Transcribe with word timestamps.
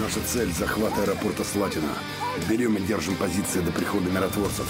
Наша 0.00 0.20
цель– 0.20 0.52
захват 0.58 0.92
аэропорта 0.98 1.44
Слатина. 1.44 1.94
Берем 2.48 2.76
и 2.76 2.80
держим 2.80 3.16
позиции 3.16 3.60
до 3.60 3.72
прихода 3.72 4.10
миротворцев. 4.10 4.66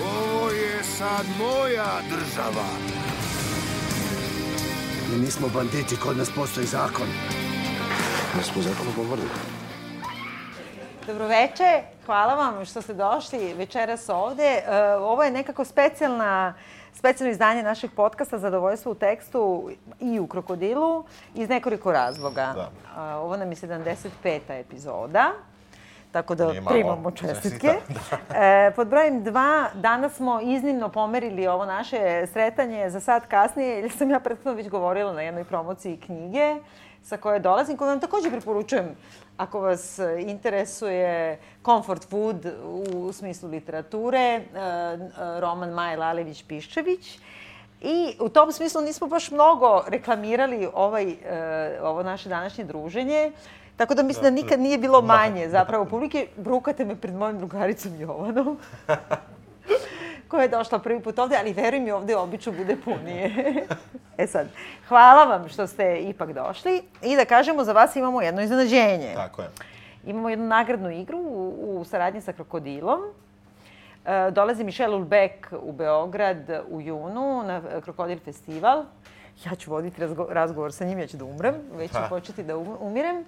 Ovo 0.00 0.50
je 0.50 0.84
sad 0.84 1.26
moja 1.38 2.00
država. 2.10 2.66
Mi 5.10 5.20
nismo 5.24 5.48
banditi, 5.48 5.96
kod 5.96 6.16
nas 6.16 6.30
postoji 6.30 6.66
zakon. 6.66 7.08
Мы 8.36 8.42
smo 8.42 8.62
zakon 8.62 8.86
povrli. 8.96 9.28
Dobroveče, 11.06 11.82
hvala 12.06 12.34
vam 12.34 12.64
što 12.64 12.82
ste 12.82 12.94
došli 12.94 13.54
večeras 13.54 14.08
ovde. 14.08 14.62
Ovo 15.00 15.22
je 15.22 15.30
nekako 15.30 15.64
specijalna, 15.64 16.54
specijalno 16.94 17.32
izdanje 17.32 17.62
našeg 17.62 17.90
podcasta 17.96 18.38
Zadovoljstvo 18.38 18.92
u 18.92 18.94
tekstu 18.94 19.70
i 20.00 20.20
u 20.20 20.26
Krokodilu 20.26 21.04
iz 21.34 21.48
nekoliko 21.48 21.92
razloga. 21.92 22.52
Da. 22.54 22.70
A, 22.96 23.16
Ovo 23.16 23.36
nam 23.36 23.50
je 23.50 23.56
75. 23.56 24.40
epizoda. 24.48 25.32
Tako 26.12 26.34
da 26.34 26.48
Nije 26.48 26.62
primamo 26.68 27.10
čestitke. 27.10 27.74
E, 28.34 28.72
pod 28.76 28.88
brojem 28.88 29.24
dva, 29.24 29.68
danas 29.74 30.14
smo 30.14 30.40
iznimno 30.40 30.88
pomerili 30.88 31.46
ovo 31.46 31.66
naše 31.66 32.26
sretanje 32.32 32.90
za 32.90 33.00
sad 33.00 33.26
kasnije, 33.28 33.80
jer 33.80 33.90
sam 33.90 34.10
ja 34.10 34.20
prethodno 34.20 34.52
već 34.52 34.68
govorila 34.68 35.12
na 35.12 35.22
jednoj 35.22 35.44
promociji 35.44 35.96
knjige 35.96 36.56
sa 37.04 37.16
koje 37.16 37.40
dolazim, 37.40 37.76
koju 37.76 37.88
vam 37.88 38.00
takođe 38.00 38.30
preporučujem 38.30 38.96
ako 39.36 39.60
vas 39.60 39.98
interesuje 40.18 41.38
comfort 41.64 42.08
food 42.08 42.46
u 42.94 43.12
smislu 43.12 43.48
literature, 43.48 44.18
e, 44.18 44.40
e, 44.40 45.40
roman 45.40 45.70
Maje 45.70 45.96
Lalević-Piščević. 45.96 47.18
I 47.80 48.16
u 48.20 48.28
tom 48.28 48.52
smislu 48.52 48.82
nismo 48.82 49.06
baš 49.06 49.30
mnogo 49.30 49.84
reklamirali 49.88 50.68
ovaj, 50.74 51.10
e, 51.10 51.78
ovo 51.82 52.02
naše 52.02 52.28
današnje 52.28 52.64
druženje. 52.64 53.32
Tako 53.76 53.94
da 53.94 54.02
mislim 54.02 54.24
da, 54.24 54.30
nikad 54.30 54.60
nije 54.60 54.78
bilo 54.78 55.02
manje 55.02 55.48
zapravo 55.48 55.84
publike. 55.84 56.26
Brukate 56.36 56.84
me 56.84 56.96
pred 56.96 57.14
mojim 57.14 57.38
drugaricom 57.38 58.00
Jovanom. 58.00 58.58
koja 60.28 60.42
je 60.42 60.48
došla 60.48 60.78
prvi 60.78 61.00
put 61.00 61.18
ovde, 61.18 61.36
ali 61.36 61.52
veruj 61.52 61.80
mi, 61.80 61.90
ovde 61.90 62.16
obično 62.16 62.52
bude 62.52 62.76
punije. 62.84 63.30
e 64.18 64.26
sad, 64.26 64.48
hvala 64.88 65.24
vam 65.24 65.48
što 65.48 65.66
ste 65.66 65.98
ipak 65.98 66.32
došli 66.32 66.82
i 67.02 67.16
da 67.16 67.24
kažemo 67.24 67.64
za 67.64 67.72
vas 67.72 67.96
imamo 67.96 68.22
jedno 68.22 68.42
iznenađenje. 68.42 69.12
Tako 69.14 69.42
je. 69.42 69.48
Imamo 70.06 70.30
jednu 70.30 70.46
nagradnu 70.46 70.90
igru 70.90 71.18
u, 71.18 71.78
u 71.80 71.84
saradnji 71.84 72.20
sa 72.20 72.32
Krokodilom. 72.32 73.00
E, 74.04 74.30
dolazi 74.30 74.64
Michelle 74.64 74.96
Ulbeck 74.96 75.52
u 75.62 75.72
Beograd 75.72 76.50
u 76.68 76.80
junu 76.80 77.42
na 77.42 77.80
Krokodil 77.80 78.18
festival. 78.18 78.84
Ja 79.44 79.54
ću 79.54 79.70
voditi 79.70 80.00
razgo 80.00 80.26
razgovor 80.30 80.72
sa 80.72 80.84
njim, 80.84 80.98
ja 80.98 81.06
ću 81.06 81.16
da 81.16 81.24
umrem, 81.24 81.54
već 81.76 81.90
ću 81.90 81.98
početi 82.08 82.42
da 82.42 82.56
um 82.56 82.76
umirem. 82.80 83.24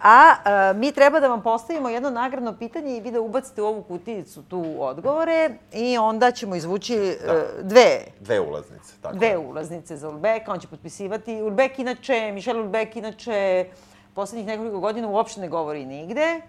A 0.00 0.34
e, 0.70 0.74
mi 0.74 0.92
treba 0.92 1.20
da 1.20 1.28
vam 1.28 1.42
postavimo 1.42 1.88
jedno 1.88 2.10
nagradno 2.10 2.52
pitanje 2.58 2.96
i 2.96 3.00
vi 3.00 3.10
da 3.10 3.20
ubacite 3.20 3.62
u 3.62 3.66
ovu 3.66 3.82
kutijicu 3.82 4.42
tu 4.42 4.74
odgovore 4.78 5.50
i 5.72 5.98
onda 5.98 6.30
ćemo 6.30 6.54
izvući 6.54 6.94
e, 6.94 7.16
dve 7.62 8.00
Dve 8.20 8.40
ulaznice. 8.40 8.94
Tako 9.02 9.16
dve 9.16 9.28
je. 9.28 9.38
ulaznice 9.38 9.96
za 9.96 10.08
Ulbeka, 10.08 10.52
on 10.52 10.60
će 10.60 10.68
potpisivati. 10.68 11.42
Ulbek 11.42 11.78
inače, 11.78 12.32
Michel 12.32 12.60
Ulbek 12.60 12.96
inače 12.96 13.66
poslednjih 14.14 14.46
nekoliko 14.46 14.80
godina 14.80 15.08
uopšte 15.08 15.40
ne 15.40 15.48
govori 15.48 15.84
nigde, 15.86 16.40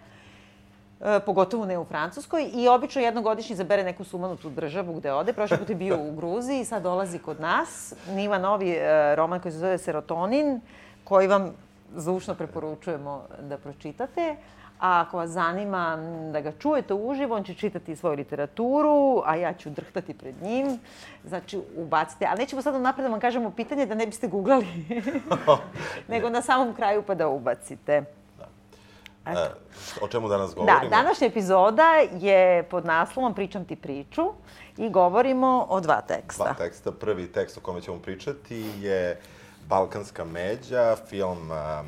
e, 1.02 1.20
pogotovo 1.26 1.66
ne 1.66 1.78
u 1.78 1.86
Francuskoj 1.86 2.50
i 2.54 2.68
obično 2.68 3.02
jednogodišnji 3.02 3.56
zabere 3.56 3.84
neku 3.84 4.04
sumanutu 4.04 4.50
državu 4.50 4.94
gde 4.94 5.14
ode. 5.14 5.34
Prošli 5.34 5.58
put 5.58 5.70
je 5.70 5.76
bio 5.76 5.98
u 5.98 6.12
Gruziji, 6.12 6.66
sad 6.66 6.84
dolazi 6.84 7.20
kod 7.20 7.40
nas. 7.40 7.94
Niva 8.10 8.38
novi 8.38 8.70
e, 8.70 9.16
roman 9.16 9.40
koji 9.40 9.52
se 9.52 9.58
zove 9.58 9.78
Serotonin, 9.78 10.62
koji 11.04 11.28
vam 11.28 11.54
zvučno 11.96 12.36
preporučujemo 12.36 13.24
da 13.40 13.58
pročitate. 13.58 14.36
A 14.80 15.02
ako 15.02 15.18
vas 15.18 15.30
zanima 15.30 15.98
da 16.32 16.42
ga 16.42 16.52
čujete 16.52 16.94
uživo, 16.94 17.36
on 17.36 17.44
će 17.44 17.54
čitati 17.54 17.96
svoju 17.96 18.16
literaturu, 18.16 19.22
a 19.26 19.36
ja 19.36 19.54
ću 19.54 19.70
drhtati 19.70 20.14
pred 20.14 20.36
njim. 20.42 20.80
Znači, 21.24 21.62
ubacite. 21.78 22.26
Ali 22.26 22.40
nećemo 22.40 22.62
sad 22.62 22.82
napred 22.82 23.06
da 23.06 23.12
vam 23.12 23.20
kažemo 23.20 23.52
pitanje 23.52 23.86
da 23.86 23.96
ne 23.96 24.06
biste 24.06 24.28
googlali, 24.28 24.86
nego 26.08 26.30
na 26.30 26.42
samom 26.42 26.74
kraju 26.76 27.04
pa 27.08 27.16
da 27.16 27.28
ubacite. 27.28 28.04
E, 29.26 29.50
o 30.02 30.08
čemu 30.08 30.28
danas 30.28 30.50
Da, 30.50 30.56
govorimo? 30.56 30.90
današnja 30.90 31.28
epizoda 31.28 31.94
je 32.20 32.64
pod 32.64 32.86
naslovom 32.86 33.34
Pričam 33.34 33.66
ti 33.66 33.76
priču 33.76 34.34
i 34.78 34.90
govorimo 34.90 35.66
o 35.70 35.80
dva 35.80 36.02
teksta. 36.02 36.44
Dva 36.44 36.54
teksta. 36.54 36.92
Prvi 36.92 37.32
tekst 37.32 37.58
o 37.58 37.62
kome 37.62 37.82
ćemo 37.82 37.98
pričati 37.98 38.66
je 38.80 39.20
Balkanska 39.70 40.26
međa, 40.26 40.96
film 41.00 41.52
a, 41.52 41.84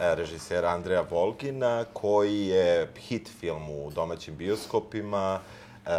e, 0.00 0.14
režisera 0.14 0.68
Andreja 0.68 1.00
Volgina, 1.02 1.84
koji 1.92 2.40
je 2.40 2.88
hit 2.98 3.30
film 3.30 3.70
u 3.70 3.90
domaćim 3.90 4.36
bioskopima. 4.36 5.40
E, 5.86 5.90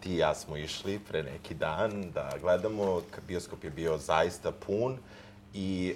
ti 0.00 0.10
i 0.10 0.16
ja 0.16 0.34
smo 0.34 0.56
išli 0.56 0.98
pre 1.00 1.22
neki 1.22 1.54
dan 1.54 2.10
da 2.10 2.30
gledamo. 2.40 3.00
Bioskop 3.28 3.64
je 3.64 3.70
bio 3.70 3.98
zaista 3.98 4.52
pun 4.52 4.96
i 5.54 5.94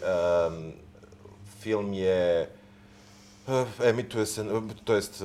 film 1.61 1.93
je 1.93 2.49
E, 3.49 3.65
Emituje 3.83 4.27
se, 4.27 4.45
to 4.85 4.95
jest 4.95 5.23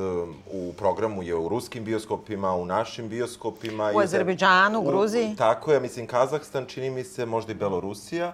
u 0.47 0.73
programu 0.73 1.23
je 1.23 1.35
u 1.35 1.49
ruskim 1.49 1.85
bioskopima, 1.85 2.55
u 2.55 2.65
našim 2.65 3.09
bioskopima. 3.09 3.89
U 3.89 3.93
za- 3.93 3.99
Azerbejdžanu, 3.99 4.79
u- 4.79 4.83
Gruziji. 4.83 5.35
Tako 5.37 5.73
je, 5.73 5.79
mislim 5.79 6.07
Kazahstan, 6.07 6.65
čini 6.65 6.89
mi 6.89 7.03
se 7.03 7.25
možda 7.25 7.51
i 7.51 7.55
Belorusija. 7.55 8.33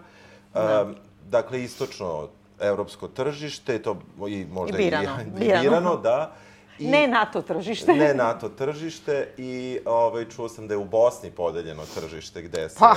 Da. 0.55 0.88
dakle, 1.29 1.63
istočno 1.63 2.27
evropsko 2.59 3.07
tržište, 3.07 3.79
to 3.81 3.97
i 4.29 4.45
možda 4.51 4.77
I 4.77 4.83
birano, 4.83 5.17
i, 5.21 5.39
birano. 5.39 5.61
birano, 5.61 5.97
da. 5.97 6.35
I, 6.79 6.88
Ne 6.88 7.07
NATO 7.07 7.41
tržište. 7.41 7.93
ne 7.93 8.13
NATO 8.13 8.49
tržište 8.49 9.27
i 9.38 9.79
ovaj, 9.85 10.25
čuo 10.29 10.49
sam 10.49 10.67
da 10.67 10.73
je 10.73 10.77
u 10.77 10.85
Bosni 10.85 11.31
podeljeno 11.31 11.83
tržište 11.95 12.41
gde 12.41 12.69
se, 12.69 12.75
Pa. 12.79 12.95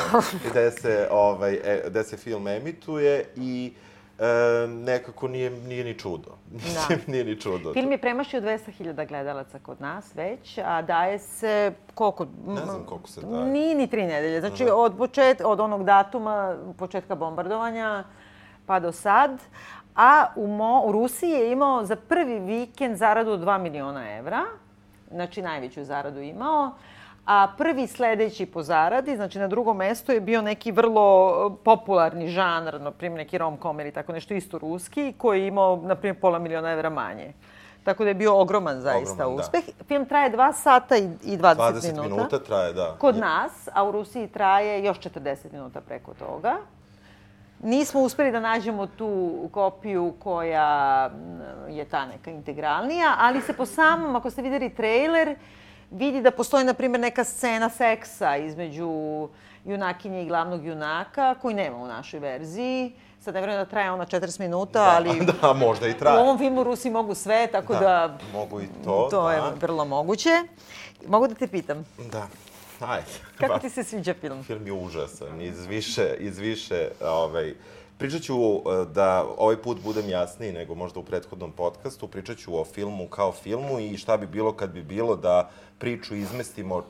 gde 0.51 0.71
se, 0.71 1.09
ovaj, 1.11 1.55
e, 1.55 1.83
gde 1.87 2.05
se 2.05 2.17
film 2.17 2.49
emituje 2.49 3.25
i 3.37 3.73
e, 4.19 4.67
nekako 4.67 5.29
nije, 5.29 5.51
nije 5.51 5.85
ni 5.85 5.99
čudo. 5.99 6.31
Da. 6.51 6.97
nije 7.13 7.25
ni 7.25 7.41
čudo. 7.41 7.73
Film 7.73 7.93
je 7.93 7.99
premašio 7.99 8.41
200.000 8.41 9.09
gledalaca 9.09 9.59
kod 9.59 9.81
nas 9.81 10.15
već, 10.15 10.59
a 10.65 10.83
daje 10.83 11.19
se 11.19 11.73
koliko? 11.95 12.27
Ne 12.47 12.61
znam 12.61 12.85
koliko 12.87 13.09
se 13.09 13.21
daje. 13.21 13.45
Nije 13.45 13.75
ni 13.75 13.87
tri 13.87 14.07
nedelje. 14.07 14.41
Znači, 14.41 14.67
od, 14.73 14.97
počet, 14.99 15.41
od 15.45 15.61
onog 15.61 15.85
datuma, 15.85 16.57
početka 16.79 17.15
bombardovanja, 17.15 18.05
pa 18.67 18.81
do 18.81 18.93
sad. 18.93 19.41
A 19.95 20.27
u, 20.37 20.47
Mo, 20.47 20.83
u 20.85 20.93
Rusiji 20.93 21.31
je 21.31 21.53
imao 21.53 21.85
za 21.85 21.97
prvi 21.97 22.41
vikend 22.41 22.97
zaradu 22.97 23.31
od 23.31 23.41
2 23.41 23.59
miliona 23.59 24.17
evra. 24.17 24.45
Znači, 25.11 25.43
najveću 25.43 25.85
zaradu 25.85 26.21
imao. 26.21 26.73
A 27.29 27.49
prvi 27.57 27.87
sledeći 27.87 28.47
po 28.47 28.63
zaradi, 28.63 29.17
znači 29.17 29.39
na 29.39 29.49
drugom 29.49 29.77
mestu 29.77 30.13
je 30.13 30.21
bio 30.21 30.43
neki 30.43 30.73
vrlo 30.73 31.29
e, 31.31 31.65
popularni 31.65 32.29
žanr, 32.29 32.81
na 32.81 32.91
primjer 32.91 33.19
neki 33.19 33.39
rom-com 33.39 33.81
ili 33.81 33.93
tako 33.93 34.13
nešto 34.13 34.35
isto 34.35 34.59
ruski, 34.59 35.13
koji 35.13 35.41
je 35.41 35.47
imao, 35.47 35.77
na 35.77 35.95
primjer, 35.95 36.21
pola 36.21 36.39
miliona 36.39 36.71
evra 36.71 36.91
manje. 36.91 37.33
Tako 37.85 38.05
da 38.05 38.11
je 38.11 38.15
bio 38.15 38.41
ogroman 38.41 38.81
zaista 38.81 39.13
Ogroman, 39.15 39.37
da. 39.37 39.43
uspeh. 39.43 39.65
Film 39.87 40.07
traje 40.07 40.33
2 40.33 40.53
sata 40.53 40.97
i, 40.97 41.09
i 41.25 41.39
20, 41.39 41.55
20 41.57 41.87
minuta. 41.87 42.09
minuta 42.09 42.39
traje, 42.39 42.73
da. 42.73 42.97
Kod 42.99 43.15
Je- 43.15 43.21
nas, 43.21 43.69
a 43.75 43.85
u 43.85 43.93
Rusiji 43.93 44.29
traje 44.29 44.85
još 44.85 44.99
40 44.99 45.53
minuta 45.53 45.81
preko 45.81 46.15
toga. 46.15 46.57
Nismo 47.63 48.01
uspeli 48.01 48.33
da 48.33 48.41
nađemo 48.41 48.87
tu 48.87 49.33
kopiju 49.53 50.15
koja 50.19 51.11
je 51.69 51.85
ta 51.85 52.07
neka 52.07 52.31
integralnija, 52.31 53.15
ali 53.19 53.41
se 53.41 53.53
po 53.53 53.67
samom, 53.67 54.17
ako 54.17 54.31
ste 54.31 54.43
videli 54.43 54.71
trailer, 54.71 55.37
vidi 55.91 56.21
da 56.21 56.31
postoji, 56.31 56.65
na 56.65 56.75
primjer, 56.75 57.01
neka 57.01 57.25
scena 57.25 57.69
seksa 57.71 58.37
između 58.37 58.89
junakinje 59.65 60.23
i 60.23 60.27
glavnog 60.27 60.67
junaka, 60.67 61.35
koji 61.35 61.55
nema 61.55 61.77
u 61.77 61.87
našoj 61.87 62.21
verziji. 62.21 62.93
Sad 63.21 63.35
ne 63.35 63.41
vjerujem 63.41 63.61
da 63.61 63.71
traje 63.71 63.91
ona 63.91 64.07
40 64.07 64.41
minuta, 64.41 64.83
ali 64.87 65.21
Da, 65.43 65.53
možda 65.53 65.89
i 65.89 65.91
u 65.91 65.95
traje. 65.95 66.19
ovom 66.19 66.39
filmu 66.39 66.65
Rusi 66.65 66.91
mogu 66.91 67.15
sve, 67.15 67.47
tako 67.47 67.73
da, 67.73 67.81
Da, 67.81 68.19
mogu 68.33 68.61
i 68.61 68.67
to, 68.85 69.09
to 69.11 69.31
je 69.31 69.37
da. 69.37 69.53
vrlo 69.61 69.85
moguće. 69.85 70.31
Mogu 71.07 71.29
da 71.29 71.35
te 71.35 71.47
pitam, 71.47 71.85
Da, 72.11 72.27
ajde. 72.81 73.07
kako 73.39 73.53
Pa, 73.53 73.59
ti 73.59 73.71
se 73.71 73.85
sviđa 73.85 74.15
film? 74.15 74.43
Film 74.45 74.67
je 74.67 74.73
užasan, 74.73 75.41
iz 75.41 75.67
više, 75.67 76.15
iz 76.19 76.39
više, 76.39 76.89
ovaj, 77.03 77.55
Pričat 77.99 78.23
ću 78.23 78.37
uh, 78.37 78.63
da 78.95 79.25
ovaj 79.39 79.57
put 79.57 79.79
budem 79.85 80.09
jasniji 80.09 80.53
nego 80.53 80.75
možda 80.75 81.01
u 81.01 81.05
prethodnom 81.05 81.53
podcastu, 81.53 82.09
pričat 82.09 82.39
ću 82.39 82.61
o 82.61 82.65
filmu 82.65 83.09
kao 83.09 83.33
filmu 83.33 83.81
i 83.81 83.97
šta 83.97 84.17
bi 84.17 84.27
bilo 84.27 84.53
kad 84.53 84.71
bi 84.71 84.83
bilo 84.83 85.17
da 85.17 85.51
priču 85.79 86.15
izmestimo 86.15 86.85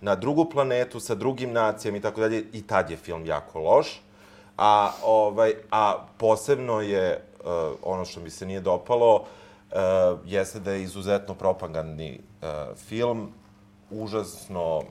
na 0.00 0.14
drugu 0.14 0.44
planetu 0.44 1.00
sa 1.00 1.14
drugim 1.14 1.52
nacijama 1.52 1.98
i 1.98 2.00
tako 2.00 2.20
dalje 2.20 2.44
i 2.52 2.62
tad 2.62 2.90
je 2.90 2.96
film 2.96 3.26
jako 3.26 3.58
loš. 3.58 4.00
A, 4.56 4.92
ovaj, 5.04 5.54
a 5.70 6.06
posebno 6.18 6.80
je, 6.80 7.24
uh, 7.40 7.46
ono 7.82 8.04
što 8.04 8.20
mi 8.20 8.30
se 8.30 8.46
nije 8.46 8.60
dopalo, 8.60 9.14
uh, 9.14 9.78
jeste 10.24 10.60
da 10.60 10.72
je 10.72 10.82
izuzetno 10.82 11.34
propagandni 11.34 12.20
uh, 12.20 12.76
film, 12.76 13.32
užasno 13.90 14.76
uh, 14.76 14.84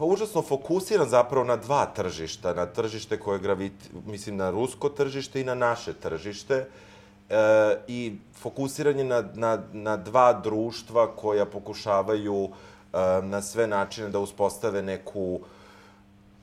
pa 0.00 0.06
užasno 0.06 0.42
fokusiran 0.42 1.08
zapravo 1.08 1.44
na 1.44 1.56
dva 1.56 1.86
tržišta, 1.86 2.54
na 2.54 2.66
tržište 2.66 3.18
koje 3.20 3.38
graviti, 3.38 3.88
mislim 4.06 4.36
na 4.36 4.50
rusko 4.50 4.88
tržište 4.88 5.40
i 5.40 5.44
na 5.44 5.54
naše 5.54 5.92
tržište. 5.92 6.54
E, 6.56 7.36
I 7.88 8.16
fokusiran 8.40 8.98
je 8.98 9.04
na, 9.04 9.24
na, 9.34 9.58
na 9.72 9.96
dva 9.96 10.32
društva 10.32 11.16
koja 11.16 11.44
pokušavaju 11.44 12.48
e, 12.48 12.96
na 13.22 13.42
sve 13.42 13.66
načine 13.66 14.08
da 14.08 14.18
uspostave 14.18 14.82
neku 14.82 15.40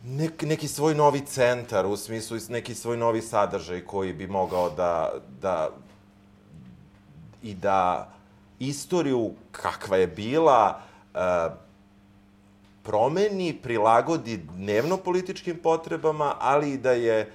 nek, 0.03 0.41
neki 0.41 0.67
svoj 0.67 0.95
novi 0.95 1.25
centar, 1.25 1.85
u 1.85 1.97
smislu 1.97 2.37
neki 2.49 2.75
svoj 2.75 2.97
novi 2.97 3.21
sadržaj 3.21 3.81
koji 3.85 4.13
bi 4.13 4.27
mogao 4.27 4.69
da, 4.69 5.13
da 5.41 5.69
i 7.43 7.55
da 7.55 8.11
istoriju 8.59 9.31
kakva 9.51 9.97
je 9.97 10.07
bila 10.07 10.79
e, 11.13 11.19
promeni, 12.87 13.53
prilagodi 13.63 14.37
dnevno 14.37 14.97
političkim 14.97 15.57
potrebama, 15.63 16.35
ali 16.39 16.71
i 16.71 16.77
da 16.77 16.91
je 16.91 17.19
e, 17.19 17.27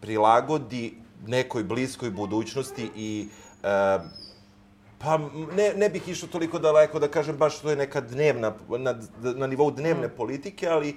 prilagodi 0.00 0.94
nekoj 1.26 1.64
bliskoj 1.64 2.10
budućnosti 2.10 2.90
i 2.96 3.28
e, 3.62 3.98
pa 4.98 5.18
ne, 5.56 5.72
ne 5.76 5.88
bih 5.88 6.08
išao 6.08 6.28
toliko 6.28 6.58
daleko 6.58 6.98
da 6.98 7.08
kažem 7.08 7.36
baš 7.36 7.60
to 7.60 7.70
je 7.70 7.76
neka 7.76 8.00
dnevna, 8.00 8.52
na, 8.78 8.94
na 9.22 9.46
nivou 9.46 9.70
dnevne 9.70 10.08
mm. 10.08 10.16
politike, 10.16 10.68
ali 10.68 10.90
e, 10.90 10.96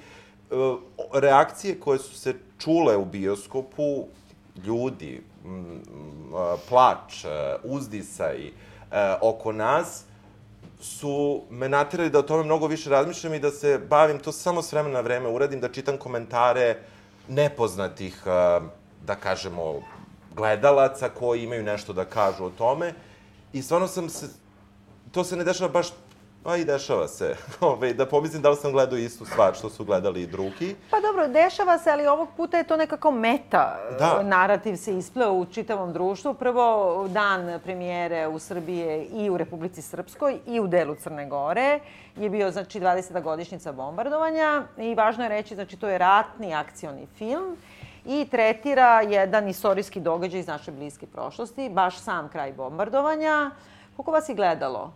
reakcije 1.13 1.79
koje 1.79 1.99
su 1.99 2.17
se 2.17 2.33
čule 2.57 2.97
u 2.97 3.05
bioskopu, 3.05 4.07
ljudi, 4.65 5.21
m, 5.45 5.81
plač, 6.69 7.25
uzdisaj, 7.63 8.51
oko 9.21 9.51
nas, 9.51 10.03
su 10.79 11.43
me 11.49 11.69
natirali 11.69 12.09
da 12.09 12.19
o 12.19 12.23
tome 12.23 12.43
mnogo 12.43 12.67
više 12.67 12.89
razmišljam 12.89 13.33
i 13.33 13.39
da 13.39 13.51
se 13.51 13.79
bavim 13.89 14.19
to 14.19 14.31
samo 14.31 14.61
s 14.61 14.71
vremena 14.71 14.93
na 14.93 15.01
vreme 15.01 15.29
uradim, 15.29 15.59
da 15.59 15.71
čitam 15.71 15.97
komentare 15.97 16.77
nepoznatih, 17.27 18.21
da 19.05 19.15
kažemo, 19.19 19.81
gledalaca 20.35 21.09
koji 21.09 21.43
imaju 21.43 21.63
nešto 21.63 21.93
da 21.93 22.05
kažu 22.05 22.45
o 22.45 22.49
tome. 22.49 22.93
I 23.53 23.61
stvarno 23.61 23.87
sam 23.87 24.09
se, 24.09 24.29
to 25.11 25.23
se 25.23 25.35
ne 25.35 25.43
dešava 25.43 25.69
baš 25.69 25.87
Pa 26.50 26.57
i 26.57 26.66
dešava 26.66 27.07
se. 27.07 27.36
Ove, 27.62 27.94
da 27.94 28.06
pomislim 28.06 28.42
da 28.42 28.50
li 28.50 28.56
sam 28.56 28.72
gledao 28.72 28.98
istu 28.98 29.25
stvar 29.25 29.54
što 29.56 29.69
su 29.69 29.86
gledali 29.86 30.22
i 30.22 30.28
drugi. 30.28 30.75
Pa 30.92 31.00
dobro, 31.00 31.28
dešava 31.28 31.78
se, 31.78 31.92
ali 31.92 32.07
ovog 32.07 32.30
puta 32.38 32.57
je 32.57 32.63
to 32.63 32.78
nekako 32.78 33.12
meta. 33.12 33.78
Da. 34.00 34.24
Narativ 34.24 34.75
se 34.75 34.98
ispleo 34.98 35.34
u 35.34 35.46
čitavom 35.46 35.94
društvu. 35.94 36.34
Prvo, 36.34 37.07
dan 37.07 37.60
premijere 37.63 38.28
u 38.28 38.40
Srbije 38.40 39.06
i 39.06 39.30
u 39.30 39.38
Republici 39.38 39.81
Srpskoj 39.81 40.40
i 40.48 40.60
u 40.60 40.68
delu 40.68 40.96
Crne 40.96 41.25
Gore 41.25 41.80
je 42.18 42.30
bio, 42.30 42.51
znači, 42.51 42.80
20. 42.80 43.22
godišnjica 43.22 43.72
bombardovanja. 43.72 44.63
I 44.78 44.96
važno 44.96 45.24
je 45.24 45.30
reći, 45.30 45.56
znači, 45.56 45.78
to 45.78 45.90
je 45.90 45.98
ratni 45.98 46.54
akcioni 46.54 47.07
film 47.18 47.57
i 48.06 48.28
tretira 48.31 49.01
jedan 49.01 49.48
istorijski 49.48 50.00
događaj 50.00 50.40
iz 50.40 50.48
naše 50.48 50.72
bliske 50.72 51.07
prošlosti, 51.07 51.69
baš 51.69 52.00
sam 52.00 52.30
kraj 52.30 52.54
bombardovanja. 52.54 53.51
Koliko 53.96 54.12
vas 54.12 54.30
je 54.30 54.36
gledalo? 54.36 54.94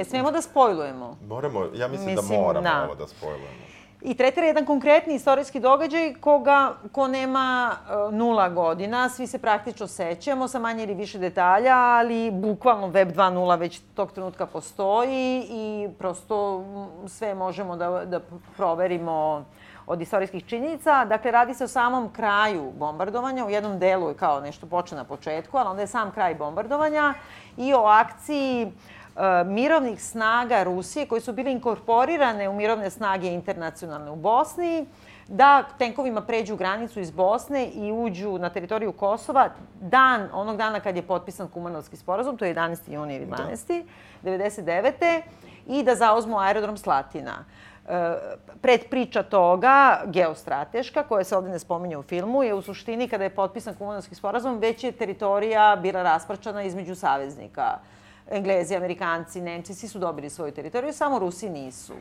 E, 0.00 0.04
smemo 0.04 0.30
da 0.30 0.42
spojlujemo? 0.42 1.16
Moramo, 1.26 1.60
ja 1.74 1.88
mislim, 1.88 2.14
da 2.14 2.22
mislim 2.22 2.40
da 2.40 2.46
moramo 2.46 2.68
da. 2.68 2.84
ovo 2.84 2.94
da 2.94 3.08
spojlujemo. 3.08 3.70
I 4.02 4.14
tretira 4.14 4.46
jedan 4.46 4.66
konkretni 4.66 5.14
istorijski 5.14 5.60
događaj 5.60 6.14
koga, 6.14 6.72
ko 6.92 7.08
nema 7.08 7.70
uh, 7.70 8.14
nula 8.14 8.48
godina, 8.48 9.08
svi 9.08 9.26
se 9.26 9.38
praktično 9.38 9.86
sećamo 9.86 10.48
sa 10.48 10.58
manje 10.58 10.84
ili 10.84 10.94
više 10.94 11.18
detalja, 11.18 11.76
ali 11.76 12.30
bukvalno 12.30 12.88
Web 12.88 13.08
2.0 13.08 13.58
već 13.58 13.80
tog 13.94 14.12
trenutka 14.12 14.46
postoji 14.46 15.46
i 15.50 15.88
prosto 15.98 16.64
sve 17.08 17.34
možemo 17.34 17.76
da, 17.76 18.04
da 18.04 18.20
proverimo 18.56 19.44
od 19.86 20.00
istorijskih 20.00 20.46
činjenica. 20.46 21.04
Dakle, 21.04 21.30
radi 21.30 21.54
se 21.54 21.64
o 21.64 21.68
samom 21.68 22.12
kraju 22.12 22.72
bombardovanja. 22.78 23.46
U 23.46 23.50
jednom 23.50 23.78
delu 23.78 24.08
je 24.08 24.14
kao 24.14 24.40
nešto 24.40 24.66
poče 24.66 24.94
na 24.94 25.04
početku, 25.04 25.58
ali 25.58 25.68
onda 25.68 25.82
je 25.82 25.86
sam 25.86 26.10
kraj 26.10 26.34
bombardovanja 26.34 27.14
i 27.56 27.74
o 27.74 27.84
akciji 27.84 28.64
uh, 28.64 28.72
E, 28.72 28.99
mirovnih 29.46 30.02
snaga 30.02 30.62
Rusije 30.62 31.06
koji 31.06 31.20
su 31.20 31.32
bile 31.32 31.52
inkorporirane 31.52 32.48
u 32.48 32.52
mirovne 32.52 32.90
snage 32.90 33.28
internacionalne 33.28 34.10
u 34.10 34.16
Bosni, 34.16 34.86
da 35.28 35.62
tenkovima 35.78 36.20
pređu 36.20 36.56
granicu 36.56 37.00
iz 37.00 37.10
Bosne 37.10 37.66
i 37.66 37.92
uđu 37.92 38.38
na 38.38 38.50
teritoriju 38.50 38.92
Kosova 38.92 39.48
dan, 39.80 40.28
onog 40.32 40.56
dana 40.56 40.80
kad 40.80 40.96
je 40.96 41.02
potpisan 41.02 41.48
Kumanovski 41.48 41.96
sporazum, 41.96 42.36
to 42.36 42.44
je 42.44 42.54
11. 42.54 42.92
juni 42.92 43.16
ili 43.16 43.26
12. 43.26 43.82
Da. 44.22 44.30
99. 44.30 45.20
i 45.66 45.82
da 45.82 45.94
zauzmu 45.94 46.38
aerodrom 46.38 46.76
Slatina. 46.76 47.44
E, 47.88 48.14
pred 48.60 48.80
priča 48.90 49.22
toga, 49.22 50.02
geostrateška, 50.06 51.02
koja 51.02 51.24
se 51.24 51.36
ovde 51.36 51.50
ne 51.50 51.58
spominje 51.58 51.98
u 51.98 52.02
filmu, 52.02 52.42
je 52.42 52.54
u 52.54 52.62
suštini 52.62 53.08
kada 53.08 53.24
je 53.24 53.30
potpisan 53.30 53.74
Kumanovski 53.74 54.14
sporazum, 54.14 54.58
već 54.58 54.84
je 54.84 54.92
teritorija 54.92 55.76
bila 55.82 56.02
raspračana 56.02 56.62
između 56.62 56.94
saveznika. 56.94 57.78
Englezi, 58.30 58.76
Amerikanci, 58.76 59.40
Nemci, 59.40 59.74
svi 59.74 59.88
su 59.88 59.98
dobili 59.98 60.30
svoju 60.30 60.52
teritoriju, 60.52 60.92
samo 60.92 61.18
Rusi 61.18 61.50
nisu. 61.50 61.94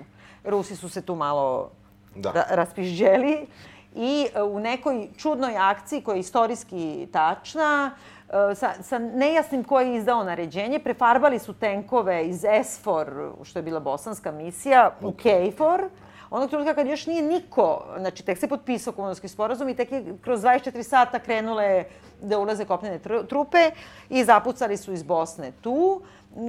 Rusi 0.44 0.76
su 0.76 0.90
se 0.90 1.02
tu 1.02 1.16
malo 1.16 1.72
da. 2.16 2.32
ra 2.32 2.46
raspižđeli 2.50 3.48
i 3.96 4.28
e, 4.36 4.44
u 4.44 4.60
nekoj 4.60 5.08
čudnoj 5.18 5.58
akciji 5.58 6.02
koja 6.02 6.16
je 6.16 6.20
istorijski 6.20 7.08
tačna, 7.12 7.92
e, 8.30 8.56
sa, 8.56 8.74
sa 8.82 9.00
nejasnim 9.00 9.64
ko 9.64 9.80
je 9.80 9.96
izdao 9.96 10.24
naređenje, 10.24 10.80
prefarbali 10.80 11.40
su 11.40 11.54
tenkove 11.54 12.28
iz 12.28 12.42
S4, 12.42 13.32
što 13.44 13.60
je 13.60 13.64
bila 13.64 13.80
bosanska 13.80 14.32
misija, 14.32 14.92
u 15.02 15.12
KFOR, 15.12 15.90
onog 16.32 16.50
trenutka 16.50 16.74
kad 16.74 16.88
još 16.88 17.06
nije 17.06 17.22
niko, 17.22 17.86
znači 18.00 18.26
tek 18.26 18.38
se 18.38 18.48
potpisao 18.48 18.94
komunovski 18.94 19.28
sporazum 19.28 19.70
i 19.70 19.76
tek 19.76 19.92
je 19.92 20.04
kroz 20.22 20.42
24 20.42 20.84
sata 20.84 21.20
krenule 21.20 21.86
da 22.22 22.40
ulaze 22.40 22.66
kopnene 22.66 23.00
trupe 23.28 23.72
i 24.10 24.24
zapucali 24.24 24.78
su 24.78 24.94
iz 24.94 25.04
Bosne 25.04 25.52
tu 25.62 26.02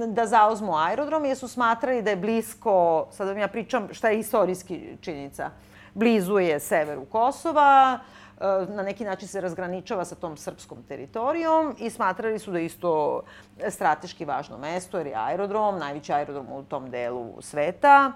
da 0.07 0.25
zauzmu 0.27 0.75
aerodrom 0.77 1.25
jer 1.25 1.37
su 1.37 1.47
smatrali 1.47 2.01
da 2.01 2.09
je 2.09 2.15
blisko, 2.15 3.07
sad 3.11 3.27
vam 3.27 3.37
ja 3.37 3.47
pričam 3.47 3.87
šta 3.91 4.09
je 4.09 4.19
istorijski 4.19 4.97
činjenica, 5.01 5.49
blizu 5.93 6.39
je 6.39 6.59
severu 6.59 7.05
Kosova, 7.05 7.99
e, 8.39 8.43
na 8.69 8.83
neki 8.83 9.03
način 9.03 9.27
se 9.27 9.41
razgraničava 9.41 10.05
sa 10.05 10.15
tom 10.15 10.37
srpskom 10.37 10.83
teritorijom 10.83 11.75
i 11.79 11.89
smatrali 11.89 12.39
su 12.39 12.51
da 12.51 12.59
je 12.59 12.65
isto 12.65 13.21
strateški 13.69 14.25
važno 14.25 14.57
mesto 14.57 14.97
jer 14.97 15.07
je 15.07 15.15
aerodrom, 15.15 15.79
najveći 15.79 16.13
aerodrom 16.13 16.51
u 16.51 16.63
tom 16.63 16.89
delu 16.89 17.41
sveta 17.41 18.11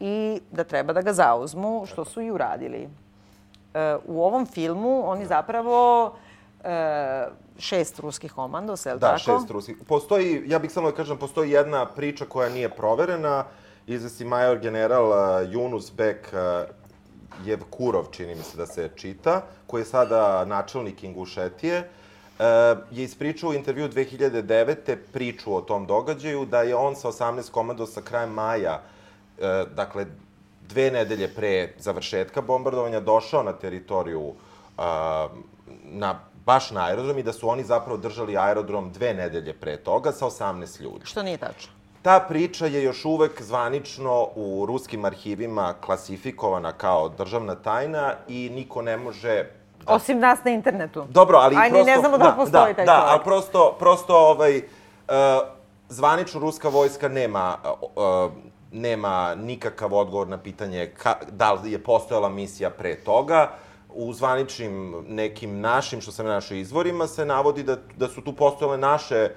i 0.00 0.40
da 0.50 0.64
treba 0.64 0.92
da 0.92 1.02
ga 1.02 1.12
zauzmu, 1.12 1.86
što 1.86 2.04
su 2.04 2.20
i 2.20 2.30
uradili. 2.30 2.88
E, 3.74 3.96
u 4.06 4.24
ovom 4.24 4.46
filmu 4.46 5.10
oni 5.10 5.26
zapravo 5.26 6.12
e, 6.64 7.26
šest 7.58 7.98
ruskih 7.98 8.32
komandosa, 8.32 8.88
je 8.88 8.94
li 8.94 9.00
da, 9.00 9.16
tako? 9.16 9.32
Da, 9.32 9.38
šest 9.38 9.50
ruskih. 9.50 9.76
Postoji, 9.88 10.42
ja 10.46 10.58
bih 10.58 10.72
samo 10.72 10.90
da 10.90 10.96
kažem, 10.96 11.16
postoji 11.16 11.50
jedna 11.50 11.86
priča 11.86 12.24
koja 12.24 12.48
nije 12.48 12.68
proverena. 12.68 13.44
Izvesi 13.86 14.24
major 14.24 14.58
general 14.58 15.08
uh, 15.08 15.14
Yunus 15.48 15.92
Bek 15.96 16.28
uh, 16.32 16.68
Jevkurov, 17.46 18.10
čini 18.10 18.34
mi 18.34 18.42
se 18.42 18.56
da 18.56 18.66
se 18.66 18.90
čita, 18.96 19.42
koji 19.66 19.80
je 19.80 19.84
sada 19.84 20.44
načelnik 20.44 21.04
Ingušetije, 21.04 21.78
uh, 21.78 22.44
je 22.90 23.04
ispričao 23.04 23.50
u 23.50 23.54
intervju 23.54 23.88
2009. 23.88 24.96
priču 25.12 25.54
o 25.54 25.60
tom 25.60 25.86
događaju, 25.86 26.44
da 26.44 26.62
je 26.62 26.76
on 26.76 26.96
sa 26.96 27.08
18 27.08 27.50
komandosa 27.50 28.02
krajem 28.02 28.30
maja, 28.30 28.82
dakle, 29.74 30.06
dve 30.68 30.90
nedelje 30.90 31.28
pre 31.34 31.72
završetka 31.78 32.40
bombardovanja, 32.40 33.00
došao 33.00 33.42
na 33.42 33.52
teritoriju 33.52 34.20
uh, 34.20 34.34
na 35.84 36.20
baš 36.44 36.70
na 36.70 36.86
aerodrom 36.86 37.18
i 37.18 37.22
da 37.22 37.32
su 37.32 37.48
oni 37.48 37.64
zapravo 37.64 37.96
držali 37.96 38.36
aerodrom 38.36 38.92
dve 38.92 39.14
nedelje 39.14 39.52
pre 39.52 39.76
toga 39.76 40.12
sa 40.12 40.26
18 40.26 40.80
ljudi. 40.80 41.06
Što 41.06 41.22
nije 41.22 41.36
tačno. 41.36 41.72
Ta 42.02 42.20
priča 42.28 42.66
je 42.66 42.82
još 42.82 43.04
uvek 43.04 43.42
zvanično 43.42 44.28
u 44.34 44.66
ruskim 44.66 45.04
arhivima 45.04 45.74
klasifikovana 45.80 46.72
kao 46.72 47.08
državna 47.08 47.54
tajna 47.54 48.14
i 48.28 48.50
niko 48.54 48.82
ne 48.82 48.96
može 48.96 49.44
Da. 49.86 49.94
Osim 49.94 50.18
nas 50.18 50.44
na 50.44 50.50
internetu. 50.50 51.04
Dobro, 51.08 51.38
ali 51.38 51.56
Ajde, 51.56 51.74
prosto... 51.74 51.90
ne 51.90 51.98
znamo 51.98 52.18
da, 52.18 52.24
da 52.24 52.32
postoji 52.32 52.72
da, 52.72 52.76
taj 52.76 52.86
da, 52.86 52.92
čovjek. 52.92 53.06
Da, 53.06 53.12
ali 53.12 53.24
prosto, 53.24 53.76
prosto 53.78 54.16
ovaj, 54.16 54.58
uh, 54.58 54.64
zvanično 55.88 56.40
ruska 56.40 56.68
vojska 56.68 57.08
nema, 57.08 57.56
uh, 57.80 58.32
nema 58.72 59.34
nikakav 59.34 59.94
odgovor 59.94 60.28
na 60.28 60.38
pitanje 60.38 60.92
ka, 60.96 61.14
da 61.30 61.52
li 61.52 61.72
je 61.72 61.82
postojala 61.82 62.28
misija 62.28 62.70
pre 62.70 62.94
toga. 62.96 63.50
U 63.94 64.12
zvaničnim 64.12 65.04
nekim 65.08 65.60
našim, 65.60 66.00
što 66.00 66.12
sam 66.12 66.26
našo 66.26 66.54
izvorima, 66.54 67.06
se 67.06 67.24
navodi 67.24 67.62
da, 67.62 67.76
da 67.96 68.08
su 68.08 68.20
tu 68.20 68.32
postojale 68.32 68.78
naše 68.78 69.30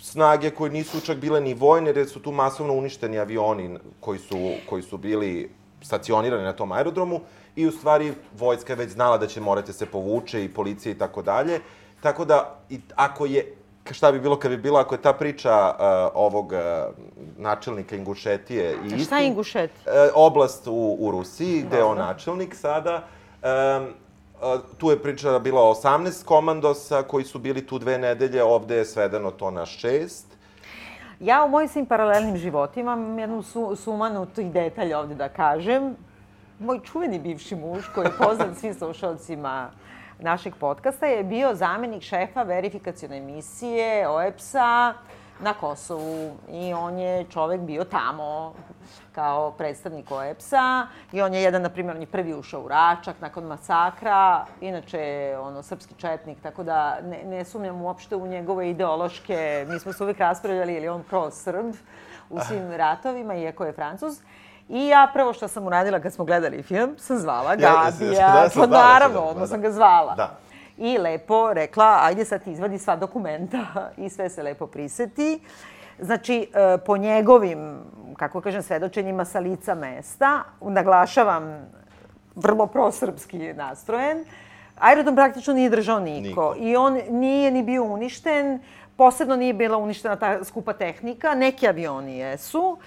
snage 0.00 0.50
koje 0.50 0.70
nisu 0.70 1.00
čak 1.00 1.16
bile 1.16 1.40
ni 1.40 1.54
vojne, 1.54 1.92
jer 1.96 2.08
su 2.08 2.22
tu 2.22 2.32
masovno 2.32 2.74
uništeni 2.74 3.18
avioni 3.18 3.78
koji 4.00 4.18
su, 4.18 4.52
koji 4.68 4.82
su 4.82 4.96
bili 4.98 5.50
stacionirani 5.82 6.42
na 6.44 6.52
tom 6.52 6.72
aerodromu 6.72 7.20
i 7.56 7.66
u 7.66 7.72
stvari 7.72 8.12
vojska 8.38 8.72
je 8.72 8.76
već 8.76 8.90
znala 8.90 9.18
da 9.18 9.26
će 9.26 9.40
morati 9.40 9.72
se 9.72 9.86
povuče 9.86 10.44
i 10.44 10.48
policija 10.48 10.92
i 10.92 10.98
tako 10.98 11.22
dalje. 11.22 11.60
Tako 12.00 12.24
da, 12.24 12.60
i, 12.70 12.80
ako 12.94 13.26
je 13.26 13.54
šta 13.94 14.12
bi 14.12 14.20
bilo 14.20 14.38
kad 14.38 14.50
bi 14.50 14.56
bilo 14.56 14.78
ako 14.78 14.94
je 14.94 15.02
ta 15.02 15.12
priča 15.12 15.70
uh, 15.70 15.84
ovog 16.14 16.52
uh, 16.52 16.58
načelnika 17.36 17.96
Ingušetije 17.96 18.76
i 18.84 18.94
A 18.94 18.98
šta 18.98 19.18
je 19.18 19.26
Ingušet? 19.26 19.70
Uh, 19.70 19.92
oblast 20.14 20.66
u, 20.66 20.96
u 21.00 21.10
Rusiji, 21.10 21.62
gde 21.62 21.76
je 21.76 21.84
on 21.84 21.98
načelnik 21.98 22.54
sada. 22.54 23.04
Um, 23.42 23.88
tu 24.78 24.90
je 24.90 25.02
priča 25.02 25.38
bila 25.38 25.62
o 25.62 25.74
18 25.74 26.24
komandosa 26.24 27.02
koji 27.02 27.24
su 27.24 27.38
bili 27.38 27.66
tu 27.66 27.78
dve 27.78 27.98
nedelje, 27.98 28.44
ovde 28.44 28.76
je 28.76 28.84
svedeno 28.84 29.30
to 29.30 29.50
na 29.50 29.66
šest. 29.66 30.26
Ja 31.20 31.44
u 31.44 31.48
mojim 31.48 31.68
svim 31.68 31.86
paralelnim 31.86 32.36
životima 32.36 32.92
imam 32.92 33.18
jednu 33.18 33.42
su, 33.42 33.76
sumanu 33.76 34.26
tih 34.26 34.52
detalja 34.52 34.98
ovde 34.98 35.14
da 35.14 35.28
kažem. 35.28 35.96
Moj 36.58 36.80
čuveni 36.84 37.18
bivši 37.18 37.56
muž, 37.56 37.84
koji 37.94 38.06
je 38.06 38.12
poznat 38.18 38.56
svim 38.56 38.74
slušalcima 38.74 39.70
našeg 40.20 40.54
podcasta, 40.54 41.06
je 41.06 41.24
bio 41.24 41.54
zamenik 41.54 42.02
šefa 42.02 42.42
verifikacione 42.42 43.16
emisije 43.16 44.08
OEPS-a 44.08 44.94
na 45.40 45.54
Kosovu. 45.54 46.36
I 46.50 46.74
on 46.74 46.98
je 46.98 47.24
čovek 47.24 47.60
bio 47.60 47.84
tamo 47.84 48.54
kao 49.12 49.50
predstavnik 49.50 50.10
OEPS-a 50.10 50.86
i 51.12 51.22
on 51.22 51.34
je 51.34 51.42
jedan, 51.42 51.62
na 51.62 51.68
primjer, 51.68 51.96
on 51.96 52.02
je 52.02 52.06
prvi 52.06 52.34
ušao 52.34 52.62
u 52.62 52.68
Račak 52.68 53.20
nakon 53.20 53.44
masakra, 53.44 54.46
inače 54.60 55.34
ono, 55.40 55.62
srpski 55.62 55.94
četnik, 55.94 56.38
tako 56.42 56.62
da 56.62 57.00
ne, 57.00 57.24
ne 57.24 57.44
sumnjam 57.44 57.82
uopšte 57.82 58.16
u 58.16 58.26
njegove 58.26 58.70
ideološke, 58.70 59.66
mi 59.68 59.78
smo 59.78 59.92
se 59.92 60.04
uvek 60.04 60.18
raspravljali 60.18 60.74
ili 60.74 60.88
on 60.88 61.02
pro-srb 61.02 61.74
u 62.30 62.40
svim 62.40 62.72
ratovima, 62.72 63.34
iako 63.34 63.64
je 63.64 63.72
francuz. 63.72 64.20
I 64.68 64.88
ja 64.88 65.10
prvo 65.12 65.32
što 65.32 65.48
sam 65.48 65.66
uradila 65.66 66.00
kad 66.00 66.12
smo 66.12 66.24
gledali 66.24 66.62
film, 66.62 66.94
sam 66.98 67.18
zvala 67.18 67.56
Gabija. 67.56 68.32
da, 68.42 68.48
sam 68.50 68.62
pa 68.62 68.66
naravno, 68.66 69.20
da, 69.20 69.26
odmah 69.26 69.42
da. 69.42 69.46
sam 69.46 69.60
ga 69.60 69.70
zvala. 69.70 70.14
Da. 70.14 70.38
I 70.78 70.98
lepo 70.98 71.52
rekla, 71.52 71.98
ajde 72.02 72.24
sad 72.24 72.44
ti 72.44 72.52
izvadi 72.52 72.78
sva 72.78 72.96
dokumenta 72.96 73.58
i 73.96 74.08
sve 74.08 74.30
se 74.30 74.42
lepo 74.42 74.66
priseti. 74.66 75.40
Znači, 75.98 76.50
e, 76.54 76.78
po 76.78 76.96
njegovim, 76.96 77.78
kako 78.16 78.40
kažem, 78.40 78.62
svedočenjima 78.62 79.24
sa 79.24 79.38
lica 79.38 79.74
mesta, 79.74 80.42
naglašavam 80.60 81.66
vrlo 82.34 82.66
prosrpski 82.66 83.38
nastrojen, 83.38 84.24
aerodrom 84.78 85.14
praktično 85.14 85.54
nije 85.54 85.70
držao 85.70 86.00
niko. 86.00 86.28
Niko. 86.28 86.54
I 86.58 86.76
on 86.76 87.00
nije 87.10 87.50
ni 87.50 87.62
bio 87.62 87.84
uništen, 87.84 88.60
posebno 88.96 89.36
nije 89.36 89.54
bila 89.54 89.78
uništena 89.78 90.16
ta 90.16 90.44
skupa 90.44 90.72
tehnika, 90.72 91.34
neki 91.34 91.68
avioni 91.68 92.18
jesu. 92.18 92.78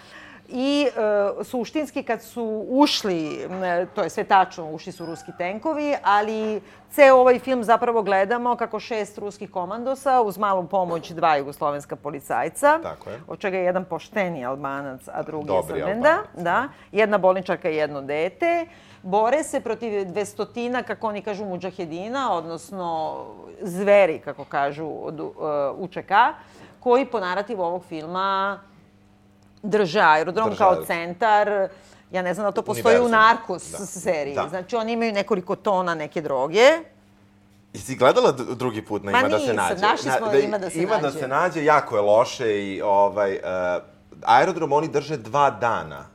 I 0.54 0.88
e, 0.88 1.44
suštinski 1.44 2.04
kad 2.04 2.22
su 2.22 2.66
ušli, 2.70 3.44
e, 3.64 3.86
to 3.96 4.04
je 4.04 4.10
sve 4.10 4.24
tačno, 4.24 4.72
ušli 4.72 4.92
su 4.92 5.06
ruski 5.06 5.32
tenkovi, 5.38 5.96
ali 6.04 6.62
ceo 6.92 7.16
ovaj 7.16 7.40
film 7.40 7.64
zapravo 7.64 8.04
gledamo 8.04 8.56
kako 8.56 8.80
šest 8.80 9.18
ruskih 9.18 9.52
komandosa 9.52 10.22
uz 10.22 10.38
malu 10.38 10.68
pomoć 10.68 11.12
dva 11.12 11.36
jugoslovenska 11.36 11.96
policajca, 11.96 12.80
Tako 12.84 13.10
je. 13.10 13.20
od 13.28 13.40
čega 13.40 13.58
je 13.58 13.64
jedan 13.64 13.86
pošteni 13.86 14.46
albanac, 14.46 15.02
a 15.14 15.24
drugi 15.24 15.48
Dobri 15.48 15.80
je 15.80 15.86
Srbenda, 15.86 16.10
Albanac, 16.10 16.30
da, 16.36 16.68
jedna 16.92 17.18
bolničarka 17.18 17.70
i 17.70 17.76
jedno 17.76 18.02
dete, 18.02 18.66
bore 19.04 19.44
se 19.44 19.60
protiv 19.60 20.06
dvestotina, 20.06 20.84
kako 20.84 21.08
oni 21.08 21.22
kažu, 21.22 21.46
muđahedina, 21.46 22.34
odnosno 22.34 23.18
zveri, 23.62 24.20
kako 24.20 24.46
kažu, 24.46 24.92
od 25.02 25.20
uh, 25.20 25.32
UČK, 25.78 26.12
koji 26.80 27.06
po 27.06 27.20
narativu 27.20 27.62
ovog 27.62 27.84
filma 27.84 28.60
drže 29.64 30.00
aerodrom 30.00 30.48
Drže 30.48 30.58
kao 30.58 30.70
aerodrom. 30.70 30.88
centar. 30.88 31.68
Ja 32.12 32.22
ne 32.22 32.34
znam 32.34 32.46
da 32.46 32.52
to 32.52 32.62
postoji 32.62 32.96
u 32.96 33.00
Univerzum. 33.00 33.12
Narcos 33.12 33.72
Da. 33.72 33.78
seriji. 33.86 34.36
Da. 34.36 34.48
Znači, 34.50 34.76
oni 34.76 34.94
imaju 34.94 35.14
nekoliko 35.14 35.56
tona 35.56 35.96
neke 35.96 36.22
droge. 36.22 36.68
Jesi 37.74 37.96
gledala 37.96 38.32
drugi 38.32 38.82
put 38.82 39.04
na 39.04 39.12
Ma 39.12 39.20
Ima 39.20 39.30
da 39.30 39.38
se 39.38 39.42
nisam, 39.44 39.56
nađe? 39.58 39.82
našli 39.82 40.12
smo 40.12 40.28
da, 40.28 40.38
Ima 40.38 40.58
da 40.58 40.70
se 40.70 40.80
Ima 40.80 40.96
da 40.96 41.02
nađe. 41.02 41.20
se 41.20 41.28
nađe, 41.28 41.64
jako 41.64 41.96
je 41.96 42.02
loše 42.02 42.64
i 42.64 42.82
ovaj, 42.82 43.34
uh, 43.34 43.40
aerodrom 44.24 44.72
oni 44.72 44.88
drže 44.88 45.18
dva 45.18 45.50
dana 45.52 46.06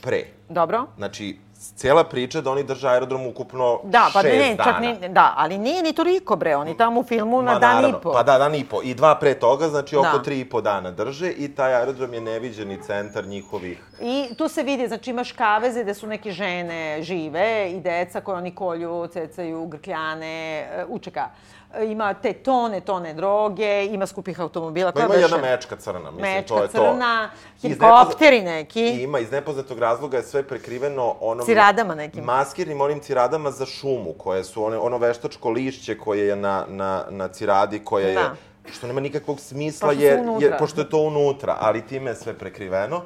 pre. 0.00 0.24
Dobro? 0.48 0.86
Znači, 0.96 1.38
cijela 1.58 2.04
priča 2.04 2.40
da 2.40 2.50
oni 2.50 2.62
drže 2.64 2.88
aerodrom 2.88 3.26
ukupno 3.26 3.80
Da, 3.84 4.10
pa 4.12 4.22
šest 4.22 4.34
ne, 4.36 4.54
dana. 4.56 4.64
čak 4.64 4.80
ni, 4.80 5.08
da, 5.08 5.34
ali 5.36 5.58
nije 5.58 5.82
ni 5.82 5.92
toliko, 5.92 6.36
bre, 6.36 6.56
oni 6.56 6.76
tamo 6.76 7.00
u 7.00 7.04
filmu 7.04 7.42
na 7.42 7.52
Ma, 7.52 7.58
dan 7.58 7.74
naravno. 7.74 7.88
i 7.90 8.02
po. 8.02 8.12
Pa 8.12 8.22
da, 8.22 8.38
dan 8.38 8.54
i 8.54 8.64
po. 8.64 8.80
I 8.82 8.94
dva 8.94 9.14
pre 9.14 9.34
toga, 9.34 9.68
znači 9.68 9.96
oko 9.96 10.08
Da. 10.08 10.22
tri 10.22 10.40
i 10.40 10.44
po 10.44 10.60
dana 10.60 10.90
drže 10.90 11.30
i 11.30 11.48
taj 11.48 11.74
aerodrom 11.74 12.14
je 12.14 12.20
neviđeni 12.20 12.82
centar 12.82 13.26
njihovih 13.26 13.78
I 14.00 14.34
tu 14.36 14.48
se 14.48 14.62
vidi, 14.62 14.88
znači 14.88 15.10
imaš 15.10 15.32
kaveze 15.32 15.82
gde 15.82 15.94
su 15.94 16.06
neke 16.06 16.30
žene 16.32 17.02
žive 17.02 17.38
i 17.70 17.80
deca 17.80 18.20
koje 18.20 18.38
oni 18.38 18.50
kolju, 18.52 19.06
cecaju, 19.06 19.66
grkljane, 19.66 20.28
e, 20.58 20.84
učeka. 20.88 21.20
E, 21.20 21.57
Ima 21.76 22.14
te 22.14 22.32
tone, 22.32 22.80
tone 22.80 23.14
droge, 23.14 23.86
ima 23.86 24.06
skupih 24.06 24.40
automobila. 24.40 24.92
Pa 24.92 24.96
Koja 24.96 25.04
ima 25.04 25.14
beše? 25.14 25.22
jedna 25.24 25.50
mečka 25.50 25.76
crna, 25.76 26.10
mislim, 26.10 26.34
Mečka 26.34 26.48
to 26.48 26.62
je 26.62 26.68
to. 26.68 26.72
crna, 26.72 27.30
Iz 27.56 27.62
helikopteri 27.62 28.42
neki. 28.42 28.80
I 28.80 29.02
ima, 29.02 29.18
iz 29.18 29.30
nepoznatog 29.30 29.78
razloga 29.78 30.16
je 30.16 30.22
sve 30.22 30.42
prekriveno 30.42 31.14
onom... 31.20 31.46
Ciradama 31.46 31.94
nekim. 31.94 32.24
Maskirnim 32.24 32.80
onim 32.80 33.00
ciradama 33.00 33.50
za 33.50 33.66
šumu, 33.66 34.12
koje 34.12 34.44
su 34.44 34.64
one, 34.64 34.78
ono 34.78 34.98
veštačko 34.98 35.50
lišće 35.50 35.98
koje 35.98 36.26
je 36.26 36.36
na, 36.36 36.64
na, 36.68 37.04
na 37.10 37.28
ciradi, 37.28 37.78
koje 37.84 38.14
Da. 38.14 38.20
je... 38.20 38.30
Što 38.72 38.86
nema 38.86 39.00
nikakvog 39.00 39.40
smisla, 39.40 39.88
Pošto 39.88 40.02
jer, 40.02 40.20
jer, 40.40 40.58
pošto 40.58 40.80
je 40.80 40.90
to 40.90 40.98
unutra, 40.98 41.56
ali 41.60 41.86
time 41.86 42.10
je 42.10 42.14
sve 42.14 42.34
prekriveno. 42.34 43.02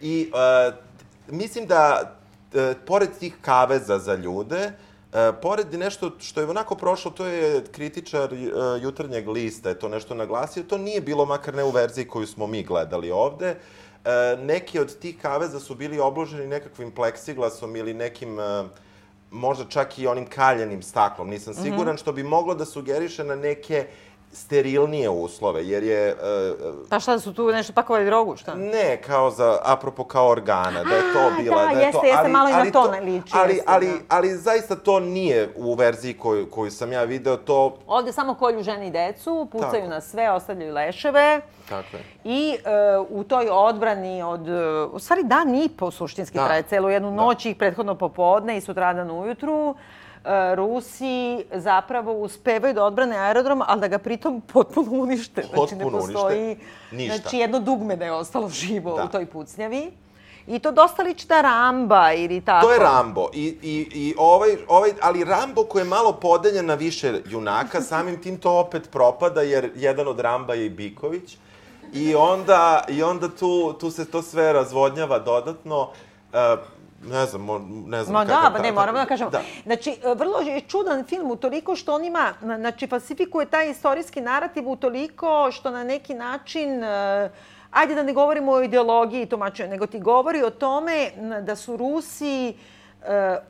I 0.00 0.30
uh, 0.68 0.74
mislim 1.28 1.66
da, 1.66 2.00
uh, 2.54 2.60
pored 2.86 3.08
tih 3.20 3.34
kaveza 3.40 3.98
za 3.98 4.14
ljude, 4.14 4.64
Uh, 4.66 4.93
pored 5.42 5.74
nešto 5.74 6.10
što 6.20 6.40
je 6.40 6.50
onako 6.50 6.74
prošlo, 6.74 7.10
to 7.10 7.26
je 7.26 7.64
kritičar 7.72 8.32
uh, 8.32 8.82
jutarnjeg 8.82 9.28
lista, 9.28 9.68
je 9.68 9.78
to 9.78 9.88
nešto 9.88 10.14
naglasio, 10.14 10.62
to 10.62 10.78
nije 10.78 11.00
bilo 11.00 11.24
makar 11.24 11.54
ne 11.54 11.64
u 11.64 11.70
verziji 11.70 12.08
koju 12.08 12.26
smo 12.26 12.46
mi 12.46 12.62
gledali 12.62 13.10
ovde. 13.10 13.56
Uh, 14.04 14.44
neki 14.44 14.80
od 14.80 14.98
tih 14.98 15.18
kaveza 15.22 15.60
su 15.60 15.74
bili 15.74 16.00
obloženi 16.00 16.46
nekakvim 16.46 16.90
pleksiglasom 16.90 17.76
ili 17.76 17.94
nekim 17.94 18.38
možda 19.30 19.64
čak 19.64 19.98
i 19.98 20.06
onim 20.06 20.26
kaljenim 20.26 20.82
staklom, 20.82 21.30
nisam 21.30 21.54
siguran, 21.54 21.96
što 21.96 22.12
bi 22.12 22.22
moglo 22.22 22.54
da 22.54 22.64
sugeriše 22.64 23.24
na 23.24 23.34
neke 23.34 23.86
sterilnije 24.34 25.10
uslove, 25.10 25.68
jer 25.68 25.82
je... 25.82 26.14
Uh, 26.14 26.74
Pa 26.90 27.00
šta 27.00 27.18
su 27.18 27.34
tu 27.34 27.48
nešto 27.48 27.72
pakovali 27.72 28.04
drogu, 28.06 28.36
šta? 28.36 28.54
ne, 28.54 29.02
kao 29.06 29.30
za, 29.30 29.58
apropo 29.62 30.04
kao 30.04 30.28
organa, 30.28 30.84
da 30.84 30.94
je 30.94 31.12
to 31.12 31.18
A, 31.18 31.42
bila, 31.42 31.56
da, 31.56 31.74
da, 31.74 31.80
je 31.80 31.86
jeste, 31.86 32.00
to, 32.00 32.06
jeste, 32.06 32.28
malo 32.28 32.48
i 32.48 32.52
na 32.52 32.70
to 32.70 32.90
ne 32.90 33.00
liči, 33.00 33.32
Ali, 33.34 33.52
jeste, 33.54 33.64
ali, 33.66 33.86
da. 33.86 33.92
ali 34.08 34.36
zaista 34.36 34.76
to 34.76 35.00
nije 35.00 35.52
u 35.56 35.74
verziji 35.74 36.14
koju, 36.14 36.50
koju 36.50 36.70
sam 36.70 36.92
ja 36.92 37.04
video, 37.04 37.36
to... 37.36 37.76
Ovde 37.86 38.12
samo 38.12 38.34
kolju 38.34 38.62
žene 38.62 38.86
i 38.86 38.90
decu, 38.90 39.48
pucaju 39.52 39.72
Tako. 39.72 39.86
na 39.88 40.00
sve, 40.00 40.30
ostavljaju 40.30 40.74
leševe. 40.74 41.40
Tako 41.68 41.96
je. 41.96 42.02
I 42.24 42.50
e, 42.52 42.58
u 43.08 43.24
toj 43.24 43.48
odbrani 43.50 44.22
od, 44.22 44.48
e, 44.48 44.84
u 44.92 44.98
stvari 44.98 45.22
dan 45.24 45.54
i 45.54 45.68
po 45.68 45.90
suštinski 45.90 46.38
Da. 46.38 46.46
traje 46.46 46.62
celu 46.62 46.88
jednu 46.88 47.10
noć 47.10 47.46
i 47.46 47.54
prethodno 47.54 47.94
popodne 47.94 48.56
i 48.56 48.60
sutradan 48.60 49.10
ujutru, 49.10 49.74
Rusi 50.54 51.44
zapravo 51.52 52.12
uspevaju 52.12 52.74
da 52.74 52.84
odbrane 52.84 53.16
aerodrom, 53.18 53.62
ali 53.66 53.80
da 53.80 53.88
ga 53.88 53.98
pritom 53.98 54.40
potpuno 54.42 54.92
unište. 54.92 55.42
znači 55.42 55.74
ne 55.74 55.80
Potpuno 55.80 55.98
unište. 55.98 56.12
postoji, 56.12 56.56
Ništa. 56.92 57.16
znači 57.16 57.36
jedno 57.36 57.60
dugme 57.60 57.96
da 57.96 58.04
je 58.04 58.12
ostalo 58.12 58.48
živo 58.48 58.96
Da. 58.96 59.04
u 59.04 59.08
toj 59.08 59.26
pucnjavi. 59.26 59.90
I 60.46 60.58
to 60.58 60.72
dosta 60.72 61.02
liči 61.02 61.26
da 61.26 61.40
Ramba 61.40 62.12
ili 62.12 62.40
tako. 62.40 62.66
To 62.66 62.72
je 62.72 62.78
Rambo. 62.78 63.28
I, 63.34 63.56
i, 63.62 63.88
i 63.94 64.14
ovaj, 64.18 64.56
ovaj, 64.68 64.92
ali 65.00 65.24
Rambo 65.24 65.64
koji 65.64 65.80
je 65.80 65.86
malo 65.86 66.12
podeljen 66.12 66.66
na 66.66 66.74
više 66.74 67.20
junaka, 67.26 67.80
samim 67.90 68.22
tim 68.22 68.38
to 68.38 68.52
opet 68.52 68.90
propada, 68.90 69.42
jer 69.42 69.70
jedan 69.76 70.08
od 70.08 70.20
Ramba 70.20 70.54
je 70.54 70.66
i 70.66 70.70
Biković. 70.70 71.36
I 71.92 72.14
onda, 72.14 72.84
i 72.88 73.02
onda 73.02 73.28
tu, 73.30 73.72
tu 73.72 73.90
se 73.90 74.04
to 74.04 74.22
sve 74.22 74.52
razvodnjava 74.52 75.18
dodatno. 75.18 75.80
Uh, 75.80 76.38
ne 77.04 77.26
znam, 77.26 77.42
mo- 77.42 77.58
ne 77.86 78.04
znam 78.04 78.12
Ma 78.14 78.20
kakav- 78.22 78.42
da, 78.42 78.50
pa 78.50 78.58
ne, 78.58 78.72
moramo 78.72 78.98
da 78.98 79.06
kažemo. 79.06 79.30
Da. 79.30 79.42
Znači, 79.64 79.90
e, 79.92 80.14
vrlo 80.14 80.38
je 80.40 80.60
čudan 80.62 81.04
film 81.04 81.30
u 81.30 81.36
toliko 81.36 81.76
što 81.76 81.94
on 81.94 82.04
ima, 82.04 82.34
na- 82.42 82.56
znači, 82.56 82.86
falsifikuje 82.86 83.46
taj 83.46 83.70
istorijski 83.70 84.20
narativ 84.20 84.68
u 84.68 84.76
toliko 84.76 85.24
što 85.52 85.70
na 85.70 85.84
neki 85.84 86.14
način, 86.14 86.84
e, 86.84 87.30
ajde 87.72 87.94
da 87.94 88.02
ne 88.02 88.12
govorimo 88.12 88.52
o 88.52 88.62
ideologiji 88.62 89.22
i 89.22 89.26
tumačenju, 89.26 89.70
nego 89.70 89.86
ti 89.86 90.00
govori 90.00 90.42
o 90.42 90.50
tome 90.50 91.10
da 91.42 91.56
su 91.56 91.76
Rusi 91.76 92.48
e, 92.48 92.54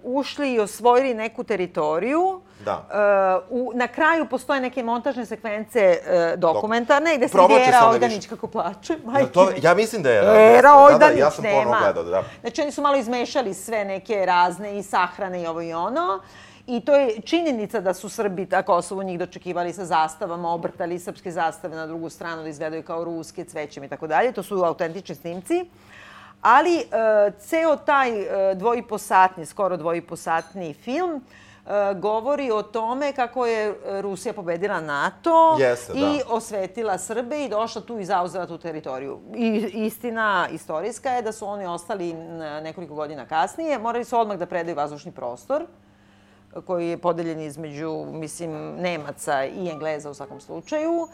ušli 0.02 0.52
i 0.52 0.60
osvojili 0.60 1.14
neku 1.14 1.44
teritoriju. 1.44 2.40
Da. 2.64 2.88
E, 2.92 3.46
u, 3.50 3.72
na 3.74 3.88
kraju 3.88 4.26
postoje 4.30 4.60
neke 4.60 4.82
montažne 4.82 5.26
sekvence 5.26 5.80
e, 5.80 6.34
dokumentarne 6.36 7.16
gde 7.16 7.28
se 7.28 7.32
Provlači 7.32 7.54
vidi 7.54 7.64
se 7.64 7.68
Era 7.68 7.84
onda 7.84 7.94
Ojdanić 7.94 8.26
kako 8.26 8.46
plače. 8.46 8.96
Majke 9.04 9.32
To, 9.32 9.50
ja 9.62 9.74
mislim 9.74 10.02
da 10.02 10.10
je... 10.10 10.18
Era 10.18 10.70
jeste. 10.70 10.94
Ojdanić 10.94 11.00
da, 11.00 11.08
da, 11.08 11.20
ja 11.20 11.30
sam 11.30 11.44
nema. 11.44 11.62
ponovo 11.62 11.76
gledao, 11.82 12.04
da. 12.04 12.22
Znači 12.40 12.62
oni 12.62 12.72
su 12.72 12.82
malo 12.82 12.96
izmešali 12.96 13.54
sve 13.54 13.84
neke 13.84 14.26
razne 14.26 14.78
i 14.78 14.82
sahrane 14.82 15.42
i 15.42 15.46
ovo 15.46 15.62
i 15.62 15.72
ono. 15.72 16.20
I 16.66 16.80
to 16.80 16.96
je 16.96 17.20
činjenica 17.20 17.80
da 17.80 17.94
su 17.94 18.08
Srbi 18.08 18.46
na 18.50 18.62
Kosovu 18.62 19.02
njih 19.02 19.18
dočekivali 19.18 19.72
sa 19.72 19.84
zastavama, 19.84 20.52
obrtali 20.52 20.98
srpske 20.98 21.30
zastave 21.30 21.76
na 21.76 21.86
drugu 21.86 22.10
stranu 22.10 22.42
da 22.42 22.48
izgledaju 22.48 22.82
kao 22.82 23.04
ruske, 23.04 23.44
cvećem 23.44 23.84
i 23.84 23.88
tako 23.88 24.06
dalje. 24.06 24.32
To 24.32 24.42
su 24.42 24.64
autentični 24.64 25.14
snimci. 25.14 25.64
Ali 26.44 26.78
e, 26.78 26.84
ceo 27.38 27.76
taj 27.76 28.10
e, 28.10 28.54
dvojiposatni, 28.54 29.46
skoro 29.46 29.76
dvojiposatni 29.76 30.74
film 30.74 31.14
e, 31.16 31.94
govori 31.94 32.50
o 32.50 32.62
tome 32.62 33.12
kako 33.12 33.46
je 33.46 33.74
Rusija 34.00 34.32
pobedila 34.32 34.80
NATO 34.80 35.56
Jeste, 35.58 35.92
da. 35.92 35.98
i 35.98 36.20
osvetila 36.28 36.98
Srbe 36.98 37.44
i 37.44 37.48
došla 37.48 37.82
tu 37.82 37.98
i 37.98 38.04
zauzela 38.04 38.46
tu 38.46 38.58
teritoriju. 38.58 39.20
I 39.34 39.70
istina 39.74 40.48
istorijska 40.52 41.10
je 41.10 41.22
da 41.22 41.32
su 41.32 41.46
oni 41.46 41.66
ostali 41.66 42.12
nekoliko 42.62 42.94
godina 42.94 43.26
kasnije, 43.26 43.78
morali 43.78 44.04
su 44.04 44.18
odmah 44.18 44.38
da 44.38 44.46
predaju 44.46 44.76
vazdušni 44.76 45.12
prostor 45.12 45.66
koji 46.66 46.88
je 46.88 46.98
podeljen 46.98 47.40
između, 47.40 48.04
mislim, 48.12 48.74
Nemaca 48.76 49.44
i 49.44 49.68
Engleza 49.68 50.10
u 50.10 50.14
svakom 50.14 50.40
slučaju. 50.40 51.08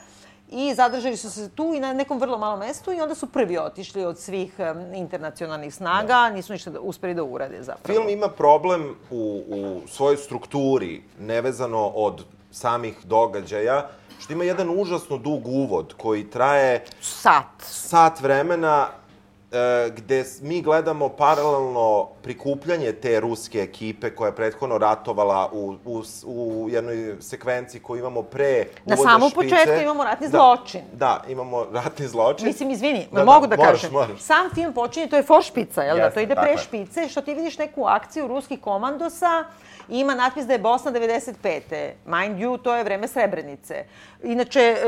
I 0.52 0.74
zadržali 0.74 1.16
su 1.16 1.30
se 1.30 1.48
tu 1.48 1.72
i 1.74 1.80
na 1.80 1.92
nekom 1.92 2.18
vrlo 2.18 2.38
malom 2.38 2.58
mestu 2.58 2.92
i 2.92 3.00
onda 3.00 3.14
su 3.14 3.26
prvi 3.26 3.58
otišli 3.58 4.04
od 4.04 4.18
svih 4.18 4.54
internacionalnih 4.94 5.74
snaga, 5.74 6.30
nisu 6.30 6.52
ništa 6.52 6.70
da, 6.70 6.80
uspeli 6.80 7.14
da 7.14 7.22
urade 7.24 7.62
zapravo. 7.62 7.98
Film 7.98 8.08
ima 8.08 8.28
problem 8.28 8.96
u, 9.10 9.42
u 9.48 9.88
svojoj 9.88 10.16
strukturi, 10.16 11.02
nevezano 11.18 11.86
od 11.86 12.24
samih 12.52 12.98
događaja, 13.04 13.88
što 14.18 14.32
ima 14.32 14.44
jedan 14.44 14.80
užasno 14.80 15.18
dug 15.18 15.46
uvod 15.46 15.94
koji 15.96 16.30
traje 16.30 16.84
Sat. 17.00 17.44
sat 17.60 18.20
vremena 18.20 18.88
gde 19.90 20.14
s- 20.16 20.40
mi 20.40 20.62
gledamo 20.62 21.08
paralelno 21.08 22.08
prikupljanje 22.22 22.92
te 22.92 23.20
ruske 23.20 23.58
ekipe 23.60 24.10
koja 24.10 24.28
je 24.28 24.34
prethodno 24.34 24.78
ratovala 24.78 25.50
u, 25.52 25.74
u, 25.84 26.02
u 26.24 26.68
jednoj 26.70 27.16
sekvenciji 27.20 27.80
koju 27.80 27.98
imamo 27.98 28.22
pre 28.22 28.64
Na 28.84 28.96
samom 28.96 29.30
špice. 29.30 29.48
početku 29.48 29.82
imamo 29.82 30.04
ratni 30.04 30.28
da, 30.28 30.38
zločin. 30.38 30.80
Da, 30.92 31.22
imamo 31.28 31.66
ratni 31.72 32.06
zločin. 32.06 32.46
Mislim, 32.46 32.70
izvini, 32.70 33.08
Da, 33.12 33.18
da, 33.18 33.24
mogu 33.24 33.46
da, 33.46 33.56
moraš, 33.56 33.72
kažem. 33.72 33.92
moraš. 33.92 34.20
Sam 34.20 34.50
film 34.54 34.72
počinje, 34.72 35.06
to 35.06 35.16
je 35.16 35.22
foršpica, 35.22 35.82
jel 35.82 35.96
da? 35.96 36.02
Jeste, 36.02 36.14
To 36.14 36.20
ide 36.22 36.34
pre 36.34 36.58
špice, 36.58 37.08
što 37.08 37.20
ti 37.20 37.34
vidiš 37.34 37.58
neku 37.58 37.84
akciju 37.84 38.26
ruskih 38.28 38.60
komandosa 38.60 39.44
i 39.88 39.98
ima 39.98 40.14
natpis 40.14 40.44
da 40.44 40.52
je 40.52 40.58
Bosna 40.60 40.92
95. 40.92 41.60
Mind 42.06 42.38
you, 42.38 42.58
to 42.58 42.76
je 42.76 42.84
vreme 42.84 43.08
Srebrenice. 43.08 43.84
Inače, 44.24 44.60
e, 44.60 44.74
e, 44.74 44.86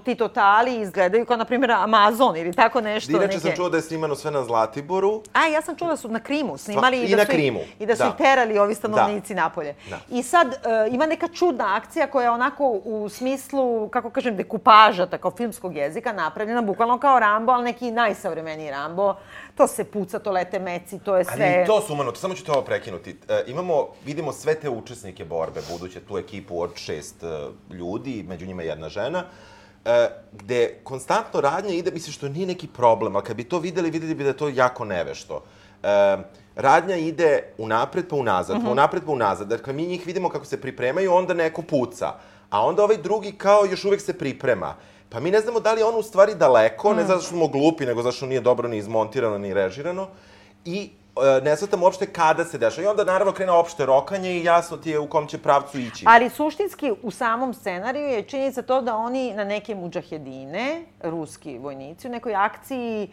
ti 0.00 0.14
totali 0.14 0.74
izgledaju 0.76 1.26
kao, 1.26 1.36
na 1.36 1.44
primjer, 1.44 1.70
Amazon 1.72 2.36
ili 2.36 2.52
tako 2.52 2.80
nešto. 2.80 3.12
Inače 3.12 3.40
sam 3.40 3.52
čuo 3.52 3.68
da 3.68 3.76
je 3.76 3.82
snimano 3.84 4.14
sve 4.14 4.30
na 4.30 4.44
Zlatiboru. 4.44 5.22
A, 5.32 5.46
ja 5.46 5.62
sam 5.62 5.76
čula 5.76 5.90
da 5.90 5.96
su 5.96 6.08
na 6.08 6.20
Krimu 6.20 6.58
snimali 6.58 7.02
i 7.02 7.10
da 7.10 7.16
na 7.16 7.24
su 7.24 7.32
Krimu, 7.32 7.60
I 7.78 7.86
da 7.86 7.96
su 7.96 8.02
da. 8.02 8.08
ih 8.08 8.14
terali 8.18 8.58
ovi 8.58 8.74
stanovnici 8.74 9.34
napolje. 9.34 9.74
Da. 9.90 9.98
I 10.10 10.22
sad 10.22 10.52
e, 10.52 10.58
ima 10.90 11.06
neka 11.06 11.28
čudna 11.28 11.76
akcija 11.76 12.06
koja 12.06 12.24
je 12.24 12.30
onako 12.30 12.68
u 12.68 13.08
smislu, 13.08 13.88
kako 13.88 14.10
kažem, 14.10 14.36
dekupaža, 14.36 15.06
tako 15.06 15.30
filmskog 15.30 15.76
jezika, 15.76 16.12
napravljena 16.12 16.62
bukvalno 16.62 16.98
kao 16.98 17.18
Rambo, 17.18 17.52
ali 17.52 17.64
neki 17.64 17.90
najsavremeniji 17.90 18.70
Rambo. 18.70 19.14
To 19.54 19.66
se 19.66 19.84
puca, 19.84 20.18
to 20.18 20.30
lete 20.30 20.58
meci, 20.58 20.98
to 20.98 21.16
je 21.16 21.24
sve... 21.24 21.54
Ali 21.58 21.66
to 21.66 21.80
sumanuto, 21.80 22.20
samo 22.20 22.34
ću 22.34 22.44
te 22.44 22.52
ovo 22.52 22.62
prekinuti. 22.62 23.16
E, 23.28 23.44
imamo, 23.46 23.88
vidimo 24.04 24.32
sve 24.32 24.54
te 24.54 24.70
učesnike 24.70 25.24
borbe, 25.24 25.60
buduće 25.70 26.00
tu 26.00 26.18
ekipu 26.18 26.60
od 26.60 26.70
šest 26.76 27.22
e, 27.22 27.26
ljudi, 27.74 28.24
među 28.28 28.46
njima 28.46 28.62
jedna 28.62 28.88
žena, 28.88 29.18
e, 29.18 29.53
gde 30.32 30.80
konstantno 30.84 31.40
radnja 31.40 31.70
ide, 31.70 31.90
mislim 31.90 32.12
što 32.12 32.28
nije 32.28 32.46
neki 32.46 32.66
problem, 32.66 33.16
ali 33.16 33.24
kad 33.24 33.36
bi 33.36 33.44
to 33.44 33.58
videli, 33.58 33.90
videli 33.90 34.14
bi 34.14 34.22
da 34.22 34.28
je 34.28 34.36
to 34.36 34.48
jako 34.48 34.84
nevešto. 34.84 35.42
E, 35.82 36.16
radnja 36.56 36.96
ide 36.96 37.42
unapred 37.58 38.08
pa 38.08 38.16
unazad, 38.16 38.56
pa 38.64 38.70
unapred 38.70 39.02
pa 39.06 39.12
unazad. 39.12 39.48
Dakle, 39.48 39.72
mi 39.72 39.86
njih 39.86 40.06
vidimo 40.06 40.28
kako 40.28 40.44
se 40.44 40.60
pripremaju, 40.60 41.12
onda 41.12 41.34
neko 41.34 41.62
puca. 41.62 42.12
A 42.50 42.66
onda 42.66 42.84
ovaj 42.84 42.96
drugi 42.96 43.32
kao 43.32 43.64
još 43.64 43.84
uvek 43.84 44.00
se 44.00 44.18
priprema. 44.18 44.76
Pa 45.08 45.20
mi 45.20 45.30
ne 45.30 45.40
znamo 45.40 45.60
da 45.60 45.72
li 45.72 45.80
je 45.80 45.84
on 45.84 45.96
u 45.96 46.02
stvari 46.02 46.34
daleko, 46.34 46.94
ne 46.94 47.04
zato 47.04 47.20
što 47.20 47.28
smo 47.28 47.48
glupi, 47.48 47.86
nego 47.86 48.02
zato 48.02 48.16
što 48.16 48.26
nije 48.26 48.40
dobro 48.40 48.68
ni 48.68 48.76
izmontirano, 48.76 49.38
ni 49.38 49.54
režirano. 49.54 50.08
I 50.64 50.90
e, 50.90 51.03
ne 51.42 51.56
shvatam 51.56 51.82
uopšte 51.82 52.06
kada 52.06 52.44
se 52.44 52.58
dešava. 52.58 52.84
I 52.84 52.90
onda 52.90 53.04
naravno 53.04 53.32
krene 53.32 53.52
opšte 53.52 53.86
rokanje 53.86 54.30
i 54.30 54.44
jasno 54.44 54.76
ti 54.76 54.90
je 54.90 54.98
u 54.98 55.06
kom 55.06 55.26
će 55.26 55.38
pravcu 55.38 55.78
ići. 55.78 56.04
Ali 56.08 56.30
suštinski 56.30 56.92
u 57.02 57.10
samom 57.10 57.54
scenariju 57.54 58.06
je 58.06 58.22
činjenica 58.22 58.62
to 58.62 58.80
da 58.80 58.96
oni 58.96 59.34
na 59.34 59.44
neke 59.44 59.74
muđahedine, 59.74 60.84
ruski 61.02 61.58
vojnici, 61.58 62.08
u 62.08 62.10
nekoj 62.10 62.34
akciji 62.34 63.08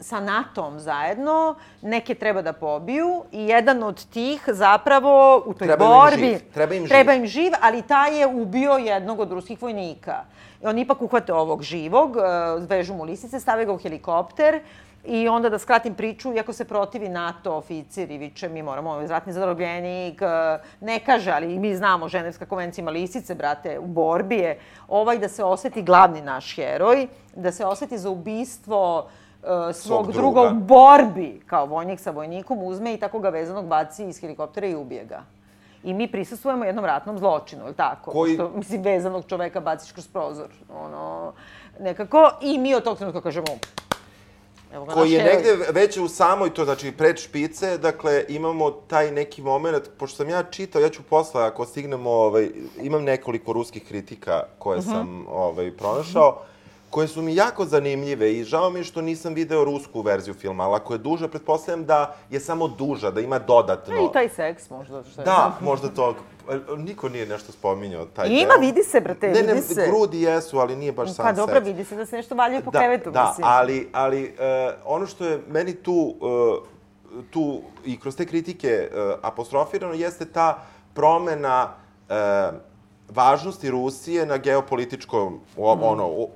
sa 0.00 0.20
NATO-om 0.20 0.80
zajedno, 0.80 1.54
neke 1.82 2.14
treba 2.14 2.42
da 2.42 2.52
pobiju 2.52 3.24
i 3.32 3.46
jedan 3.46 3.82
od 3.82 4.06
tih 4.06 4.42
zapravo 4.46 5.42
u 5.46 5.54
toj 5.54 5.66
Treba 5.66 5.84
im 5.84 5.90
borbi... 5.90 6.26
živ, 6.26 6.40
treba 6.54 6.74
im 6.74 6.82
živ. 6.82 6.88
Treba 6.88 7.12
im 7.12 7.26
živ, 7.26 7.52
ali 7.60 7.82
taj 7.82 8.20
je 8.20 8.26
ubio 8.26 8.72
jednog 8.72 9.20
od 9.20 9.32
ruskih 9.32 9.62
vojnika. 9.62 10.24
I 10.62 10.66
oni 10.66 10.80
ipak 10.80 11.02
uhvate 11.02 11.32
ovog 11.32 11.62
živog, 11.62 12.16
e, 12.16 12.20
vežu 12.68 12.94
mu 12.94 13.04
lisice, 13.04 13.40
stave 13.40 13.64
ga 13.64 13.72
u 13.72 13.78
helikopter 13.78 14.60
I 15.04 15.28
onda 15.28 15.48
da 15.48 15.58
skratim 15.58 15.94
priču, 15.94 16.32
iako 16.32 16.52
se 16.52 16.64
protivi 16.64 17.08
NATO 17.08 17.52
oficir 17.52 18.10
i 18.10 18.18
viče 18.18 18.48
mi 18.48 18.62
moramo 18.62 18.90
ovaj 18.90 19.06
ratni 19.06 19.32
zarobljenik, 19.32 20.22
e, 20.22 20.26
ne 20.80 20.98
kaže, 21.00 21.30
ali 21.30 21.58
mi 21.58 21.74
znamo, 21.74 22.08
Ženevska 22.08 22.46
konvencija 22.46 22.82
ima 22.82 22.90
lisice, 22.90 23.34
brate, 23.34 23.78
u 23.78 23.86
borbi 23.86 24.36
je, 24.36 24.58
ovaj 24.88 25.18
da 25.18 25.28
se 25.28 25.44
oseti 25.44 25.82
glavni 25.82 26.22
naš 26.22 26.56
heroj, 26.56 27.06
da 27.34 27.52
se 27.52 27.64
oseti 27.64 27.98
za 27.98 28.10
ubistvo 28.10 29.08
e, 29.34 29.46
svog, 29.46 29.72
Svog 29.74 30.12
druga. 30.12 30.40
druga. 30.40 30.50
u 30.50 30.54
borbi, 30.56 31.40
kao 31.46 31.66
vojnik 31.66 32.00
sa 32.00 32.10
vojnikom, 32.10 32.58
uzme 32.60 32.94
i 32.94 32.98
tako 32.98 33.18
ga 33.18 33.28
vezanog 33.30 33.66
baci 33.66 34.04
iz 34.04 34.20
helikoptera 34.20 34.66
i 34.66 34.74
ubije 34.74 35.04
ga. 35.04 35.22
I 35.84 35.94
mi 35.94 36.08
prisustvujemo 36.08 36.64
jednom 36.64 36.84
ratnom 36.84 37.18
zločinu, 37.18 37.62
je 37.62 37.68
li 37.68 37.74
tako? 37.74 38.10
Koji- 38.10 38.34
Što, 38.34 38.50
mislim, 38.50 38.82
vezanog 38.82 39.24
čoveka 39.26 39.60
baciš 39.60 39.92
kroz 39.92 40.08
prozor. 40.08 40.48
Ono, 40.76 41.32
nekako. 41.80 42.30
I 42.42 42.58
mi 42.58 42.74
od 42.74 42.84
tog 42.84 42.96
trenutka 42.96 43.20
kažemo, 43.20 43.46
koji 44.86 45.12
je 45.12 45.24
negde 45.24 45.66
već 45.70 45.96
u 45.96 46.08
samoj, 46.08 46.50
to 46.50 46.64
znači 46.64 46.92
pred 46.92 47.18
špice, 47.18 47.78
dakle 47.78 48.24
imamo 48.28 48.70
taj 48.70 49.12
neki 49.12 49.42
moment, 49.42 49.82
pošto 49.98 50.16
sam 50.16 50.28
ja 50.28 50.42
čitao, 50.42 50.82
ja 50.82 50.88
ću 50.88 51.02
posle, 51.02 51.44
ako 51.44 51.66
stignemo, 51.66 52.10
ovaj, 52.10 52.50
imam 52.78 53.04
nekoliko 53.04 53.52
ruskih 53.52 53.84
kritika 53.84 54.42
koje 54.58 54.78
Mhm. 54.78 54.88
sam 54.88 55.26
ovaj, 55.28 55.70
pronašao, 55.72 56.42
koje 56.90 57.08
su 57.08 57.22
mi 57.22 57.34
jako 57.34 57.64
zanimljive 57.64 58.32
i 58.32 58.44
žao 58.44 58.70
mi 58.70 58.80
je 58.80 58.84
što 58.84 59.00
nisam 59.02 59.34
video 59.34 59.64
rusku 59.64 60.02
verziju 60.02 60.34
filma, 60.34 60.64
ali 60.64 60.74
ako 60.76 60.94
je 60.94 60.98
duža, 60.98 61.28
pretpostavljam 61.28 61.84
da 61.84 62.16
je 62.30 62.40
samo 62.40 62.68
duža, 62.68 63.10
da 63.10 63.20
ima 63.20 63.38
dodatno. 63.38 63.94
E, 63.94 63.98
I 64.00 64.12
taj 64.12 64.28
seks 64.28 64.70
možda. 64.70 65.02
Što 65.04 65.20
je. 65.20 65.24
Da, 65.24 65.56
možda 65.60 65.88
to, 65.88 66.14
niko 66.78 67.08
nije 67.08 67.26
nešto 67.26 67.52
spominjao 67.52 68.04
taj 68.06 68.28
Ima, 68.28 68.40
deo. 68.50 68.60
vidi 68.60 68.82
se, 68.82 69.00
brate, 69.00 69.28
ne, 69.28 69.42
ne, 69.42 69.54
vidi 69.54 69.62
se. 69.64 69.86
grudi 69.86 70.22
jesu, 70.22 70.58
ali 70.58 70.76
nije 70.76 70.92
baš 70.92 71.12
sam 71.12 71.24
Pa 71.24 71.32
dobro, 71.32 71.54
seks. 71.54 71.66
vidi 71.66 71.84
se 71.84 71.96
da 71.96 72.06
se 72.06 72.16
nešto 72.16 72.34
valjaju 72.34 72.62
po 72.64 72.70
da, 72.70 72.78
krevetu, 72.78 73.10
da, 73.10 73.24
mislim. 73.24 73.46
ali, 73.48 73.88
ali 73.92 74.24
uh, 74.24 74.34
ono 74.86 75.06
što 75.06 75.24
je 75.24 75.40
meni 75.48 75.74
tu, 75.74 76.14
uh, 77.12 77.22
tu 77.30 77.60
i 77.84 78.00
kroz 78.00 78.16
te 78.16 78.26
kritike 78.26 78.88
uh, 78.90 78.98
apostrofirano 79.22 79.94
jeste 79.94 80.24
ta 80.24 80.62
promena 80.94 81.68
uh, 82.08 82.14
važnosti 83.08 83.70
Rusije 83.70 84.26
na 84.26 84.36
geopolitičkom, 84.36 85.32
Mm. 85.56 85.82
ono, 85.82 86.26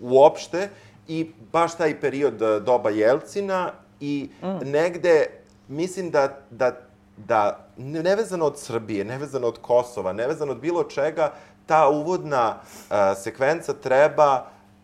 uopšte 0.00 0.68
i 1.08 1.30
baš 1.52 1.76
taj 1.76 2.00
period 2.00 2.42
uh, 2.42 2.62
doba 2.62 2.90
Jelcina 2.90 3.70
i 4.00 4.30
Mm. 4.42 4.70
negde 4.70 5.26
mislim 5.68 6.10
da, 6.10 6.38
da, 6.50 6.72
da 7.16 7.66
ne- 7.76 8.02
nevezano 8.02 8.44
od 8.46 8.58
Srbije, 8.58 9.04
nevezano 9.04 9.48
od 9.48 9.58
Kosova, 9.58 10.12
nevezano 10.12 10.52
od 10.52 10.58
bilo 10.58 10.84
čega, 10.84 11.32
ta 11.66 11.88
uvodna 11.88 12.54
uh, 12.54 12.96
sekvenca 13.16 13.72
treba 13.72 14.34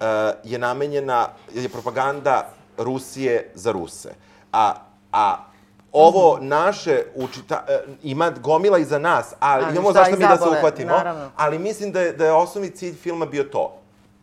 uh, 0.01 0.07
je 0.45 0.59
namenjena, 0.59 1.29
je 1.55 1.69
propaganda 1.69 2.49
Rusije 2.79 3.51
za 3.55 3.73
Ruse. 3.73 4.11
A, 4.53 4.75
a 5.13 5.37
ovo 5.93 6.39
naše 6.41 7.03
učita, 7.15 7.65
e, 7.69 7.79
ima 8.03 8.31
gomila 8.33 8.79
i 8.79 8.85
za 8.85 8.99
nas, 8.99 9.35
ali 9.41 9.65
Ali 9.65 9.73
imamo 9.73 9.93
zašto 9.93 10.17
mi 10.17 10.23
da 10.23 10.37
se 10.37 10.49
uhvatimo. 10.49 10.91
naravno. 10.91 11.31
Ali 11.37 11.59
mislim 11.59 11.93
da 11.93 12.01
je, 12.01 12.13
da 12.13 12.25
je 12.25 12.33
osnovni 12.33 12.71
cilj 12.71 12.95
filma 12.95 13.27
bio 13.27 13.45
to. 13.45 13.82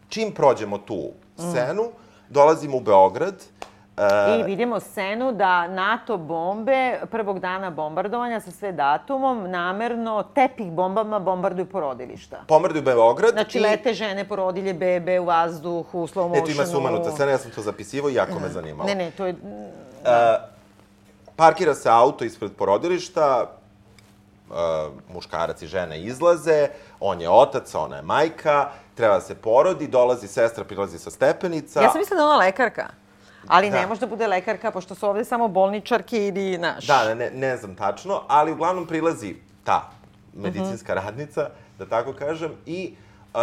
Čim 0.09 0.31
prođemo 0.31 0.77
tu 0.77 1.09
scenu, 1.37 1.91
dolazimo 2.29 2.77
u 2.77 2.79
Beograd, 2.79 3.43
I 4.39 4.43
vidimo 4.43 4.79
scenu 4.79 5.31
da 5.31 5.67
NATO 5.67 6.17
bombe 6.17 6.99
prvog 7.11 7.39
dana 7.39 7.69
bombardovanja 7.69 8.39
sa 8.39 8.51
sve 8.51 8.71
datumom 8.71 9.49
namerno 9.51 10.23
tepih 10.35 10.71
bombama 10.71 11.19
bombarduju 11.19 11.65
porodilišta. 11.65 12.37
pomrduju 12.47 12.83
Beograd 12.83 13.31
Znači, 13.31 13.57
i... 13.57 13.61
lete 13.61 13.93
žene, 13.93 14.27
porodilje, 14.27 14.73
bebe 14.73 15.19
u 15.19 15.25
vazduhu, 15.25 16.01
u 16.01 16.07
slow 16.07 16.27
motionu. 16.27 16.43
Eto 16.43 16.51
ima 16.51 16.65
sumanuta 16.65 17.11
scena, 17.11 17.31
ja 17.31 17.37
sam 17.37 17.51
to 17.51 17.61
zapisivao 17.61 18.09
i 18.09 18.13
jako 18.13 18.39
me 18.39 18.49
zanimalo. 18.49 18.87
Ne, 18.87 18.95
ne, 18.95 19.11
to 19.11 19.25
je... 19.25 19.35
E, 20.05 20.37
parkira 21.35 21.75
se 21.75 21.89
auto 21.89 22.25
ispred 22.25 22.51
porodilišta, 22.51 23.45
e, 23.45 24.53
muškarac 25.13 25.61
i 25.61 25.67
žena 25.67 25.95
izlaze, 25.95 26.67
on 26.99 27.21
je 27.21 27.29
otac, 27.29 27.75
ona 27.75 27.95
je 27.95 28.01
majka, 28.01 28.69
treba 28.99 29.13
da 29.13 29.21
se 29.21 29.35
porodi, 29.35 29.87
dolazi 29.87 30.27
sestra, 30.27 30.63
prilazi 30.63 30.99
sa 30.99 31.11
stepenica. 31.11 31.81
Ja 31.81 31.89
sam 31.89 31.99
mislila 31.99 32.19
da 32.19 32.25
ona 32.25 32.37
lekarka. 32.37 32.87
Ali 33.47 33.69
ne 33.69 33.81
Da. 33.81 33.87
može 33.87 33.99
da 33.99 34.07
bude 34.07 34.27
lekarka, 34.27 34.71
pošto 34.71 34.95
su 34.95 35.07
ovde 35.07 35.25
samo 35.25 35.47
bolničarke 35.47 36.27
ili 36.27 36.57
naš. 36.57 36.85
Da, 36.85 37.13
ne, 37.13 37.31
ne 37.31 37.57
znam 37.57 37.75
tačno, 37.75 38.21
ali 38.27 38.51
uglavnom 38.51 38.87
prilazi 38.87 39.35
ta 39.63 39.91
medicinska 40.35 40.95
Mhm. 40.95 41.05
radnica, 41.05 41.49
da 41.77 41.85
tako 41.85 42.13
kažem, 42.13 42.51
i 42.65 42.93
uh, 43.33 43.39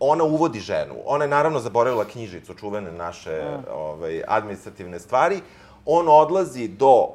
ona 0.00 0.24
uvodi 0.24 0.60
ženu. 0.60 0.94
Ona 1.06 1.24
je 1.24 1.28
naravno 1.28 1.60
zaboravila 1.60 2.04
knjižicu, 2.04 2.54
čuvene 2.54 2.92
naše 2.92 3.30
Mm. 3.42 3.64
ovaj, 3.72 4.22
administrativne 4.28 4.98
stvari. 5.00 5.40
On 5.86 6.08
odlazi 6.08 6.68
do 6.68 6.92
uh, 6.94 7.10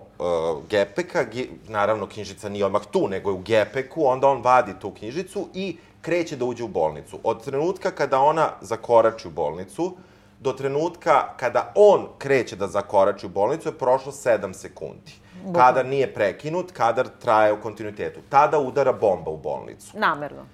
gepeka, 0.70 1.24
ge, 1.24 1.48
naravno 1.68 2.08
knjižica 2.08 2.50
nije 2.50 2.66
odmah 2.66 2.82
tu, 2.86 3.08
nego 3.08 3.30
je 3.30 3.34
u 3.34 3.40
gepeku, 3.40 4.06
onda 4.06 4.28
on 4.28 4.42
vadi 4.42 4.74
tu 4.80 4.92
knjižicu 4.92 5.48
i 5.54 5.78
kreće 6.04 6.36
da 6.36 6.46
uđe 6.46 6.64
u 6.64 6.68
bolnicu. 6.68 7.20
Od 7.24 7.44
trenutka 7.44 7.92
kada 7.92 8.20
ona 8.20 8.50
zakorači 8.62 9.28
u 9.28 9.32
bolnicu, 9.32 9.94
do 10.40 10.52
trenutka 10.54 11.34
kada 11.38 11.72
on 11.76 12.08
kreće 12.18 12.56
da 12.56 12.68
zakorači 12.68 13.26
u 13.26 13.30
bolnicu 13.30 13.70
je 13.70 13.78
prošlo 13.78 14.12
7 14.12 14.54
sekundi. 14.54 15.14
Kadar 15.56 15.86
nije 15.86 16.14
prekinut, 16.14 16.72
kadar 16.72 17.08
traje 17.22 17.54
u 17.54 17.62
kontinuitetu. 17.62 18.20
Tada 18.30 18.60
udara 18.60 18.94
bomba 18.94 19.32
u 19.32 19.38
bolnicu. 19.38 19.98
Namerno. 20.00 20.46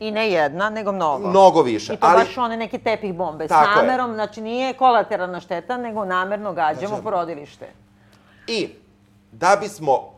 I 0.00 0.10
ne 0.10 0.30
jedna, 0.30 0.70
nego 0.70 0.92
mnogo. 0.92 1.28
Mnogo 1.28 1.62
više. 1.62 1.94
I 1.94 1.96
to 1.96 2.06
ali, 2.06 2.24
baš 2.24 2.38
one 2.38 2.56
neke 2.56 2.78
tepih 2.78 3.14
bombe. 3.14 3.44
S 3.44 3.48
Tako 3.48 3.80
je. 3.80 3.86
namerom, 3.86 4.14
znači 4.14 4.40
nije 4.40 4.72
kolateralna 4.72 5.40
šteta, 5.40 5.76
nego 5.76 6.04
namerno 6.04 6.52
gađamo 6.52 6.80
Gađamo. 6.80 7.02
porodilište. 7.02 7.66
I 8.46 8.68
da 9.32 9.56
bismo 9.60 10.13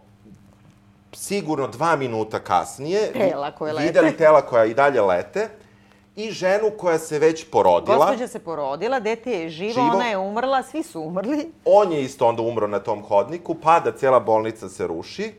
sigurno 1.16 1.66
dva 1.66 1.96
minuta 1.96 2.38
kasnije 2.38 3.12
Tela 3.12 3.50
koje 3.50 3.72
lete. 3.72 3.86
videli 3.86 4.16
tela 4.16 4.42
koja 4.42 4.64
i 4.64 4.74
dalje 4.74 5.00
lete 5.00 5.48
i 6.16 6.30
ženu 6.30 6.70
koja 6.78 6.98
se 6.98 7.18
već 7.18 7.50
porodila. 7.50 7.96
Gospođa 7.96 8.28
se 8.28 8.38
porodila, 8.38 9.00
dete 9.00 9.30
je 9.32 9.48
živo, 9.48 9.72
Živo. 9.72 9.86
ona 9.86 10.06
je 10.06 10.18
umrla, 10.18 10.62
svi 10.62 10.82
su 10.82 11.00
umrli. 11.00 11.52
On 11.64 11.92
je 11.92 12.02
isto 12.02 12.26
onda 12.26 12.42
umro 12.42 12.66
na 12.66 12.78
tom 12.78 13.02
hodniku, 13.02 13.54
pada 13.54 13.92
cela 13.92 14.20
bolnica 14.20 14.68
se 14.68 14.86
ruši 14.86 15.32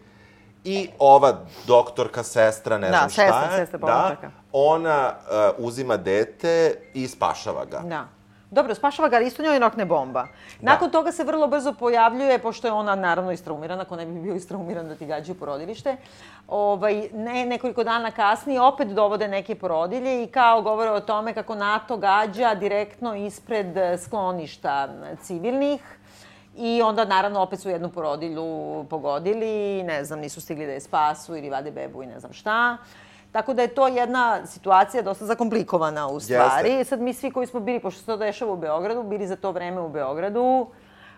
i 0.63 0.89
ova 0.99 1.37
doktorka, 1.67 2.23
sestra, 2.23 2.77
ne 2.77 2.89
Da, 2.89 2.97
znam 2.97 3.09
šta 3.09 3.21
sestra, 3.21 3.51
je, 3.51 3.57
sestra 3.57 3.79
da, 3.79 4.15
ona 4.51 5.13
uh, 5.57 5.65
uzima 5.65 5.97
dete 5.97 6.75
i 6.93 7.07
spašava 7.07 7.65
ga. 7.65 7.79
Da. 7.79 8.05
Dobro, 8.51 8.75
spašava 8.75 9.09
ga, 9.09 9.19
isto 9.19 9.43
njoj 9.43 9.59
rokne 9.59 9.85
bomba. 9.85 10.27
Nakon 10.61 10.89
toga 10.91 11.11
se 11.11 11.23
vrlo 11.23 11.47
brzo 11.47 11.73
pojavljuje, 11.73 12.39
pošto 12.39 12.67
je 12.67 12.71
ona 12.71 12.95
naravno 12.95 13.31
istraumirana, 13.31 13.81
ako 13.81 13.95
ne 13.95 14.05
bi 14.05 14.21
bio 14.21 14.35
istraumiran 14.35 14.87
da 14.87 14.95
ti 14.95 15.05
gađaju 15.05 15.39
porodilište, 15.39 15.95
ovaj, 16.47 17.09
ne, 17.13 17.45
nekoliko 17.45 17.83
dana 17.83 18.11
kasnije 18.11 18.61
opet 18.61 18.87
dovode 18.87 19.27
neke 19.27 19.55
porodilje 19.55 20.23
i 20.23 20.27
kao 20.27 20.61
govore 20.61 20.91
o 20.91 20.99
tome 20.99 21.33
kako 21.33 21.55
NATO 21.55 21.97
gađa 21.97 22.55
direktno 22.55 23.15
ispred 23.15 23.67
skloništa 24.03 24.89
civilnih 25.21 25.81
I 26.57 26.81
onda, 26.81 27.05
naravno, 27.05 27.39
opet 27.39 27.59
su 27.59 27.69
jednu 27.69 27.89
porodilju 27.89 28.85
pogodili, 28.89 29.83
ne 29.83 30.03
znam, 30.03 30.19
nisu 30.19 30.41
stigli 30.41 30.65
da 30.65 30.71
je 30.71 30.79
spasu 30.79 31.35
ili 31.35 31.49
vade 31.49 31.71
bebu 31.71 32.03
i 32.03 32.07
ne 32.07 32.19
znam 32.19 32.33
šta. 32.33 32.77
Tako 33.31 33.53
da 33.53 33.61
je 33.61 33.67
to 33.67 33.87
jedna 33.87 34.45
situacija 34.45 35.03
dosta 35.03 35.25
zakomplikovana 35.25 36.07
u 36.07 36.19
stvari. 36.19 36.69
Jeste. 36.69 36.83
Sad 36.85 37.01
mi 37.01 37.13
svi 37.13 37.31
koji 37.31 37.47
smo 37.47 37.59
bili, 37.59 37.79
pošto 37.79 37.99
se 37.99 38.05
to 38.05 38.17
dešava 38.17 38.51
u 38.51 38.57
Beogradu, 38.57 39.03
bili 39.03 39.27
za 39.27 39.35
to 39.35 39.51
vreme 39.51 39.81
u 39.81 39.89
Beogradu. 39.89 40.67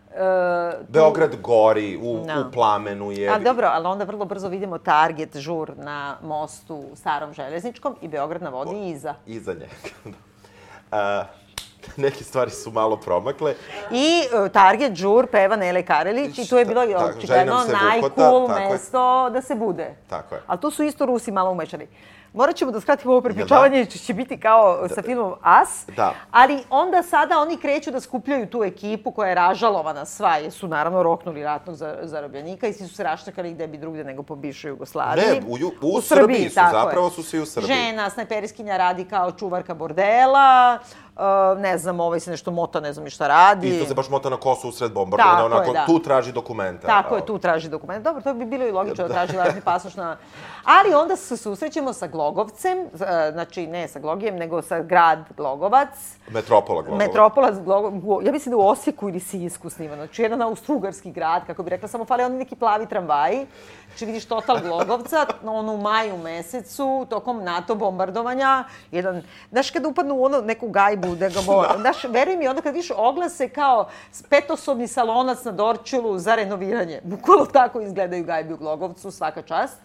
E, 0.10 0.72
tu- 0.78 0.86
Beograd 0.89 1.36
gori, 1.36 1.98
u, 1.98 2.26
Da. 2.26 2.39
u 2.39 2.52
plamenu 2.52 3.12
je. 3.12 3.30
A 3.30 3.39
dobro, 3.39 3.67
ali 3.67 3.88
onda 3.88 4.04
vrlo 4.04 4.26
brzo 4.26 4.48
vidimo 4.48 4.78
target 4.78 5.38
žur 5.38 5.72
na 5.78 6.15
mostu 6.22 6.84
starom 6.95 7.34
železničkom 7.34 7.95
i 8.02 8.08
Beograd 8.08 8.41
na 8.41 8.50
vodi 8.50 8.89
iza. 8.89 9.13
Iza 9.26 9.54
njega. 9.54 9.65
A, 10.91 11.24
neke 11.97 12.23
stvari 12.23 12.52
su 12.52 12.71
malo 12.71 12.97
promakle. 12.97 13.56
I 13.91 14.21
e, 14.45 14.49
target 14.49 14.95
žur 14.95 15.28
peva 15.28 15.56
Nele 15.56 15.84
Karelić 15.84 16.38
i 16.38 16.49
tu 16.49 16.58
je 16.58 16.65
bilo 16.65 16.86
Tako, 16.88 17.10
očigledno 17.10 17.63
najcool 17.73 18.49
je. 18.52 18.69
mesto 18.69 19.30
da 19.30 19.41
se 19.41 19.56
bude. 19.56 19.95
Tako 20.08 20.36
je. 20.36 20.41
Ali 20.47 20.60
tu 20.60 20.71
su 20.71 20.84
isto 20.84 21.06
Rusi 21.06 21.32
malo 21.32 21.52
umešani. 21.52 21.88
Morat 22.34 22.56
ćemo 22.56 22.71
da 22.71 22.80
skratimo 22.80 23.12
ovo 23.13 23.21
prepričavanje, 23.21 23.78
jer 23.78 23.88
će 23.89 24.13
biti 24.13 24.39
kao 24.39 24.88
sa 24.89 25.02
filmom 25.02 25.34
As. 25.41 25.86
Da. 25.88 26.13
Ali 26.32 26.63
onda 26.69 27.04
sada 27.04 27.39
oni 27.39 27.58
kreću 27.58 27.91
da 27.91 27.99
skupljaju 27.99 28.47
tu 28.47 28.63
ekipu 28.63 29.12
koja 29.12 29.30
je 29.30 29.36
ražalovana 29.36 30.06
sva, 30.06 30.36
jer 30.36 30.52
su 30.52 30.67
naravno 30.67 31.04
roknuli 31.04 31.43
ratnog 31.43 31.75
za- 31.75 31.97
zarobljenika 32.02 32.67
i 32.67 32.73
svi 32.73 32.88
su 32.88 32.95
se 32.95 33.04
raštakali 33.04 33.54
gde 33.54 33.67
bi 33.67 33.78
drugde 33.78 34.04
nego 34.04 34.23
po 34.23 34.36
bivšoj 34.36 34.69
Jugoslaviji. 34.69 35.25
Ne, 35.25 35.41
u 35.47 35.58
Ju- 35.58 35.71
u 35.84 36.02
Srbiji 36.02 36.49
su, 36.49 36.56
tako 36.56 36.78
je. 36.78 36.84
zapravo 36.84 37.10
su 37.10 37.23
svi 37.23 37.39
u 37.39 37.45
Srbiji. 37.45 37.67
Žena, 37.69 38.10
snajperiskinja 38.10 38.78
radi 38.78 39.06
kao 39.06 39.32
čuvarka 39.32 39.73
bordela, 39.73 40.80
uh, 40.82 40.88
ne 41.58 41.78
znam, 41.78 42.00
ovaj 42.00 42.20
se 42.20 42.32
nešto 42.32 42.52
mota, 42.52 42.80
ne 42.80 42.94
znam 42.94 43.04
ni 43.04 43.10
šta 43.10 43.28
radi. 43.28 43.68
Isto 43.70 43.86
se 43.86 43.94
baš 43.94 44.10
mota 44.10 44.30
na 44.30 44.38
kosu 44.38 44.70
usred 44.70 44.92
bombardovanja, 44.92 45.38
Tako 45.40 45.54
je, 45.54 45.60
onako, 45.60 45.74
da. 45.74 45.86
tu 45.88 46.00
traži 46.00 46.32
dokumenta. 46.32 46.88
Tako 46.88 47.16
je, 47.16 47.26
tu 47.26 47.38
traži 47.40 47.70
dokument. 47.70 48.04
Dobro, 48.04 48.22
to 48.22 48.34
bi 48.34 48.46
bilo 48.46 48.68
i 48.68 48.72
logično 48.72 49.08
da 49.08 49.14
traži 49.16 49.38
lažni 49.38 49.62
pasoš 49.62 49.96
na... 49.96 50.18
Ali 50.66 50.94
onda 50.94 51.16
se 51.16 51.38
susrećemo 51.38 51.94
sa 51.94 52.08
Glogovcem, 52.08 52.88
z- 52.94 53.06
znači 53.32 53.68
ne 53.68 53.88
sa 53.88 54.00
Glogijem, 54.00 54.36
nego 54.36 54.62
sa 54.62 54.82
grad 54.82 55.20
Glogovac. 55.38 55.90
Metropola 56.30 56.82
Globova. 56.82 56.98
Metropola, 56.98 57.52
Glogo, 57.52 57.92
ja 58.22 58.32
mislim 58.32 58.52
da 58.52 58.58
u 58.58 58.68
Osijeku 58.68 59.10
ili 59.10 59.20
Sisku 59.20 59.70
snimano. 59.70 60.06
Znači 60.06 60.22
jedan 60.22 60.42
austrougarski 60.42 61.12
grad, 61.12 61.46
kako 61.48 61.64
bi 61.64 61.70
rekla, 61.70 61.88
samo 61.88 62.06
fale 62.06 62.26
oni 62.26 62.38
neki 62.38 62.56
plavi 62.56 62.86
tramvaji. 62.86 63.48
Znači 64.00 64.06
vidiš 64.12 64.26
total 64.26 64.60
Glogovca, 64.60 65.26
on 65.44 65.70
u 65.70 65.78
maju 65.78 66.18
mesecu, 66.18 67.08
tokom 67.10 67.44
NATO 67.44 67.76
bombardovanja, 67.76 68.64
jedan, 68.92 69.24
znaš 69.52 69.72
kada 69.72 69.88
upadnu 69.88 70.16
u 70.16 70.24
ono 70.24 70.42
neku 70.42 70.70
gajbu, 70.70 71.16
da 71.16 71.30
ga 71.30 71.40
bo, 71.46 71.66
znaš, 71.80 72.04
veruj 72.04 72.36
mi, 72.36 72.48
onda 72.48 72.62
kad 72.62 72.74
vidiš 72.74 72.92
oglase 72.96 73.50
kao 73.50 73.90
petosobni 74.30 74.88
salonac 74.88 75.44
na 75.44 75.52
Dorčulu 75.52 76.20
za 76.20 76.36
renoviranje, 76.36 77.02
bukvalo 77.04 77.46
tako 77.46 77.82
izgledaju 77.82 78.24
gajbi 78.24 78.54
u 78.54 78.58
Glogovcu, 78.58 79.12
svaka 79.12 79.42
čast. 79.42 79.78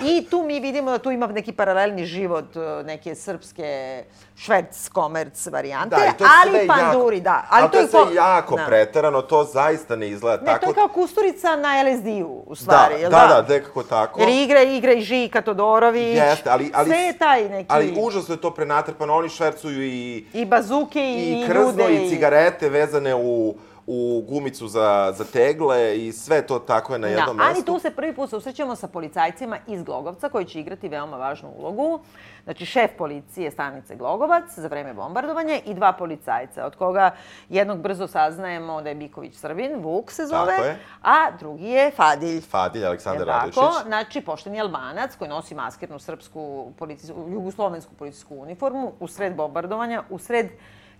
I 0.00 0.26
tu 0.30 0.42
mi 0.42 0.60
vidimo 0.60 0.90
da 0.90 0.98
tu 0.98 1.10
ima 1.10 1.26
neki 1.26 1.52
paralelni 1.52 2.06
život 2.06 2.56
e, 2.56 2.82
neke 2.84 3.14
srpske 3.14 4.04
šverc, 4.36 4.88
komerc 4.88 5.46
varijante, 5.46 5.96
Da, 5.96 6.04
i 6.04 6.28
ali 6.42 6.66
panduri, 6.68 7.16
jako, 7.16 7.24
da. 7.24 7.44
Ali, 7.50 7.70
to 7.70 7.78
je 7.78 7.86
sve 7.86 8.00
po- 8.00 8.10
jako 8.12 8.56
da. 8.56 8.64
preterano, 8.66 9.22
to 9.22 9.44
zaista 9.44 9.96
ne 9.96 10.08
izgleda 10.08 10.42
Ne, 10.42 10.46
tako. 10.46 10.64
to 10.64 10.70
je 10.70 10.74
kao 10.74 10.88
kusturica 10.88 11.56
na 11.56 11.82
LSD-u, 11.82 12.42
u 12.46 12.54
stvari, 12.54 12.94
da, 12.94 13.00
jel 13.00 13.10
da, 13.10 13.42
da, 13.42 13.54
nekako 13.54 13.82
tako. 13.82 14.20
Jer 14.20 14.28
igra, 14.28 14.62
igra 14.62 14.92
i 14.92 15.00
Žika 15.00 15.42
Todorović. 15.42 16.16
Jeste, 16.16 16.50
ali, 16.50 16.70
ali, 16.74 16.88
Sve 16.88 16.98
je 16.98 17.18
taj 17.18 17.48
neki... 17.48 17.66
Ali 17.68 17.94
užasno 17.98 18.34
je 18.34 18.40
to 18.40 18.50
prenatrpano, 18.50 19.14
oni 19.14 19.28
švercuju 19.28 19.82
i, 19.82 20.26
I 20.32 20.44
bazuke 20.44 21.00
i, 21.00 21.40
i 21.40 21.46
krzno 21.46 21.88
ljude. 21.88 21.94
i 21.96 22.08
cigarete 22.08 22.68
vezane 22.68 23.14
u, 23.14 23.54
u 23.90 24.24
gumicu 24.28 24.68
za, 24.68 25.12
za 25.16 25.24
tegle 25.24 25.98
i 25.98 26.12
sve 26.12 26.46
to 26.46 26.58
tako 26.58 26.92
je 26.92 26.98
na 26.98 27.08
jednom 27.08 27.36
da, 27.36 27.44
mestu. 27.44 27.54
ali 27.56 27.64
tu 27.64 27.78
se 27.78 27.90
prvi 27.90 28.14
put 28.14 28.30
susrećemo 28.30 28.76
sa 28.76 28.88
policajcima 28.88 29.58
iz 29.66 29.82
Glogovca 29.82 30.28
koji 30.28 30.44
će 30.44 30.60
igrati 30.60 30.88
veoma 30.88 31.16
važnu 31.16 31.48
ulogu. 31.58 32.00
Znači, 32.44 32.66
šef 32.66 32.90
policije 32.98 33.50
stanice 33.50 33.96
Glogovac 33.96 34.44
za 34.56 34.68
vreme 34.68 34.94
bombardovanja 34.94 35.58
i 35.66 35.74
dva 35.74 35.92
policajca, 35.92 36.66
od 36.66 36.76
koga 36.76 37.10
jednog 37.48 37.78
brzo 37.78 38.06
saznajemo 38.06 38.82
da 38.82 38.88
je 38.88 38.94
Biković 38.94 39.34
Srbin, 39.34 39.74
Vuk 39.76 40.12
se 40.12 40.26
zove, 40.26 40.76
a 41.02 41.30
drugi 41.38 41.64
je 41.64 41.90
Fadilj. 41.90 42.40
Fadilj, 42.40 42.86
Aleksandar 42.86 43.20
Jel 43.20 43.36
Radojčić. 43.36 43.62
tako? 43.62 43.82
Znači, 43.86 44.20
pošteni 44.20 44.60
Albanac 44.60 45.16
koji 45.16 45.28
nosi 45.28 45.54
maskirnu 45.54 45.98
srpsku, 45.98 46.72
policijsku, 46.78 47.26
jugoslovensku 47.30 47.94
policijsku 47.94 48.36
uniformu 48.36 48.92
u 49.00 49.08
sred 49.08 49.36
bombardovanja, 49.36 50.02
u 50.10 50.18
sred, 50.18 50.48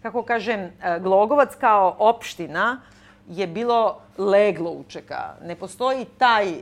kako 0.02 0.22
kažem, 0.22 0.60
e, 0.60 0.70
Glogovac 1.00 1.54
kao 1.54 1.96
opština 1.98 2.80
je 3.28 3.46
bilo 3.46 4.00
leglo 4.18 4.70
učeka. 4.70 5.34
Ne 5.42 5.56
postoji 5.56 6.04
taj 6.18 6.54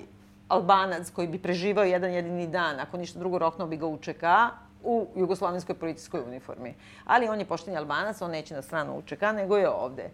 Albanac 0.49 1.11
koji 1.11 1.29
bi 1.29 1.39
preživao 1.39 1.85
jedan 1.85 2.13
jedini 2.13 2.47
dan, 2.47 2.81
ako 2.81 2.97
ništa 2.97 3.19
drugo 3.19 3.39
roknuo 3.39 3.67
bi 3.67 3.77
ga 3.77 3.87
učeka 3.87 4.51
u 4.85 5.07
jugoslovenskoj 5.17 5.75
policijskoj 5.75 6.21
uniformi. 6.21 6.75
Ali 7.05 7.29
on 7.29 7.39
je 7.39 7.45
pošteni 7.45 7.77
Albanac, 7.77 8.23
on 8.23 8.31
neće 8.31 8.55
na 8.55 8.63
stranu 8.63 8.99
učeka, 8.99 9.33
nego 9.33 9.57
je 9.57 9.69
ovde. 9.69 10.11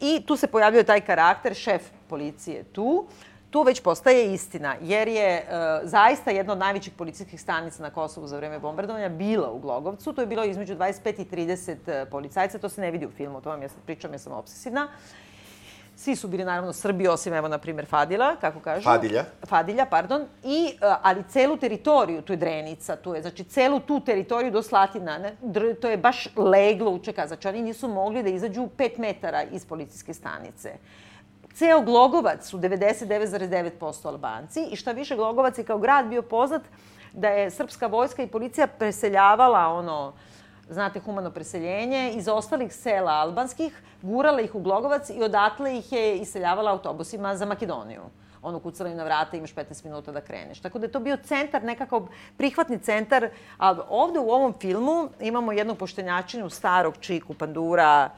I 0.00 0.22
tu 0.26 0.36
se 0.36 0.46
pojavio 0.46 0.82
taj 0.82 1.00
karakter, 1.00 1.54
šef 1.54 1.82
policije 2.08 2.64
tu, 2.64 3.06
tu 3.52 3.62
već 3.62 3.80
postaje 3.80 4.32
istina, 4.32 4.76
jer 4.80 5.08
je 5.08 5.28
e, 5.28 5.44
zaista 5.82 6.30
jedna 6.30 6.52
od 6.52 6.58
najvećih 6.58 6.92
policijskih 6.92 7.40
stanica 7.40 7.82
na 7.82 7.90
Kosovu 7.90 8.26
za 8.26 8.36
vreme 8.36 8.58
bombardovanja 8.58 9.08
bila 9.08 9.50
u 9.50 9.58
Glogovcu. 9.58 10.12
To 10.12 10.20
je 10.20 10.26
bilo 10.26 10.44
između 10.44 10.76
25 10.76 11.20
i 11.20 11.24
30 11.24 11.76
e, 11.86 12.06
policajca, 12.10 12.58
to 12.58 12.68
se 12.68 12.80
ne 12.80 12.90
vidi 12.90 13.06
u 13.06 13.10
filmu, 13.10 13.40
to 13.40 13.50
vam 13.50 13.62
ja 13.62 13.68
pričam, 13.86 14.12
ja 14.12 14.18
sam 14.18 14.32
obsesivna. 14.32 14.88
Svi 15.96 16.16
su 16.16 16.28
bili 16.28 16.44
naravno 16.44 16.72
Srbi, 16.72 17.08
osim 17.08 17.34
evo, 17.34 17.48
na 17.48 17.58
primjer, 17.58 17.86
Fadila, 17.86 18.36
kako 18.36 18.60
kažu. 18.60 18.84
Fadilja. 18.84 19.24
Fadilja, 19.46 19.86
pardon. 19.86 20.26
I, 20.44 20.66
e, 20.66 20.94
ali 21.02 21.24
celu 21.28 21.56
teritoriju, 21.56 22.22
tu 22.22 22.32
je 22.32 22.36
Drenica, 22.36 22.96
tu 22.96 23.14
je, 23.14 23.22
znači, 23.22 23.44
celu 23.44 23.80
tu 23.80 24.00
teritoriju 24.00 24.50
do 24.50 24.62
Slatina, 24.62 25.18
ne, 25.18 25.36
to 25.80 25.88
je 25.88 25.96
baš 25.96 26.28
leglo 26.36 26.90
učeka. 26.90 27.26
Znači, 27.26 27.48
oni 27.48 27.62
nisu 27.62 27.88
mogli 27.88 28.22
da 28.22 28.28
izađu 28.28 28.68
pet 28.76 28.98
metara 28.98 29.42
iz 29.42 29.66
policijske 29.66 30.14
stanice. 30.14 30.72
Ceo 31.54 31.80
Glogovac 31.80 32.46
su 32.46 32.58
99,9% 32.58 34.06
Albanci 34.06 34.68
i 34.70 34.76
šta 34.76 34.92
više 34.92 35.16
Glogovac 35.16 35.58
je 35.58 35.64
kao 35.64 35.78
grad 35.78 36.06
bio 36.06 36.22
poznat 36.22 36.62
da 37.12 37.28
je 37.28 37.50
srpska 37.50 37.86
vojska 37.86 38.22
i 38.22 38.26
policija 38.26 38.66
preseljavala 38.66 39.68
ono 39.68 40.12
znate, 40.68 41.00
humano 41.00 41.30
preseljenje, 41.30 42.12
iz 42.14 42.28
ostalih 42.28 42.72
sela 42.74 43.12
albanskih, 43.12 43.82
gurala 44.02 44.40
ih 44.40 44.54
u 44.54 44.60
Glogovac 44.60 45.10
i 45.10 45.22
odatle 45.22 45.78
ih 45.78 45.92
je 45.92 46.16
iseljavala 46.16 46.70
autobusima 46.70 47.36
za 47.36 47.46
Makedoniju. 47.46 48.02
Ono, 48.42 48.58
kucala 48.58 48.90
im 48.90 48.96
na 48.96 49.04
vrata, 49.04 49.36
imaš 49.36 49.54
15 49.54 49.84
minuta 49.84 50.12
da 50.12 50.20
kreneš. 50.20 50.60
Tako 50.60 50.78
da 50.78 50.86
je 50.86 50.92
to 50.92 51.00
bio 51.00 51.16
centar, 51.16 51.64
nekako 51.64 52.08
prihvatni 52.36 52.78
centar. 52.78 53.28
A 53.58 53.76
ovde 53.88 54.18
u 54.18 54.30
ovom 54.30 54.54
filmu 54.60 55.08
imamo 55.20 55.52
jednu 55.52 55.74
poštenjačinu 55.74 56.50
starog 56.50 56.94
čiku, 57.00 57.34
pandura, 57.34 58.10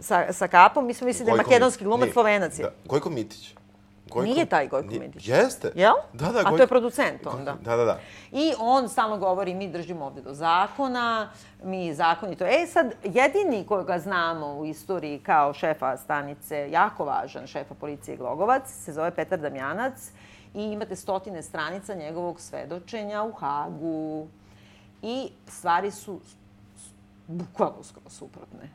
sa, 0.00 0.32
sa 0.32 0.48
kapom. 0.48 0.86
Mi 0.86 0.94
smo 0.94 1.06
mislili 1.06 1.26
da 1.26 1.32
je 1.32 1.36
makedonski 1.36 1.84
glumac, 1.84 2.12
slovenac 2.12 2.58
je. 2.58 2.62
Da. 2.62 2.72
Gojko 2.84 3.10
Mitić. 3.10 3.54
Gojko... 4.06 4.22
Nije 4.24 4.46
taj 4.46 4.68
Gojko 4.68 4.88
Nije- 4.88 5.00
Midić. 5.00 5.28
Jeste. 5.28 5.72
Jel? 5.74 5.94
Da, 6.12 6.26
da, 6.26 6.38
A 6.38 6.42
to 6.42 6.50
Gojko- 6.50 6.60
je 6.60 6.66
producent 6.66 7.26
onda. 7.26 7.56
Da, 7.60 7.76
da, 7.76 7.84
da. 7.84 7.98
I 8.32 8.52
on 8.58 8.88
stalno 8.88 9.18
govori, 9.18 9.54
mi 9.54 9.68
držimo 9.68 10.04
ovde 10.04 10.20
do 10.20 10.34
zakona, 10.34 11.30
mi 11.62 11.94
zakonito. 11.94 12.44
E 12.44 12.66
sad, 12.66 12.94
jedini 13.04 13.66
koga 13.66 13.98
znamo 13.98 14.54
u 14.54 14.66
istoriji 14.66 15.18
kao 15.18 15.54
šefa 15.54 15.96
stanice, 15.96 16.68
jako 16.70 17.04
važan 17.04 17.46
šefa 17.46 17.74
policije 17.74 18.16
Glogovac, 18.16 18.62
se 18.68 18.92
zove 18.92 19.10
Petar 19.10 19.38
Damjanac 19.38 20.10
i 20.54 20.62
imate 20.62 20.96
stotine 20.96 21.42
stranica 21.42 21.94
njegovog 21.94 22.40
svedočenja 22.40 23.22
u 23.22 23.32
Hagu. 23.32 24.26
I 25.02 25.28
stvari 25.48 25.90
su 25.90 26.20
bukvalno 27.26 27.82
skoro 27.82 28.10
suprotne. 28.10 28.70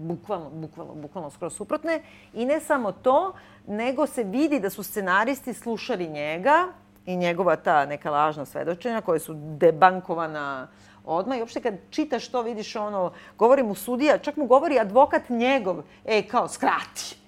Bukvalno, 0.00 0.50
bukvalno, 0.50 0.94
bukvalno 0.94 1.30
skoro 1.30 1.50
suprotne. 1.50 2.02
I 2.34 2.44
ne 2.44 2.60
samo 2.60 2.92
to, 2.92 3.32
nego 3.66 4.06
se 4.06 4.24
vidi 4.24 4.60
da 4.60 4.70
su 4.70 4.82
scenaristi 4.82 5.54
slušali 5.54 6.08
njega 6.08 6.68
i 7.06 7.16
njegova 7.16 7.56
ta 7.56 7.86
neka 7.86 8.10
lažna 8.10 8.44
svedočenja 8.44 9.00
koje 9.00 9.20
su 9.20 9.34
debankovana 9.36 10.68
odmah. 11.04 11.38
I 11.38 11.40
uopšte 11.40 11.60
kad 11.60 11.74
čitaš 11.90 12.28
to, 12.28 12.42
vidiš 12.42 12.76
ono, 12.76 13.12
govori 13.38 13.62
mu 13.62 13.74
sudija, 13.74 14.18
čak 14.18 14.36
mu 14.36 14.46
govori 14.46 14.78
advokat 14.78 15.28
njegov, 15.28 15.82
e, 16.04 16.22
kao, 16.22 16.48
skrati. 16.48 17.19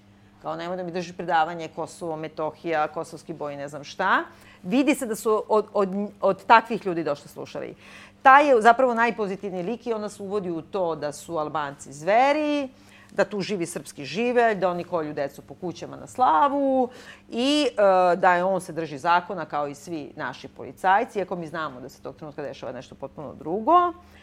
Kao, 0.43 0.55
nemoj 0.55 0.77
da 0.77 0.83
mi 0.83 0.91
drži 0.91 1.13
predavanje 1.13 1.69
Kosovo, 1.75 2.15
Metohija, 2.15 2.87
kosovski 2.87 3.33
boj, 3.33 3.55
ne 3.55 3.67
znam 3.67 3.83
šta. 3.83 4.23
Vidi 4.63 4.95
se 4.95 5.05
da 5.05 5.15
su 5.15 5.43
od, 5.47 5.65
od, 5.73 5.89
od 6.21 6.45
takvih 6.45 6.85
ljudi 6.85 7.03
došli 7.03 7.29
slušali. 7.29 7.75
Taj 8.21 8.47
je 8.47 8.61
zapravo 8.61 8.93
najpozitivniji 8.93 9.63
lik 9.63 9.87
i 9.87 9.93
onda 9.93 10.09
se 10.09 10.23
uvodi 10.23 10.51
u 10.51 10.61
to 10.61 10.95
da 10.95 11.11
su 11.11 11.37
Albanci 11.37 11.93
zveri, 11.93 12.69
da 13.11 13.23
tu 13.25 13.41
živi 13.41 13.65
srpski 13.65 14.05
živelj, 14.05 14.55
da 14.59 14.69
oni 14.69 14.83
kolju 14.83 15.13
decu 15.13 15.41
po 15.41 15.53
kućama 15.53 15.95
na 15.95 16.07
slavu 16.07 16.89
i 17.29 17.67
e, 17.67 18.15
da 18.15 18.35
je 18.35 18.43
on 18.43 18.61
se 18.61 18.73
drži 18.73 18.97
zakona 18.97 19.45
kao 19.45 19.67
i 19.67 19.75
svi 19.75 20.11
naši 20.15 20.47
policajci, 20.47 21.19
iako 21.19 21.35
mi 21.35 21.47
znamo 21.47 21.81
da 21.81 21.89
se 21.89 22.01
tog 22.01 22.15
trenutka 22.15 22.41
dešava 22.41 22.71
nešto 22.71 22.95
potpuno 22.95 23.33
drugo. 23.33 23.73
E, 23.73 24.22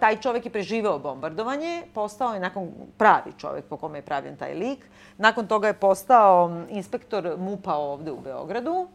taj 0.00 0.16
čovek 0.20 0.44
je 0.44 0.52
preživeo 0.52 0.98
bombardovanje, 0.98 1.82
postao 1.94 2.34
je 2.34 2.40
nakon 2.40 2.70
pravi 2.98 3.32
čovek 3.38 3.64
po 3.64 3.76
kome 3.76 3.98
je 3.98 4.02
pravljen 4.02 4.36
taj 4.36 4.54
lik. 4.54 4.86
Nakon 5.18 5.46
toga 5.46 5.68
je 5.68 5.78
postao 5.78 6.64
inspektor 6.68 7.36
MUPA 7.38 7.74
ovde 7.74 8.12
u 8.12 8.20
Beogradu, 8.20 8.88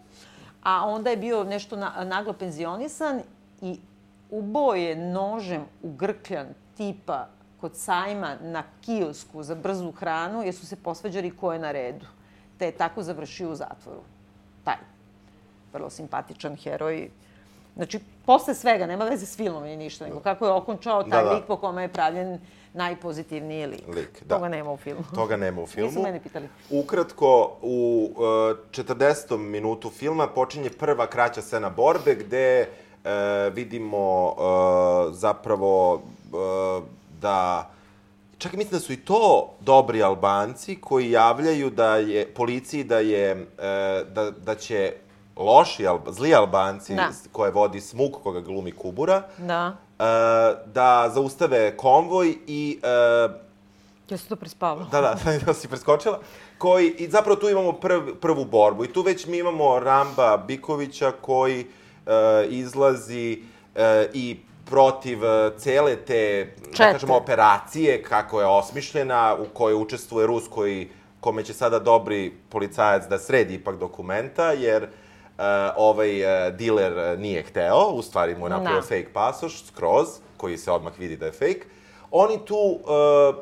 a 0.64 0.88
onda 0.88 1.10
je 1.10 1.18
bio 1.18 1.44
nešto 1.44 1.76
na, 1.76 2.04
naglo 2.04 2.34
penzionisan 2.34 3.22
i 3.62 3.80
ubo 4.30 4.74
je 4.74 4.96
nožem 4.96 5.66
grkljan 5.84 6.48
tipa 6.78 7.28
kod 7.62 7.76
sajma 7.76 8.36
na 8.42 8.64
kiosku 8.82 9.44
za 9.44 9.56
brzu 9.56 9.92
hranu 9.92 10.44
jer 10.44 10.56
su 10.56 10.68
se 10.68 10.76
posvađali 10.76 11.32
ko 11.38 11.54
je 11.54 11.60
na 11.60 11.72
redu. 11.72 12.06
Te 12.58 12.66
je 12.66 12.72
tako 12.72 13.04
završio 13.04 13.52
u 13.52 13.56
zatvoru. 13.56 14.02
Taj. 14.64 14.78
Vrlo 15.74 15.90
simpatičan 15.90 16.56
heroj. 16.56 17.10
Znači, 17.80 18.00
posle 18.26 18.56
svega, 18.56 18.86
nema 18.86 19.06
veze 19.06 19.26
s 19.26 19.38
filmom 19.38 19.64
ni 19.64 19.78
ništa, 19.78 20.06
nego 20.06 20.20
kako 20.20 20.46
je 20.46 20.52
okončao 20.52 21.04
taj 21.04 21.24
Da, 21.24 21.30
da. 21.30 21.36
lik 21.36 21.44
po 21.48 21.58
kome 21.58 21.82
je 21.82 21.88
pravljen 21.88 22.40
najpozitivniji 22.74 23.68
lik. 23.68 23.88
Lik, 23.88 24.24
da. 24.24 24.36
Toga 24.36 24.50
nema 24.50 24.72
u 24.72 24.78
filmu. 24.78 25.04
Toga 25.16 25.38
nema 25.38 25.62
u 25.62 25.68
filmu. 25.68 25.90
Nisu 25.90 26.02
mene 26.02 26.24
pitali. 26.24 26.48
Ukratko, 26.70 27.58
u 27.62 28.10
uh, 28.12 28.24
40. 28.72 29.38
minutu 29.38 29.90
filma 29.90 30.28
počinje 30.28 30.70
prva 30.70 31.08
kraća 31.08 31.42
scena 31.42 31.70
borbe 31.70 32.16
gde 32.16 32.68
uh, 32.68 33.10
vidimo 33.54 34.28
uh, 34.28 35.16
zapravo 35.16 35.94
uh, 35.94 36.84
da 37.22 37.70
Čak 38.38 38.54
i 38.54 38.58
mislim 38.58 38.72
da 38.72 38.80
su 38.80 38.94
i 38.94 38.98
to 38.98 39.54
dobri 39.60 40.04
Albanci 40.04 40.76
koji 40.82 41.12
javljaju 41.12 41.70
da 41.70 41.96
je 41.96 42.28
policiji 42.34 42.84
da 42.84 43.00
je 43.00 43.46
da, 44.10 44.32
da 44.32 44.56
će 44.56 44.94
loši 45.40 45.88
Alba, 45.88 46.12
zli 46.12 46.36
Albanci 46.36 46.96
Da. 46.96 47.10
koje 47.32 47.52
vodi 47.52 47.82
Smuk 47.82 48.16
koga 48.24 48.40
glumi 48.42 48.72
Kubura 48.72 49.24
Da. 49.38 49.78
e, 50.00 50.04
da 50.66 51.12
zaustave 51.14 51.78
konvoj 51.78 52.38
i 52.48 52.80
e, 52.84 53.50
Ja 54.10 54.18
sam 54.18 54.30
to 54.30 54.36
prespavao. 54.36 54.86
Da, 54.92 55.02
da, 55.02 55.16
da 55.46 55.54
si 55.54 55.68
preskočila. 55.68 56.20
Koji, 56.58 56.90
I 56.90 57.10
zapravo 57.10 57.36
tu 57.40 57.50
imamo 57.50 57.72
prv, 57.72 58.16
prvu 58.22 58.46
borbu. 58.46 58.84
I 58.86 58.94
tu 58.94 59.02
već 59.02 59.26
mi 59.28 59.38
imamo 59.38 59.80
Ramba 59.80 60.38
Bikovića 60.38 61.12
koji 61.22 61.60
e, 61.60 61.66
izlazi 62.50 63.44
e, 63.76 64.08
i 64.14 64.38
protiv 64.66 65.20
cele 65.58 65.96
te, 65.96 66.54
da 66.72 66.92
kažemo, 66.92 67.16
operacije 67.16 68.04
kako 68.04 68.42
je 68.42 68.48
osmišljena, 68.48 69.36
u 69.40 69.46
kojoj 69.54 69.82
učestvuje 69.82 70.28
Rus 70.28 70.44
koji, 70.50 70.90
kome 71.20 71.44
će 71.44 71.54
sada 71.54 71.80
dobri 71.80 72.34
policajac 72.50 73.08
da 73.10 73.20
sredi 73.20 73.54
ipak 73.54 73.76
dokumenta, 73.78 74.52
jer 74.52 74.88
e, 75.40 75.72
ovaj 75.78 76.48
e, 76.48 76.52
diler 76.52 76.98
e, 76.98 77.18
nije 77.18 77.44
hteo, 77.44 77.88
u 77.94 78.02
stvari 78.02 78.36
mu 78.36 78.46
je 78.46 78.50
napravio 78.50 78.82
Da. 78.82 78.88
fake 78.88 79.08
pasoš, 79.14 79.66
skroz, 79.66 80.08
koji 80.38 80.58
se 80.58 80.72
odmah 80.72 81.00
vidi 81.00 81.18
da 81.18 81.26
je 81.26 81.32
fake. 81.32 81.62
Oni 82.12 82.46
tu, 82.46 82.56
uh, 82.56 83.36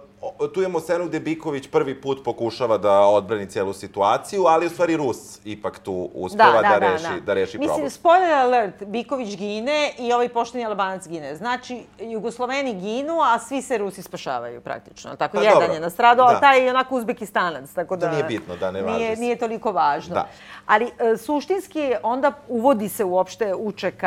tu 0.53 0.62
imamo 0.62 0.80
scenu 0.80 1.06
gde 1.06 1.19
Biković 1.19 1.67
prvi 1.67 2.01
put 2.01 2.23
pokušava 2.25 2.77
da 2.77 2.99
odbrani 3.01 3.49
celu 3.49 3.73
situaciju, 3.73 4.43
ali 4.45 4.65
u 4.65 4.69
stvari 4.69 4.97
Rus 4.97 5.39
ipak 5.45 5.80
tu 5.80 6.10
uspeva 6.13 6.62
da, 6.62 6.77
reši, 6.77 7.21
da. 7.25 7.34
reši 7.34 7.58
Mislim, 7.58 7.67
problem. 7.67 7.89
spoiler 7.89 8.34
alert, 8.34 8.84
Biković 8.84 9.38
gine 9.38 9.91
i 9.97 10.13
ovaj 10.13 10.30
pošteni 10.30 10.65
Albanac 10.65 11.08
gine. 11.08 11.36
Znači, 11.36 11.84
Jugosloveni 11.99 12.73
ginu, 12.73 13.21
a 13.21 13.39
svi 13.39 13.62
se 13.62 13.77
Rusi 13.77 14.01
spašavaju 14.01 14.62
praktično. 14.62 15.15
Tako, 15.15 15.38
Pa 15.38 15.43
jedan 15.43 15.60
dobro, 15.60 15.73
je 15.73 15.80
nastradao, 15.80 16.34
da. 16.34 16.39
taj 16.39 16.63
je 16.63 16.69
onako 16.69 16.95
Uzbekistanac. 16.95 17.73
Tako 17.73 17.95
da, 17.95 18.06
To 18.06 18.12
nije 18.12 18.23
bitno, 18.23 18.56
da, 18.56 18.71
ne 18.71 18.82
važi 18.82 18.97
nije, 18.97 19.15
se. 19.15 19.21
nije 19.21 19.36
toliko 19.36 19.71
važno. 19.71 20.13
Da. 20.13 20.27
Ali 20.65 20.86
e, 20.86 21.17
suštinski 21.17 21.93
onda 22.03 22.32
uvodi 22.47 22.89
se 22.89 23.03
uopšte 23.03 23.53
UČK, 23.56 24.03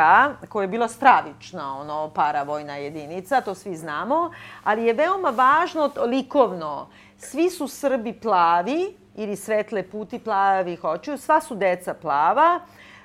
koja 0.48 0.62
je 0.64 0.68
bila 0.68 0.88
stravična, 0.88 1.80
ono, 1.80 2.10
paravojna 2.14 2.76
jedinica, 2.76 3.40
to 3.40 3.54
svi 3.54 3.76
znamo, 3.76 4.30
ali 4.64 4.84
je 4.84 4.92
veoma 4.92 5.30
važno 5.30 5.90
likovno. 6.06 6.88
Svi 7.18 7.50
su 7.50 7.68
Srbi 7.68 8.12
plavi, 8.12 8.96
ili 9.14 9.36
svetle 9.36 9.82
puti 9.82 10.18
plavih 10.18 10.84
očiju, 10.84 11.18
sva 11.18 11.40
su 11.40 11.54
deca 11.54 11.94
plava, 11.94 12.60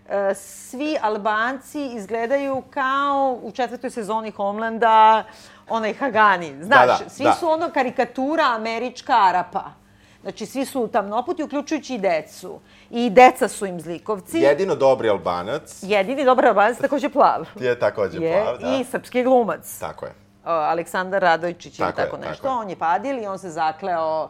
E, 0.09 0.33
svi 0.35 0.97
Albanci 1.01 1.85
izgledaju 1.85 2.63
kao 2.69 3.39
u 3.43 3.51
četvrtoj 3.51 3.89
sezoni 3.89 4.31
Homlanda, 4.31 5.23
onaj 5.69 5.93
Hagani. 5.93 6.63
Znaš, 6.63 6.87
Da, 6.87 7.03
da, 7.03 7.09
svi 7.09 7.23
da. 7.23 7.33
su 7.33 7.49
ono 7.49 7.69
karikatura 7.69 8.43
američka 8.43 9.13
Arapa. 9.13 9.63
Znači, 10.21 10.45
svi 10.45 10.65
su 10.65 10.87
tamnoputi, 10.87 11.43
uključujući 11.43 11.95
i 11.95 11.97
decu. 11.97 12.59
I 12.89 13.09
deca 13.09 13.47
su 13.47 13.65
im 13.65 13.81
zlikovci. 13.81 14.39
Jedino 14.39 14.75
dobri 14.75 15.09
Albanac 15.09 15.83
Jedini 15.83 16.25
dobar 16.25 16.45
Albanac 16.45 16.77
takođe 16.77 17.09
plav. 17.09 17.47
je 17.59 17.79
takođe 17.79 18.17
je 18.17 18.43
plav, 18.43 18.57
da. 18.57 18.77
i 18.77 18.83
srpski 18.83 19.23
glumac. 19.23 19.79
Tako 19.79 20.05
je. 20.05 20.24
Aleksandar 20.45 21.21
Radojčić 21.21 21.79
ili 21.79 21.87
Tako 21.87 22.01
je, 22.01 22.05
tako 22.05 22.17
tako 22.17 22.29
nešto. 22.29 22.47
je. 22.47 22.53
On 22.53 22.69
je 22.69 22.75
padil 22.75 23.19
i 23.19 23.27
on 23.27 23.39
se 23.39 23.49
zakleo 23.49 24.29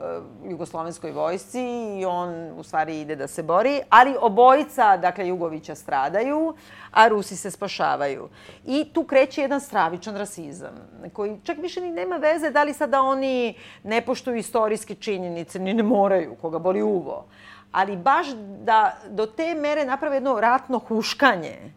e, 0.00 0.02
jugoslovenskoj 0.48 1.12
vojsci 1.12 1.62
i 2.00 2.04
on 2.04 2.52
u 2.56 2.62
stvari 2.62 3.00
ide 3.00 3.16
da 3.16 3.26
se 3.26 3.42
bori, 3.42 3.80
ali 3.88 4.16
obojica, 4.20 4.96
dakle, 4.96 5.28
Jugovića 5.28 5.74
stradaju, 5.74 6.54
a 6.90 7.08
Rusi 7.08 7.36
se 7.36 7.50
spašavaju. 7.50 8.28
I 8.66 8.90
tu 8.92 9.04
kreće 9.04 9.40
jedan 9.40 9.60
stravičan 9.60 10.16
rasizam, 10.16 10.74
koji 11.12 11.40
čak 11.44 11.58
više 11.58 11.80
ni 11.80 11.90
nema 11.90 12.16
veze 12.16 12.50
da 12.50 12.62
li 12.62 12.74
sada 12.74 13.02
oni 13.02 13.54
ne 13.82 14.00
poštuju 14.00 14.36
istorijske 14.36 14.94
činjenice, 14.94 15.58
ni 15.58 15.74
ne 15.74 15.82
moraju, 15.82 16.34
koga 16.40 16.58
boli 16.58 16.82
uvo. 16.82 17.26
Ali 17.72 17.96
baš 17.96 18.26
da 18.64 18.96
do 19.08 19.26
te 19.26 19.54
mere 19.54 19.84
naprave 19.84 20.16
jedno 20.16 20.40
ratno 20.40 20.78
huškanje, 20.78 21.72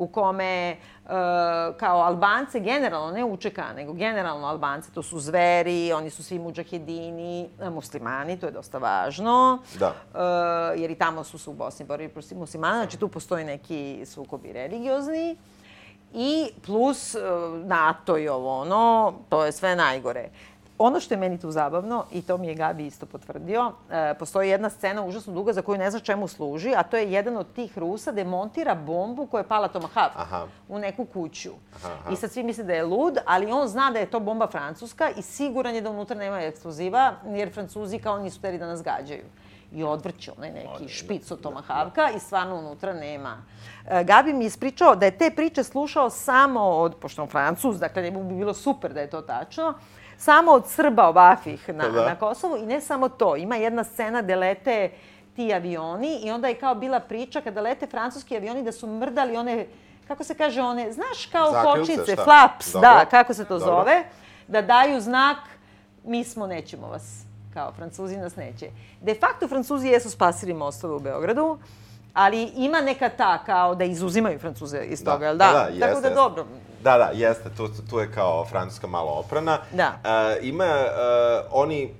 u 0.00 0.06
kome 0.06 0.70
e, 0.70 0.76
kao 1.76 2.00
Albance 2.00 2.60
generalno, 2.60 3.12
ne 3.12 3.24
UČK, 3.24 3.58
nego 3.76 3.92
generalno 3.92 4.46
Albance, 4.46 4.90
to 4.94 5.02
su 5.02 5.20
zveri, 5.20 5.92
oni 5.92 6.10
su 6.10 6.22
svi 6.22 6.38
muđahedini, 6.38 7.48
e, 7.60 7.70
muslimani, 7.70 8.40
to 8.40 8.46
je 8.46 8.52
dosta 8.52 8.78
važno. 8.78 9.58
Da. 9.78 9.94
E, 10.14 10.80
jer 10.80 10.90
i 10.90 10.94
tamo 10.94 11.24
su 11.24 11.38
se 11.38 11.50
u 11.50 11.52
Bosni 11.52 11.86
borili 11.86 12.08
protiv 12.08 12.38
muslimana, 12.38 12.76
znači 12.76 12.98
tu 12.98 13.08
postoji 13.08 13.44
neki 13.44 14.02
sukobi 14.06 14.52
religiozni. 14.52 15.36
I 16.14 16.48
plus 16.66 17.16
NATO 17.64 18.18
i 18.18 18.28
ovo 18.28 18.60
ono, 18.60 19.14
to 19.28 19.44
je 19.44 19.52
sve 19.52 19.76
najgore. 19.76 20.28
Ono 20.82 21.00
što 21.00 21.14
je 21.14 21.18
meni 21.18 21.38
tu 21.38 21.50
zabavno, 21.50 22.04
i 22.12 22.22
to 22.22 22.38
mi 22.38 22.48
je 22.48 22.54
Gabi 22.54 22.86
isto 22.86 23.06
potvrdio, 23.06 23.72
e, 23.90 24.14
postoji 24.18 24.48
jedna 24.48 24.70
scena 24.70 25.04
užasno 25.04 25.32
duga 25.32 25.52
za 25.52 25.62
koju 25.62 25.78
ne 25.78 25.90
zna 25.90 26.00
čemu 26.00 26.28
služi, 26.28 26.72
a 26.76 26.82
to 26.82 26.96
je 26.96 27.12
jedan 27.12 27.36
od 27.36 27.52
tih 27.52 27.78
Rusa 27.78 28.12
da 28.12 28.24
montira 28.24 28.74
bombu 28.74 29.26
koja 29.26 29.40
je 29.40 29.48
pala 29.48 29.68
Tomahawk 29.68 30.10
Aha. 30.14 30.46
u 30.68 30.78
neku 30.78 31.04
kuću. 31.04 31.50
Aha, 31.76 31.92
aha. 32.00 32.12
I 32.12 32.16
sad 32.16 32.32
svi 32.32 32.42
misle 32.42 32.64
da 32.64 32.72
je 32.72 32.84
lud, 32.84 33.18
ali 33.26 33.52
on 33.52 33.68
zna 33.68 33.90
da 33.90 33.98
je 33.98 34.10
to 34.10 34.20
bomba 34.20 34.46
francuska 34.46 35.10
i 35.16 35.22
siguran 35.22 35.74
je 35.74 35.80
da 35.80 35.90
unutra 35.90 36.16
nema 36.16 36.40
eksploziva, 36.40 37.12
jer 37.26 37.52
Francuzi 37.52 37.98
kao 37.98 38.18
nisu 38.18 38.40
teri 38.40 38.58
da 38.58 38.66
nas 38.66 38.82
gađaju. 38.82 39.24
I 39.72 39.84
odvrće 39.84 40.32
onaj 40.36 40.50
neki 40.50 40.88
špic 40.88 41.30
od 41.30 41.40
Tomahawka 41.42 42.16
i 42.16 42.18
stvarno 42.18 42.56
unutra 42.56 42.92
nema. 42.92 43.42
E, 43.88 44.04
Gabi 44.04 44.32
mi 44.32 44.44
je 44.44 44.46
ispričao 44.46 44.96
da 44.96 45.06
je 45.06 45.18
te 45.18 45.30
priče 45.36 45.64
slušao 45.64 46.10
samo 46.10 46.60
od, 46.60 46.94
pošto 46.96 47.22
on 47.22 47.28
Francuz, 47.28 47.78
dakle 47.78 48.02
njemu 48.02 48.24
bi 48.24 48.34
bilo 48.34 48.54
super 48.54 48.92
da 48.92 49.00
je 49.00 49.10
to 49.10 49.20
tačno, 49.20 49.74
samo 50.20 50.52
od 50.52 50.68
Srba 50.68 51.08
ovakvih 51.08 51.68
na, 51.68 51.88
Da. 51.88 52.04
na 52.04 52.14
Kosovu 52.14 52.56
i 52.56 52.66
ne 52.66 52.80
samo 52.80 53.08
to. 53.08 53.36
Ima 53.36 53.56
jedna 53.56 53.84
scena 53.84 54.22
gde 54.22 54.36
lete 54.36 54.90
ti 55.36 55.54
avioni 55.54 56.16
i 56.16 56.30
onda 56.30 56.48
je 56.48 56.54
kao 56.54 56.74
bila 56.74 57.00
priča 57.00 57.40
kada 57.40 57.60
lete 57.60 57.86
francuski 57.86 58.36
avioni 58.36 58.62
da 58.62 58.72
su 58.72 58.86
mrdali 58.86 59.36
one, 59.36 59.66
kako 60.08 60.24
se 60.24 60.34
kaže 60.34 60.60
one, 60.62 60.92
znaš 60.92 61.26
kao 61.26 61.52
Zakrilce, 61.52 61.96
kočice, 61.96 62.12
šta? 62.12 62.24
flaps, 62.24 62.72
Dobro. 62.72 62.88
da, 62.88 63.04
kako 63.04 63.34
se 63.34 63.44
to 63.44 63.58
Dobro. 63.58 63.74
zove, 63.74 64.02
da 64.48 64.62
daju 64.62 65.00
znak 65.00 65.36
mi 66.04 66.24
smo, 66.24 66.46
nećemo 66.46 66.88
vas, 66.88 67.22
kao 67.54 67.72
Francuzi 67.72 68.16
nas 68.16 68.36
neće. 68.36 68.70
De 69.00 69.14
facto 69.14 69.48
Francuzi 69.48 69.88
jesu 69.88 70.10
spasili 70.10 70.54
mostove 70.54 70.94
u 70.94 71.00
Beogradu, 71.00 71.58
ali 72.14 72.42
ima 72.56 72.80
neka 72.80 73.08
ta 73.08 73.38
kao 73.38 73.74
da 73.74 73.84
izuzimaju 73.84 74.38
Francuze 74.38 74.84
iz 74.84 75.04
toga, 75.04 75.26
jel 75.26 75.36
da? 75.36 75.44
da, 75.44 75.52
Tako 75.52 75.70
jeste, 75.70 75.80
da 75.80 76.08
jeste. 76.08 76.14
dobro. 76.14 76.46
Da, 76.80 76.98
da, 76.98 77.10
jeste, 77.14 77.50
tu, 77.56 77.68
tu 77.90 77.98
je 77.98 78.12
kao 78.12 78.44
francuska 78.44 78.86
malo 78.86 79.10
oprana. 79.10 79.58
Da. 79.72 79.92
E, 80.04 80.38
ima, 80.42 80.64
e, 80.64 80.90
oni, 81.50 81.94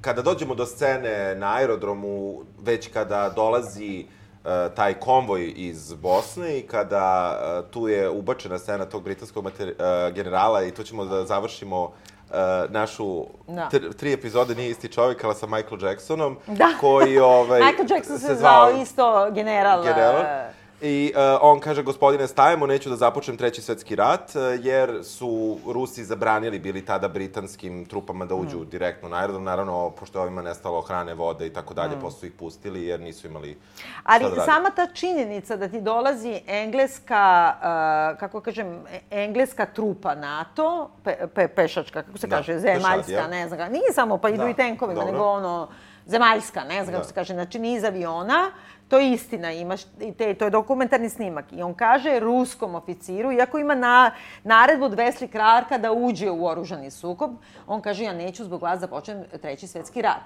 kada 0.00 0.22
dođemo 0.22 0.54
do 0.54 0.66
scene 0.66 1.34
na 1.34 1.54
aerodromu, 1.54 2.40
već 2.62 2.88
kada 2.92 3.28
dolazi 3.28 4.06
e, 4.44 4.68
taj 4.74 4.94
konvoj 4.94 5.52
iz 5.56 5.92
Bosne 5.94 6.58
i 6.58 6.62
kada 6.66 7.38
e, 7.68 7.70
tu 7.72 7.88
je 7.88 8.08
ubačena 8.10 8.58
scena 8.58 8.84
tog 8.84 9.02
britanskog 9.02 9.44
materi, 9.44 9.70
e, 9.70 10.12
generala 10.12 10.62
i 10.64 10.70
tu 10.70 10.82
ćemo 10.82 11.04
da 11.04 11.24
završimo 11.24 11.92
e, 12.30 12.34
našu 12.68 13.24
Da. 13.46 13.68
tr, 13.68 13.92
tri 13.96 14.12
epizode 14.12 14.54
nije 14.54 14.70
isti 14.70 14.88
čovjek, 14.88 15.24
ali 15.24 15.34
sa 15.34 15.46
Michael 15.46 15.84
Jacksonom, 15.84 16.36
Da. 16.46 16.68
koji 16.80 17.18
ovaj, 17.18 17.60
Michael 17.66 17.86
Jackson 17.90 18.18
se, 18.18 18.34
zvao 18.34 18.70
isto 18.82 19.30
general. 19.30 19.82
general. 19.82 20.20
e, 20.22 20.52
I 20.80 21.12
uh, 21.12 21.20
on 21.42 21.60
kaže, 21.60 21.82
gospodine, 21.82 22.26
stajemo, 22.26 22.66
neću 22.66 22.88
da 22.88 22.96
započnem 22.96 23.36
treći 23.36 23.62
svetski 23.62 23.96
rat, 23.96 24.30
uh, 24.30 24.42
jer 24.60 25.04
su 25.04 25.28
Rusi 25.66 26.04
zabranili 26.04 26.58
bili 26.58 26.84
tada 26.84 27.08
britanskim 27.08 27.84
trupama 27.84 28.24
da 28.24 28.34
uđu 28.34 28.56
Mm. 28.56 28.68
direktno 28.68 29.08
na 29.08 29.16
aerodrom. 29.16 29.44
Naravno, 29.44 29.90
pošto 29.90 30.18
je 30.18 30.22
ovima 30.22 30.42
nestalo 30.42 30.80
hrane, 30.80 31.14
vode 31.14 31.46
i 31.46 31.50
tako 31.50 31.74
dalje, 31.74 31.96
posle 31.96 32.20
su 32.20 32.26
ih 32.26 32.32
pustili 32.32 32.84
jer 32.84 33.00
nisu 33.00 33.26
imali 33.26 33.50
Mm. 33.50 33.58
Ali 34.04 34.24
da 34.26 34.42
sama 34.42 34.70
ta 34.70 34.86
činjenica 34.86 35.56
da 35.56 35.68
ti 35.68 35.80
dolazi 35.80 36.40
engleska, 36.46 37.54
uh, 37.54 38.18
kako 38.20 38.40
kažem, 38.40 38.80
e- 38.86 39.00
engleska 39.12 39.66
trupa 39.66 40.14
NATO, 40.14 40.90
pe, 41.04 41.16
pe, 41.34 41.48
pešačka, 41.48 42.02
kako 42.02 42.18
se 42.18 42.26
Da, 42.26 42.36
kaže, 42.36 42.58
zemaljska, 42.58 42.88
pešadija. 42.96 43.26
ne 43.28 43.48
znam, 43.48 43.58
kako- 43.58 43.72
nije 43.72 43.92
samo, 43.92 44.18
pa 44.18 44.28
idu 44.28 44.38
Da, 44.38 44.48
i 44.48 44.54
tenkovima, 44.54 44.94
dobro. 44.96 45.12
nego 45.12 45.24
ono, 45.24 45.68
zemaljska, 46.06 46.60
ne 46.62 46.74
znam 46.74 46.86
kako 46.86 46.98
Da. 46.98 47.04
se 47.04 47.14
kaže, 47.14 47.34
znači 47.34 47.58
niz 47.58 47.84
aviona, 47.84 48.50
to 48.88 48.98
je 48.98 49.12
istina, 49.12 49.52
imaš, 49.52 49.80
te, 50.18 50.34
to 50.34 50.44
je 50.44 50.50
dokumentarni 50.50 51.08
snimak. 51.08 51.52
I 51.52 51.62
on 51.62 51.74
kaže 51.74 52.20
ruskom 52.20 52.74
oficiru, 52.74 53.32
iako 53.32 53.58
ima 53.58 53.74
na, 53.74 54.10
naredbu 54.44 54.84
od 54.84 54.92
Wesley 54.92 55.30
Clarka 55.30 55.78
da 55.78 55.92
uđe 55.92 56.30
u 56.30 56.46
oružani 56.46 56.90
sukob, 56.90 57.30
on 57.66 57.80
kaže, 57.80 58.04
ja 58.04 58.12
neću 58.12 58.44
zbog 58.44 58.62
vas 58.62 58.80
da 58.80 58.86
počnem 58.88 59.24
treći 59.42 59.66
svetski 59.66 60.02
rat. 60.02 60.22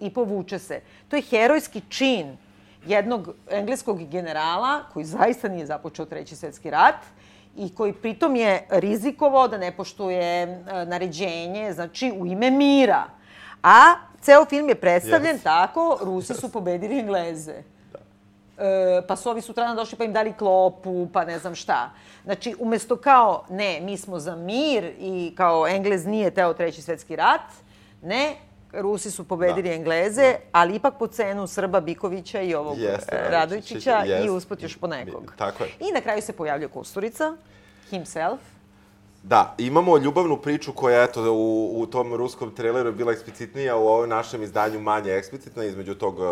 I 0.00 0.14
povuče 0.14 0.58
se. 0.58 0.80
To 1.08 1.16
je 1.16 1.22
herojski 1.22 1.80
čin 1.88 2.36
jednog 2.86 3.28
engleskog 3.50 4.04
generala 4.08 4.80
koji 4.92 5.04
zaista 5.04 5.48
nije 5.48 5.66
započeo 5.66 6.04
treći 6.04 6.36
svetski 6.36 6.70
rat 6.70 6.94
i 7.56 7.74
koji 7.74 7.92
pritom 7.92 8.36
je 8.36 8.66
rizikovao 8.70 9.48
da 9.48 9.58
ne 9.58 9.72
poštuje 9.72 10.42
e, 10.42 10.84
naređenje, 10.86 11.72
znači 11.72 12.12
u 12.18 12.26
ime 12.26 12.50
mira. 12.50 13.04
A 13.62 13.94
ceo 14.20 14.44
film 14.44 14.68
je 14.68 14.74
predstavljen 14.74 15.36
Yes. 15.36 15.42
tako, 15.42 15.98
Rusi 16.02 16.34
su 16.34 16.52
pobedili 16.52 16.98
Engleze. 16.98 17.75
E, 18.58 19.02
pa 19.08 19.16
su 19.16 19.30
ovi 19.30 19.40
sutrana 19.40 19.74
došli 19.74 19.98
pa 19.98 20.04
im 20.04 20.12
dali 20.12 20.32
klopu, 20.32 21.08
pa 21.12 21.24
ne 21.24 21.38
znam 21.38 21.54
šta. 21.54 21.90
Znači, 22.24 22.54
umesto 22.58 22.96
kao, 22.96 23.44
ne, 23.50 23.80
mi 23.80 23.96
smo 23.96 24.18
za 24.18 24.36
mir 24.36 24.92
i 24.98 25.32
kao 25.36 25.68
Englez 25.68 26.06
nije 26.06 26.30
teo 26.30 26.54
treći 26.54 26.82
svetski 26.82 27.16
rat, 27.16 27.40
ne, 28.02 28.36
Rusi 28.72 29.10
su 29.10 29.28
pobedili 29.28 29.68
Da. 29.68 29.74
Engleze, 29.74 30.36
ali 30.52 30.76
ipak 30.76 30.94
po 30.98 31.06
cenu 31.06 31.46
Srba 31.46 31.80
Bikovića 31.80 32.40
i 32.40 32.54
ovog 32.54 32.78
Jeste, 32.78 33.16
e, 33.16 33.30
Radojčića 33.30 34.04
i 34.24 34.30
usput 34.30 34.62
još 34.62 34.76
po 34.76 34.86
nekog. 34.86 35.34
Tako 35.38 35.64
je. 35.64 35.70
I 35.80 35.92
na 35.92 36.00
kraju 36.00 36.22
se 36.22 36.32
pojavljuje 36.32 36.68
Kusturica, 36.68 37.36
himself. 37.90 38.40
Da, 39.26 39.54
imamo 39.58 39.98
ljubavnu 39.98 40.36
priču 40.36 40.72
koja, 40.72 41.02
eto, 41.02 41.22
u, 41.24 41.36
u 41.74 41.86
tom 41.86 42.14
ruskom 42.14 42.50
traileru 42.50 42.88
je 42.88 42.92
bila 42.92 43.12
eksplicitnija, 43.12 43.76
u 43.76 43.86
ovom 43.86 44.08
našem 44.08 44.42
izdanju 44.42 44.80
manje 44.80 45.10
eksplicitna, 45.12 45.64
između 45.64 45.94
tog 45.94 46.18
uh, 46.18 46.24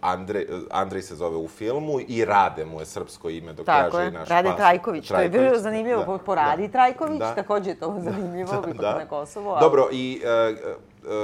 Andrej, 0.00 0.46
Andrej 0.70 1.02
se 1.02 1.14
zove 1.14 1.36
u 1.36 1.48
filmu 1.48 1.98
i 2.00 2.24
Rade 2.24 2.64
mu 2.64 2.80
je 2.80 2.86
srpsko 2.86 3.30
ime, 3.30 3.52
dok 3.52 3.66
Tako 3.66 3.90
kaže 3.90 4.04
je, 4.04 4.08
i 4.08 4.12
naš 4.12 4.28
Rade 4.28 4.48
pas- 4.48 4.56
Trajković. 4.56 5.08
To 5.08 5.14
je 5.14 5.28
bilo 5.28 5.40
Trajković, 5.40 5.62
zanimljivo 5.62 6.00
da, 6.02 6.18
po, 6.18 6.34
Radi 6.34 6.62
da. 6.64 6.72
Trajković, 6.72 7.18
Da. 7.18 7.34
takođe 7.34 7.70
je 7.70 7.78
to 7.78 7.96
zanimljivo, 8.00 8.64
ipak 8.64 8.78
na 8.78 9.06
Kosovu. 9.08 9.50
ali- 9.50 9.60
Dobro, 9.60 9.88
i 9.92 10.22
uh, 10.22 10.58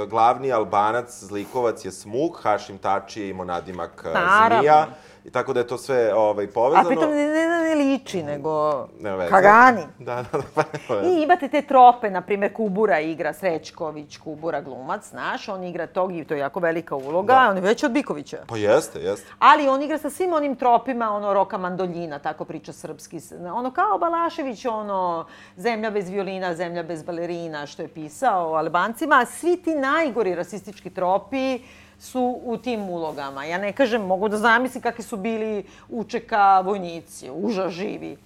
uh, 0.03 0.09
glavni 0.09 0.51
albanac, 0.51 1.19
zlikovac 1.19 1.85
je 1.85 1.91
Smuk, 1.91 2.39
Hašim 2.41 2.77
Tači 2.77 3.21
je 3.21 3.29
imao 3.29 3.45
nadimak 3.45 4.03
uh, 4.07 4.13
Naravno. 4.13 4.59
Zmija, 4.59 4.87
i 5.25 5.31
tako 5.31 5.53
da 5.53 5.59
je 5.59 5.67
to 5.67 5.77
sve 5.77 6.13
ovaj, 6.13 6.45
A 6.45 6.49
povezano. 6.53 6.87
pritom 6.89 7.09
ne, 7.09 7.25
ne, 7.27 7.47
ne 7.59 7.75
liči, 7.75 8.23
nego 8.23 8.87
Nema 8.99 9.15
veze. 9.15 9.29
Kagani. 9.29 9.81
Da, 9.99 10.15
da, 10.15 10.37
da, 10.37 10.43
pa 10.55 10.63
nema 10.73 11.01
veze. 11.01 11.13
I 11.13 11.23
imate 11.23 11.47
te 11.47 11.61
trope, 11.61 12.09
na 12.09 12.21
primjer 12.21 12.53
Kubura 12.53 12.99
igra 12.99 13.33
Srećković, 13.33 14.17
Kubura 14.17 14.61
glumac, 14.61 15.09
znaš, 15.09 15.49
on 15.49 15.63
igra 15.63 15.87
tog 15.87 16.15
i 16.15 16.25
to 16.25 16.33
je 16.33 16.39
jako 16.39 16.59
velika 16.59 16.95
uloga, 16.95 17.33
Da. 17.33 17.47
on 17.49 17.55
je 17.55 17.61
veći 17.61 17.85
od 17.85 17.91
Bikovića. 17.91 18.37
Pa 18.47 18.57
jeste, 18.57 18.99
jeste. 18.99 19.27
Ali 19.39 19.67
on 19.67 19.81
igra 19.81 19.97
sa 19.97 20.09
svim 20.09 20.33
onim 20.33 20.55
tropima, 20.55 21.11
ono, 21.11 21.33
roka 21.33 21.57
mandoljina, 21.57 22.19
tako 22.19 22.45
priča 22.45 22.73
srpski. 22.73 23.19
Ono, 23.53 23.71
kao 23.71 23.97
Balašević, 23.97 24.65
ono, 24.65 25.25
zemlja 25.57 25.91
bez 25.91 26.09
violina, 26.09 26.55
zemlja 26.55 26.83
bez 26.83 27.03
balerina, 27.03 27.65
što 27.65 27.81
je 27.81 27.87
pisao 27.87 28.51
o 28.51 28.55
Albancima. 28.55 29.15
A 29.15 29.25
Svi 29.25 29.57
ti 29.57 29.75
najgori 29.75 30.35
rasistički 30.35 30.89
tropi 30.89 31.59
su 32.03 32.39
u 32.43 32.57
tim 32.57 32.89
ulogama. 32.89 33.45
Ja 33.45 33.57
ne 33.57 33.73
kažem, 33.73 34.01
mogu 34.01 34.29
da 34.29 34.37
zamislim 34.37 34.81
kakvi 34.83 35.03
su 35.03 35.17
bili 35.17 35.65
učeka 35.89 36.59
vojnici, 36.59 37.31
uža 37.31 37.69
živi. 37.69 38.17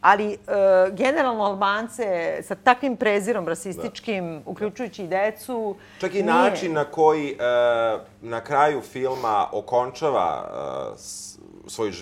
Ali, 0.00 0.32
e, 0.32 0.38
generalno, 0.92 1.44
Albance 1.44 2.04
sa 2.42 2.54
takvim 2.54 2.96
prezirom 2.96 3.48
rasističkim, 3.48 4.42
uključujući 4.46 5.04
i 5.04 5.08
decu... 5.08 5.76
Čak 6.00 6.10
i 6.10 6.14
nije- 6.14 6.24
način 6.24 6.72
na 6.72 6.84
koji 6.84 7.30
e, 7.30 7.36
na 8.22 8.40
kraju 8.40 8.80
filma 8.80 9.48
okončava 9.52 10.44
e, 10.44 10.98
svoj 11.66 11.88
e, 11.88 11.92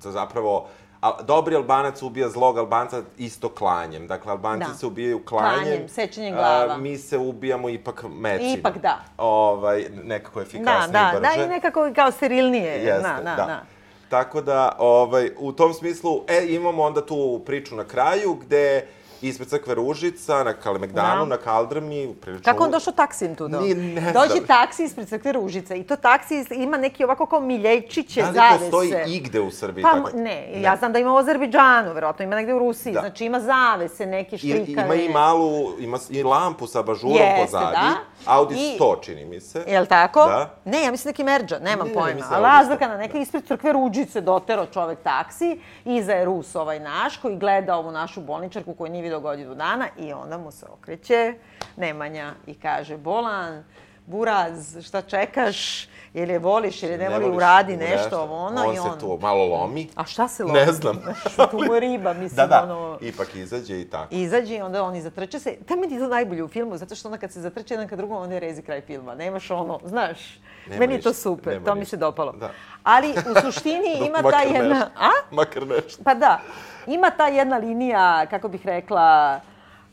zapravo 0.00 0.66
a, 1.04 1.22
dobri 1.22 1.56
Albanac 1.56 2.02
ubija 2.02 2.28
zlog 2.28 2.58
Albanca 2.58 3.02
isto 3.18 3.48
klanjem. 3.48 4.06
Dakle, 4.06 4.30
Albanci 4.32 4.68
Da. 4.68 4.74
se 4.74 4.86
ubijaju 4.86 5.24
klanjem. 5.24 5.62
Klanjem, 5.62 5.88
sečenjem 5.88 6.34
a, 6.34 6.36
glava. 6.36 6.76
mi 6.76 6.98
se 6.98 7.18
ubijamo 7.18 7.68
ipak 7.68 8.04
mecima. 8.10 8.50
Ipak 8.50 8.78
da. 8.78 8.98
Ovaj, 9.18 9.84
nekako 10.04 10.40
Da, 10.40 10.42
efikasnije 10.42 10.92
da, 10.92 11.10
i 11.10 11.20
da, 11.20 11.28
brže. 11.28 11.44
i 11.44 11.48
nekako 11.48 11.90
kao 11.94 12.10
sterilnije. 12.10 12.72
Jeste, 12.74 13.02
da, 13.02 13.20
da, 13.24 13.34
da. 13.36 13.62
Tako 14.08 14.40
da, 14.40 14.76
ovaj, 14.78 15.30
u 15.38 15.52
tom 15.52 15.74
smislu, 15.74 16.22
e, 16.28 16.46
imamo 16.48 16.82
onda 16.82 17.06
tu 17.06 17.42
priču 17.46 17.76
na 17.76 17.84
kraju, 17.84 18.34
gde 18.34 18.86
ispred 19.24 19.48
crkve 19.48 19.74
Ružica, 19.74 20.44
na 20.44 20.52
Kalemegdanu, 20.54 21.20
Da. 21.20 21.24
na 21.26 21.36
Kaldrmi, 21.36 22.14
prilično... 22.14 22.44
Kako 22.44 22.64
on 22.64 22.70
došao 22.70 22.92
taksim 22.92 23.34
tu 23.34 23.48
do? 23.48 23.60
Nije, 23.60 23.74
ne 23.74 24.00
znam. 24.02 24.12
Dođe 24.14 24.46
taksi 24.46 24.84
ispred 24.84 25.08
crkve 25.08 25.32
Ružica 25.32 25.74
i 25.74 25.82
to 25.82 25.96
taksi 25.96 26.44
ima 26.50 26.76
neki 26.76 27.04
ovako 27.04 27.26
kao 27.26 27.40
miljejčiće, 27.40 28.22
Da 28.22 28.28
li 28.28 28.34
zavese. 28.34 28.58
postoji 28.60 28.92
igde 29.08 29.40
u 29.40 29.50
Srbiji 29.50 29.82
Pa, 29.82 29.92
tako? 29.92 30.10
ne, 30.14 30.62
ja 30.62 30.76
znam 30.76 30.92
da 30.92 30.98
ima 30.98 31.12
u 31.12 31.18
Azerbejdžanu, 31.18 31.92
verovatno 31.92 32.24
ima 32.24 32.36
negde 32.36 32.54
u 32.54 32.58
Rusiji. 32.58 32.92
Da. 32.92 33.00
Znači 33.00 33.24
ima 33.24 33.40
zavese, 33.40 34.06
neke 34.06 34.36
I, 34.36 34.38
štrikane. 34.38 34.84
ima 34.84 34.94
i 34.94 35.08
malu, 35.08 35.48
ima 35.80 35.98
i 36.10 36.22
lampu 36.22 36.66
sa 36.66 36.80
abažurom 36.80 37.16
Jeste, 37.16 37.42
pozadi. 37.42 37.72
da. 37.72 37.94
Audi 38.26 38.54
I- 38.56 38.76
100, 38.76 39.02
čini 39.02 39.24
mi 39.24 39.40
se. 39.40 39.64
Jel 39.66 39.86
tako? 39.86 40.20
Da. 40.20 40.54
Ne, 40.64 40.82
ja 40.82 40.90
mislim 40.90 41.10
neki 41.10 41.24
merđa, 41.24 41.58
nemam 41.58 41.86
Ne, 41.86 41.92
ne, 41.92 41.94
pojma. 41.94 42.14
mislim 42.14 42.34
Ali 42.34 42.44
Audi 42.46 42.56
Azrkana, 42.62 42.96
neka 42.96 43.18
ispred 43.18 43.44
crkve 43.44 43.72
Ruđice 43.72 44.20
dotero 44.20 44.66
čovek 44.66 44.98
taksi, 45.00 45.44
iza 45.84 46.12
je 46.12 46.24
Rus 46.24 46.54
ovaj 46.54 46.80
naš, 46.80 47.16
koji 47.16 47.36
gleda 47.36 47.76
ovu 47.76 47.90
našu 47.92 48.20
bolničarku 48.20 48.74
koju 48.74 48.92
nije 48.92 49.02
vidio 49.14 49.20
godinu 49.20 49.54
dana 49.54 49.88
i 49.98 50.12
onda 50.12 50.38
mu 50.38 50.50
se 50.50 50.66
okreće 50.66 51.34
Nemanja 51.76 52.34
i 52.46 52.54
kaže, 52.54 52.96
Bolan, 52.96 53.64
Buraz, 54.06 54.78
šta 54.86 55.02
čekaš, 55.02 55.88
jel 56.14 56.30
je 56.30 56.38
voliš 56.38 56.82
ili 56.82 56.98
ne, 56.98 57.08
voli, 57.08 57.24
voliš 57.24 57.36
uradi 57.36 57.76
nešto, 57.76 58.22
ovo 58.22 58.36
ono 58.36 58.64
on 58.64 58.72
i 58.72 58.76
se 58.76 58.82
on. 58.82 58.98
tu 58.98 59.18
malo 59.22 59.46
lomi. 59.46 59.88
A 59.96 60.04
šta 60.04 60.28
se 60.28 60.44
lomi? 60.44 60.58
Ne 60.58 60.72
znam. 60.72 60.96
tu 61.50 61.58
mu 61.58 61.78
riba, 61.78 62.12
mislim, 62.12 62.36
Da, 62.36 62.46
da, 62.46 62.62
ono... 62.62 62.98
ipak 63.00 63.34
izađe 63.34 63.80
i 63.80 63.84
tako. 63.84 64.14
Izađe 64.14 64.56
i 64.56 64.62
onda 64.62 64.82
oni 64.82 65.02
zatrče 65.02 65.38
se. 65.38 65.56
Te 65.66 65.76
meni 65.76 65.94
je 65.94 66.00
to 66.00 66.08
najbolje 66.08 66.44
u 66.44 66.48
filmu, 66.48 66.76
zato 66.76 66.94
što 66.94 67.08
onda 67.08 67.18
kad 67.18 67.32
se 67.32 67.40
zatrče 67.40 67.74
jedan 67.74 67.88
ka 67.88 67.96
drugom, 67.96 68.16
onda 68.16 68.34
je 68.34 68.40
rezi 68.40 68.62
kraj 68.62 68.80
filma. 68.80 69.14
Nemaš 69.14 69.50
ono, 69.50 69.80
znaš, 69.84 70.18
Nema 70.66 70.80
meni 70.80 70.94
je 70.94 71.00
to 71.00 71.12
super, 71.12 71.52
nema 71.52 71.66
to 71.66 71.74
mi 71.74 71.80
ništa. 71.80 71.90
se 71.90 71.96
dopalo. 71.96 72.32
Da. 72.32 72.50
Ali 72.82 73.10
u 73.10 73.40
suštini 73.40 73.94
ima 74.08 74.30
ta 74.30 74.40
jedna... 74.40 74.68
nešto. 74.68 74.86
A? 74.96 75.10
Makar 75.30 75.66
nešto. 75.66 76.02
Pa 76.04 76.14
da, 76.14 76.40
ima 76.86 77.10
ta 77.10 77.26
jedna 77.26 77.56
linija, 77.56 78.26
kako 78.30 78.48
bih 78.48 78.66
rekla, 78.66 79.40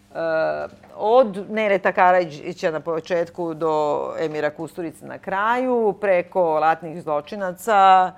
uh, 0.09 0.17
od 0.97 1.45
Nereta 1.49 1.91
Karadžića 1.91 2.71
na 2.71 2.79
početku 2.79 3.53
do 3.53 4.03
Emira 4.19 4.49
Kusturice 4.49 5.05
na 5.05 5.17
kraju, 5.17 5.93
preko 6.01 6.59
ratnih 6.59 7.01
zločinaca, 7.01 8.11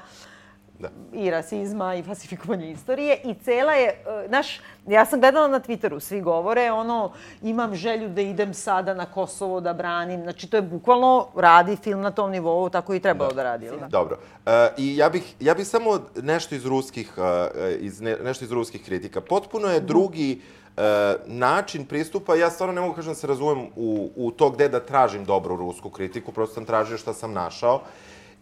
Da. 0.84 0.90
i 1.20 1.32
rasizma 1.32 1.96
i 1.96 2.04
falsifikovanja 2.04 2.66
istorije 2.66 3.18
i 3.24 3.36
cela 3.44 3.74
je, 3.74 3.88
e, 3.88 4.28
znaš, 4.28 4.60
ja 4.88 5.06
sam 5.06 5.20
gledala 5.20 5.48
na 5.48 5.60
Twitteru, 5.60 6.00
svi 6.00 6.22
govore 6.22 6.72
ono, 6.72 7.14
imam 7.42 7.76
želju 7.76 8.10
da 8.10 8.22
idem 8.22 8.54
sada 8.54 8.94
na 8.94 9.06
Kosovo 9.06 9.62
da 9.62 9.74
branim, 9.74 10.22
znači 10.22 10.50
to 10.50 10.58
je 10.58 10.62
bukvalno 10.62 11.28
radi 11.36 11.76
film 11.76 12.02
na 12.02 12.12
tom 12.12 12.32
nivou, 12.32 12.70
tako 12.70 12.94
i 12.94 13.00
trebalo 13.00 13.30
da, 13.30 13.36
da 13.36 13.44
radi, 13.44 13.70
da? 13.80 13.88
Dobro. 13.88 14.18
E, 14.46 14.70
I 14.78 14.98
ja 14.98 15.10
bih, 15.10 15.36
ja 15.40 15.54
bih 15.54 15.68
samo 15.68 16.00
nešto 16.22 16.56
iz 16.56 16.66
ruskih, 16.66 17.14
e, 17.18 17.78
iz, 17.80 18.02
ne, 18.02 18.18
nešto 18.24 18.46
iz 18.46 18.52
ruskih 18.52 18.86
kritika. 18.86 19.22
Potpuno 19.22 19.68
je 19.68 19.80
drugi 19.80 20.42
e, 20.78 20.82
način 21.28 21.86
pristupa. 21.86 22.36
Ja 22.36 22.50
stvarno 22.50 22.76
ne 22.76 22.82
mogu 22.82 22.96
kažem 22.96 23.12
da 23.12 23.20
se 23.20 23.28
razumem 23.28 23.68
u, 23.76 24.12
u 24.16 24.32
to 24.32 24.50
gde 24.50 24.70
da 24.70 24.80
tražim 24.80 25.26
dobru 25.26 25.56
rusku 25.56 25.90
kritiku, 25.90 26.32
prosto 26.32 26.54
sam 26.54 26.66
tražio 26.66 26.98
šta 26.98 27.14
sam 27.14 27.34
našao. 27.34 27.82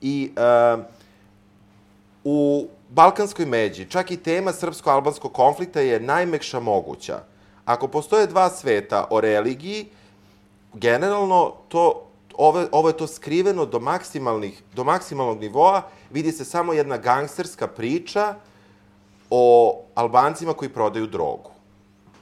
I 0.01 0.31
e, 0.35 1.00
u 2.23 2.67
Balkanskoj 2.89 3.45
međi, 3.45 3.89
čak 3.89 4.11
i 4.11 4.17
tema 4.17 4.51
srpsko-albanskog 4.53 5.31
konflikta 5.31 5.79
je 5.79 5.99
najmekša 5.99 6.59
moguća. 6.59 7.19
Ako 7.65 7.87
postoje 7.87 8.27
dva 8.27 8.49
sveta 8.49 9.07
o 9.09 9.21
religiji, 9.21 9.85
generalno 10.73 11.53
to 11.67 12.07
ovo, 12.37 12.67
ovo 12.71 12.89
je 12.89 12.97
to 12.97 13.07
skriveno 13.07 13.65
do 13.65 13.79
maksimalnih 13.79 14.63
do 14.73 14.83
maksimalnog 14.83 15.39
nivoa, 15.39 15.81
vidi 16.09 16.31
se 16.31 16.45
samo 16.45 16.73
jedna 16.73 16.97
gangsterska 16.97 17.67
priča 17.67 18.35
o 19.29 19.77
Albancima 19.95 20.53
koji 20.53 20.69
prodaju 20.69 21.07
drogu. 21.07 21.51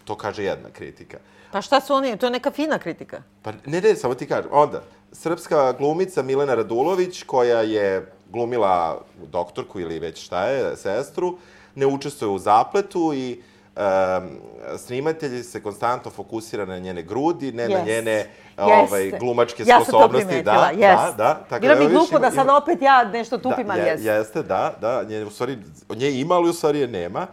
To 0.06 0.16
kaže 0.16 0.44
jedna 0.44 0.70
kritika. 0.70 1.18
Pa 1.52 1.62
šta 1.62 1.82
su 1.82 1.94
oni, 1.94 2.18
to 2.18 2.26
je 2.26 2.32
neka 2.32 2.52
fina 2.52 2.80
kritika. 2.80 3.24
Pa 3.42 3.52
ne, 3.66 3.82
ne, 3.82 3.96
samo 3.96 4.14
ti 4.14 4.28
kažem. 4.28 4.50
Onda, 4.52 4.84
srpska 5.12 5.74
glumica 5.74 6.22
Milena 6.22 6.56
Radulović, 6.56 7.24
koja 7.24 7.62
je 7.62 8.12
glumila 8.30 9.02
doktorku 9.32 9.80
ili 9.80 10.00
već 10.00 10.26
šta 10.26 10.46
je, 10.46 10.78
sestru, 10.78 11.38
ne 11.76 11.86
učestvuje 11.86 12.30
u 12.30 12.40
zapletu 12.40 13.14
i 13.14 13.42
um, 13.76 14.30
snimatelj 14.78 15.44
se 15.44 15.64
konstantno 15.64 16.12
fokusira 16.12 16.66
na 16.66 16.80
njene 16.80 17.04
grudi, 17.04 17.52
ne 17.52 17.68
yes. 17.68 17.74
na 17.74 17.84
njene 17.86 18.26
ovaj, 18.58 19.12
glumačke 19.20 19.64
ja 19.68 19.82
sposobnosti. 19.82 20.26
Ja 20.26 20.44
sam 20.44 20.46
to 20.46 20.54
primetila, 20.54 20.72
da, 20.72 20.72
yes. 20.74 21.18
da, 21.18 21.24
da. 21.24 21.46
Tako 21.50 21.62
Bilo 21.62 21.76
da, 21.76 21.80
viš, 21.80 21.90
glupo 21.90 22.18
ima- 22.18 22.20
da 22.20 22.32
sad 22.32 22.50
opet 22.50 22.82
ja 22.82 23.04
nešto 23.04 23.38
tupim, 23.38 23.68
da, 23.68 23.74
ali 23.74 23.82
je- 23.82 23.88
jeste. 23.88 24.08
Jeste, 24.10 24.44
da, 24.44 24.74
da. 24.82 25.04
Nje, 25.04 25.26
u 25.26 25.30
stvari, 25.30 25.58
nje 25.96 26.12
ima, 26.12 26.36
ali 26.36 26.50
u 26.50 26.54
stvari 26.54 26.80
je 26.80 26.88
nema. 26.88 27.28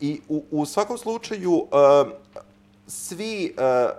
I 0.00 0.20
u, 0.28 0.44
u 0.50 0.66
svakom 0.66 0.98
slučaju, 0.98 1.52
uh, 1.52 2.12
svi, 2.86 3.54
uh, 3.58 3.90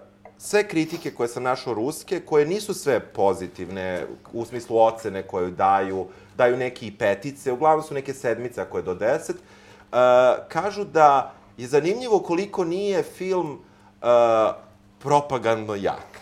sve 0.44 0.68
kritike 0.68 1.12
koje 1.12 1.30
sam 1.30 1.44
našao 1.44 1.74
ruske, 1.74 2.20
koje 2.20 2.46
nisu 2.46 2.74
sve 2.74 3.00
pozitivne, 3.00 4.06
u 4.34 4.46
smislu 4.46 4.78
ocene 4.78 5.24
koje 5.24 5.52
daju, 5.52 6.08
daju 6.38 6.58
neki 6.58 6.88
i 6.88 6.98
petice, 6.98 7.52
uglavnom 7.52 7.84
su 7.84 7.94
neke 7.94 8.14
sedmice 8.14 8.66
koje 8.72 8.84
do 8.84 8.94
deset, 8.94 9.36
uh, 9.36 9.98
kažu 10.48 10.84
da 10.84 11.34
je 11.58 11.68
zanimljivo 11.68 12.20
koliko 12.20 12.64
nije 12.64 13.04
film 13.04 13.52
uh, 13.52 14.08
propagandno 15.00 15.76
jak. 15.76 16.20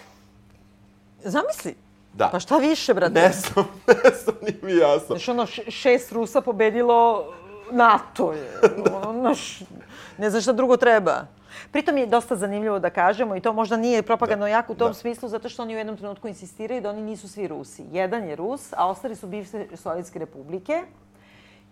Zamisli. 1.24 1.76
Da. 2.14 2.30
Pa 2.32 2.40
šta 2.40 2.58
više, 2.58 2.94
brate? 2.94 3.14
Ne 3.14 3.32
znam, 3.32 3.66
ne 4.04 4.12
znam, 4.24 4.36
nije 4.42 4.60
mi 4.62 4.76
jasno. 4.76 5.08
Znaš, 5.08 5.30
ono, 5.30 5.46
šest 5.68 6.12
Rusa 6.12 6.42
pobedilo 6.42 7.34
NATO 7.72 8.34
je. 8.34 8.62
Ono, 8.94 9.20
znaš, 9.20 9.60
ne 10.18 10.30
znam 10.30 10.42
šta 10.42 10.54
drugo 10.54 10.78
treba. 10.78 11.39
Pritom 11.72 11.98
je 11.98 12.06
dosta 12.08 12.36
zanimljivo 12.36 12.80
da 12.80 12.90
kažemo, 12.90 13.36
i 13.36 13.42
to 13.42 13.54
možda 13.54 13.78
nije 13.78 14.02
propagandno 14.04 14.46
Da, 14.46 14.50
jako 14.50 14.74
u 14.74 14.78
tom 14.78 14.88
da. 14.88 14.94
smislu, 14.94 15.30
zato 15.30 15.50
što 15.50 15.62
oni 15.62 15.76
u 15.76 15.78
jednom 15.78 15.98
trenutku 15.98 16.28
insistiraju 16.28 16.82
da 16.82 16.90
oni 16.90 17.02
nisu 17.02 17.28
svi 17.30 17.48
Rusi. 17.48 17.86
Jedan 17.92 18.24
je 18.24 18.36
Rus, 18.36 18.74
a 18.74 18.88
ostali 18.88 19.16
su 19.16 19.28
bivše 19.28 19.48
Sovjetske 19.74 20.20
republike 20.20 20.82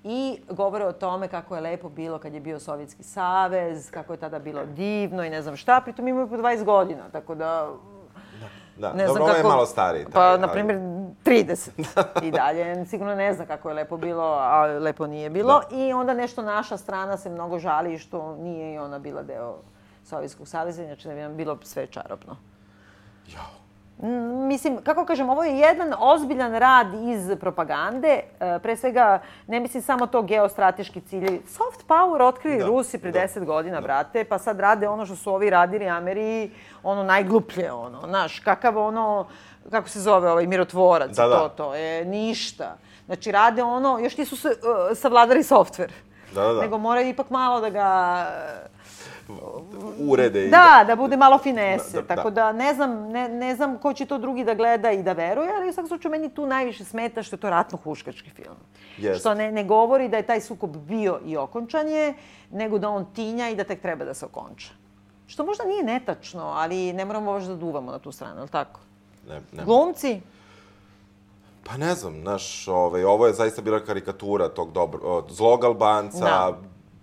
i 0.03 0.39
govore 0.49 0.85
o 0.85 0.91
tome 0.93 1.27
kako 1.27 1.55
je 1.55 1.61
lepo 1.61 1.89
bilo 1.89 2.19
kad 2.19 2.33
je 2.33 2.39
bio 2.39 2.59
Sovjetski 2.59 3.03
savez, 3.03 3.91
kako 3.91 4.13
je 4.13 4.17
tada 4.17 4.39
bilo 4.39 4.65
divno 4.65 5.23
i 5.23 5.29
ne 5.29 5.41
znam 5.41 5.55
šta, 5.55 5.81
pritom 5.81 6.07
imaju 6.07 6.29
po 6.29 6.35
20 6.35 6.63
godina, 6.63 7.03
tako 7.11 7.35
da 7.35 7.69
Da, 8.77 8.93
ne 8.93 9.05
dobro, 9.05 9.13
znam 9.15 9.27
kako... 9.27 9.37
je 9.39 9.43
malo 9.45 9.65
stariji. 9.65 10.03
taj, 10.03 10.11
Pa, 10.13 10.21
ali- 10.21 10.39
na 10.39 10.47
primjer, 10.47 10.77
30 11.25 11.69
i 12.23 12.31
dalje. 12.31 12.85
Sigurno 12.85 13.15
ne 13.15 13.33
zna 13.33 13.45
kako 13.45 13.69
je 13.69 13.75
lepo 13.75 13.97
bilo, 13.97 14.23
a 14.23 14.65
lepo 14.65 15.07
nije 15.07 15.29
bilo. 15.29 15.61
Da. 15.61 15.75
I 15.77 15.93
onda 15.93 16.13
nešto 16.13 16.41
naša 16.41 16.77
strana 16.77 17.17
se 17.17 17.29
mnogo 17.29 17.59
žali 17.59 17.97
što 17.97 18.35
nije 18.35 18.73
i 18.73 18.77
ona 18.77 18.99
bila 18.99 19.23
deo 19.23 19.55
Sovjetskog 20.09 20.47
saveza, 20.47 20.83
inače 20.83 21.09
ne 21.09 21.15
bi 21.15 21.21
nam 21.21 21.35
bilo 21.35 21.57
sve 21.63 21.87
čarobno. 21.87 22.35
Mm, 24.01 24.47
Mislim, 24.47 24.77
kako 24.83 25.05
kažem, 25.05 25.29
ovo 25.29 25.43
je 25.43 25.57
jedan 25.57 25.93
ozbiljan 25.99 26.53
rad 26.55 26.87
iz 26.93 27.31
propagande. 27.39 28.07
E, 28.39 28.59
pre 28.59 28.77
svega, 28.77 29.21
ne 29.47 29.59
mislim 29.59 29.83
samo 29.83 30.07
to 30.07 30.21
geostrateški 30.21 31.01
ciljevi. 31.01 31.41
Soft 31.47 31.87
power 31.87 32.21
otkrili 32.21 32.57
Da, 32.57 32.65
Rusi 32.65 32.97
pre 32.97 33.11
da, 33.11 33.19
10 33.19 33.45
godina, 33.45 33.81
brate, 33.81 34.23
pa 34.23 34.37
sad 34.37 34.59
rade 34.59 34.87
ono 34.87 35.05
što 35.05 35.15
su 35.15 35.33
ovi 35.33 35.49
radili 35.49 35.89
Ameriji, 35.89 36.51
ono 36.83 37.03
najgluplje, 37.03 37.71
ono, 37.71 38.01
znaš, 38.07 38.39
kakav 38.39 38.77
ono, 38.77 39.27
kako 39.71 39.89
se 39.89 39.99
zove 39.99 40.31
ovaj 40.31 40.47
mirotvorac, 40.47 41.15
Da, 41.15 41.23
to, 41.23 41.29
da. 41.29 41.49
to 41.49 41.75
je 41.75 42.05
ništa. 42.05 42.77
Znači, 43.05 43.31
rade 43.31 43.63
ono, 43.63 43.99
još 43.99 44.17
nisu 44.17 44.35
se, 44.37 44.47
uh, 44.47 44.97
savladali 44.97 45.43
softver. 45.43 45.91
Da, 46.35 46.41
da, 46.41 46.53
da. 46.53 46.61
Nego 46.61 46.77
moraju 46.77 47.09
ipak 47.09 47.29
malo 47.29 47.61
da 47.61 47.69
ga 47.69 47.87
urede 49.99 50.45
i 50.45 50.49
Da, 50.49 50.83
da 50.87 50.95
bude 50.95 51.17
malo 51.17 51.37
finese. 51.37 51.93
Da, 51.93 52.01
da, 52.01 52.15
Tako 52.15 52.29
da 52.29 52.51
ne 52.51 52.73
znam, 52.73 53.09
ne, 53.09 53.29
ne 53.29 53.55
znam 53.55 53.77
ko 53.77 53.93
će 53.93 54.05
to 54.05 54.17
drugi 54.17 54.43
da 54.43 54.53
gleda 54.53 54.91
i 54.91 55.03
da 55.03 55.13
veruje, 55.13 55.51
ali 55.57 55.69
u 55.69 55.73
svakom 55.73 55.87
slučaju 55.87 56.11
meni 56.11 56.29
tu 56.29 56.45
najviše 56.45 56.85
smeta 56.85 57.23
što 57.23 57.35
je 57.35 57.39
to 57.39 57.49
ratno-huškački 57.49 58.29
film. 58.29 58.55
Jeste. 58.97 59.19
Što 59.19 59.33
ne, 59.33 59.51
ne 59.51 59.63
govori 59.63 60.09
da 60.09 60.17
je 60.17 60.25
taj 60.25 60.41
sukob 60.41 60.75
bio 60.75 61.19
i 61.25 61.37
okončan 61.37 61.87
je, 61.87 62.13
nego 62.51 62.77
da 62.77 62.89
on 62.89 63.05
tinja 63.15 63.49
i 63.49 63.55
da 63.55 63.63
tek 63.63 63.81
treba 63.81 64.05
da 64.05 64.13
se 64.13 64.25
okonča. 64.25 64.69
Što 65.27 65.45
možda 65.45 65.63
nije 65.63 65.83
netačno, 65.83 66.43
ali 66.43 66.93
ne 66.93 67.05
moramo 67.05 67.33
baš 67.33 67.43
da 67.43 67.55
duvamo 67.55 67.91
na 67.91 67.99
tu 67.99 68.11
stranu, 68.11 68.39
ali 68.39 68.49
tako? 68.49 68.79
Ne, 69.29 69.41
ne. 69.51 69.63
Glumci? 69.65 70.21
Pa 71.63 71.77
ne 71.77 71.95
znam, 71.95 72.21
znaš, 72.21 72.67
ovaj, 72.67 73.03
ovo 73.03 73.27
je 73.27 73.33
zaista 73.33 73.61
bila 73.61 73.79
karikatura 73.79 74.49
tog 74.49 74.71
dobro, 74.71 75.25
zlog 75.29 75.63
Albanca. 75.63 76.19
Da. 76.19 76.57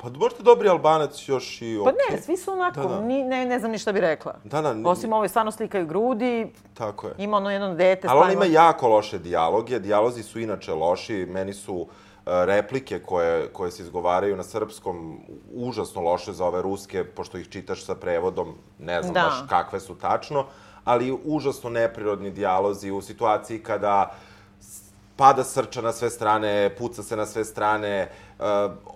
Pa 0.05 0.11
možda 0.11 0.39
dobri 0.41 0.69
Albanac 0.69 1.29
još 1.29 1.63
i 1.63 1.79
Pa 1.79 1.91
okej. 1.91 1.99
ne, 2.11 2.23
svi 2.23 2.37
su 2.37 2.53
onako, 2.53 2.81
Da, 2.81 2.89
da. 2.89 3.01
Ni, 3.01 3.23
ne, 3.23 3.47
ne 3.47 3.59
znam 3.59 3.71
ni 3.71 3.79
šta 3.79 3.93
bi 3.93 4.01
rekla. 4.01 4.35
Da, 4.45 4.63
da, 4.63 4.75
ni- 4.75 4.83
Osim 4.87 5.13
ove 5.13 5.29
stvarno 5.29 5.51
slikaju 5.51 5.87
grudi, 5.87 6.53
Tako 6.75 7.07
je. 7.07 7.15
ima 7.19 7.37
ono 7.37 7.51
jedno 7.51 7.75
dete. 7.75 8.09
Ali 8.11 8.21
on 8.21 8.33
ima 8.33 8.45
jako 8.45 8.89
loše 8.89 9.19
dijaloge, 9.19 9.79
dijalozi 9.79 10.23
su 10.23 10.41
inače 10.41 10.73
loši, 10.73 11.27
meni 11.27 11.53
su 11.55 11.75
uh, 11.77 11.87
replike 12.27 12.99
koje, 12.99 13.49
koje 13.49 13.71
se 13.71 13.83
izgovaraju 13.83 14.37
na 14.37 14.43
srpskom 14.43 15.21
užasno 15.51 16.03
loše 16.03 16.33
za 16.33 16.45
ove 16.45 16.63
ruske, 16.63 17.05
pošto 17.07 17.39
ih 17.39 17.49
čitaš 17.49 17.85
sa 17.85 17.95
prevodom, 17.95 18.55
ne 18.79 19.03
znam 19.03 19.15
Da. 19.15 19.21
baš 19.23 19.35
kakve 19.49 19.81
su 19.81 19.95
tačno, 19.95 20.45
ali 20.85 21.19
užasno 21.25 21.71
neprirodni 21.71 22.31
dijalozi 22.31 22.91
u 22.91 23.03
situaciji 23.03 23.59
kada 23.59 24.15
pada 25.17 25.45
srča 25.45 25.81
na 25.81 25.93
sve 25.93 26.11
strane, 26.11 26.71
puca 26.71 27.03
se 27.03 27.17
na 27.17 27.27
sve 27.27 27.45
strane, 27.45 28.11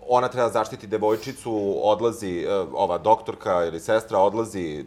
ona 0.08 0.28
treba 0.28 0.48
zaštiti 0.48 0.86
devojčicu, 0.86 1.52
odlazi, 1.82 2.46
uh, 2.46 2.68
ova 2.72 2.98
doktorka 2.98 3.64
ili 3.64 3.80
sestra 3.80 4.18
odlazi 4.18 4.84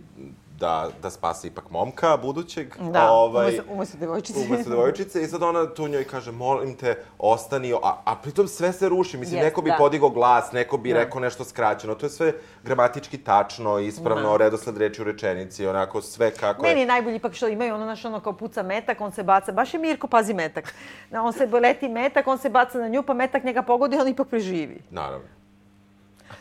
da, 0.62 0.90
da 1.02 1.10
spasi 1.10 1.48
ipak 1.48 1.70
momka 1.70 2.18
budućeg. 2.18 2.76
Da, 2.82 3.12
ovaj, 3.12 3.46
umesto, 3.46 3.64
umesto 3.70 3.98
devojčice. 3.98 4.40
umesto 4.42 4.70
devojčice 4.70 5.22
i 5.22 5.28
sad 5.28 5.44
ona 5.44 5.74
tu 5.74 5.88
njoj 5.88 6.04
kaže 6.04 6.32
molim 6.32 6.76
te 6.76 6.96
ostani, 7.20 7.74
a, 7.74 8.02
a 8.06 8.16
pritom 8.16 8.48
sve 8.48 8.74
se 8.74 8.90
ruši, 8.90 9.18
mislim 9.18 9.38
Jest, 9.38 9.46
neko 9.46 9.62
bi 9.62 9.70
da. 9.70 9.76
podigao 9.78 10.10
glas, 10.10 10.52
neko 10.52 10.78
bi 10.78 10.94
Da. 10.94 11.00
rekao 11.00 11.22
nešto 11.22 11.44
skraćeno, 11.44 11.96
to 11.96 12.06
je 12.06 12.10
sve 12.10 12.34
gramatički 12.64 13.18
tačno, 13.18 13.80
ispravno, 13.80 14.32
Da. 14.32 14.38
redosled 14.38 14.78
reči 14.78 15.02
u 15.02 15.06
rečenici, 15.06 15.68
onako 15.68 16.02
sve 16.02 16.32
kako 16.32 16.62
Meni 16.62 16.76
je. 16.76 16.82
je 16.82 16.88
najbolje 16.88 17.16
ipak 17.16 17.34
što 17.34 17.48
imaju 17.48 17.74
ono, 17.76 17.84
znaš, 17.84 18.06
ono 18.06 18.20
kao 18.20 18.34
puca 18.34 18.64
metak, 18.64 19.02
on 19.02 19.12
se 19.12 19.24
baca, 19.24 19.52
baš 19.52 19.74
je 19.74 19.80
Mirko, 19.80 20.08
pazi 20.08 20.34
metak. 20.34 20.74
On 21.14 21.34
se 21.34 21.46
leti 21.46 21.90
metak, 21.90 22.28
on 22.28 22.38
se 22.38 22.50
baca 22.50 22.78
na 22.78 22.88
nju, 22.88 23.04
pa 23.04 23.14
metak 23.14 23.44
njega 23.44 23.62
pogodi, 23.62 23.98
on 23.98 24.08
ipak 24.08 24.28
preživi. 24.28 24.82
Naravno. 24.90 25.41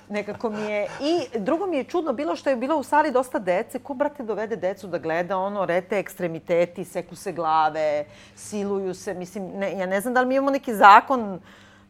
Nekako 0.08 0.50
mi 0.50 0.62
je... 0.62 0.86
I 1.00 1.38
drugo 1.38 1.66
mi 1.66 1.76
je 1.76 1.84
čudno 1.84 2.12
bilo 2.12 2.36
što 2.36 2.50
je 2.50 2.56
bilo 2.56 2.76
u 2.76 2.82
sali 2.82 3.10
dosta 3.10 3.38
dece. 3.38 3.78
Ko, 3.78 3.94
brate, 3.94 4.22
dovede 4.22 4.56
decu 4.56 4.86
da 4.86 4.98
gleda 4.98 5.38
ono, 5.38 5.64
rete 5.64 5.98
ekstremiteti, 5.98 6.84
seku 6.84 7.16
se 7.16 7.32
glave, 7.32 8.04
siluju 8.34 8.94
se. 8.94 9.14
Mislim, 9.14 9.48
ne, 9.48 9.78
ja 9.78 9.86
ne 9.86 10.00
znam 10.00 10.14
da 10.14 10.20
li 10.20 10.26
mi 10.26 10.34
imamo 10.34 10.50
neki 10.50 10.74
zakon 10.74 11.40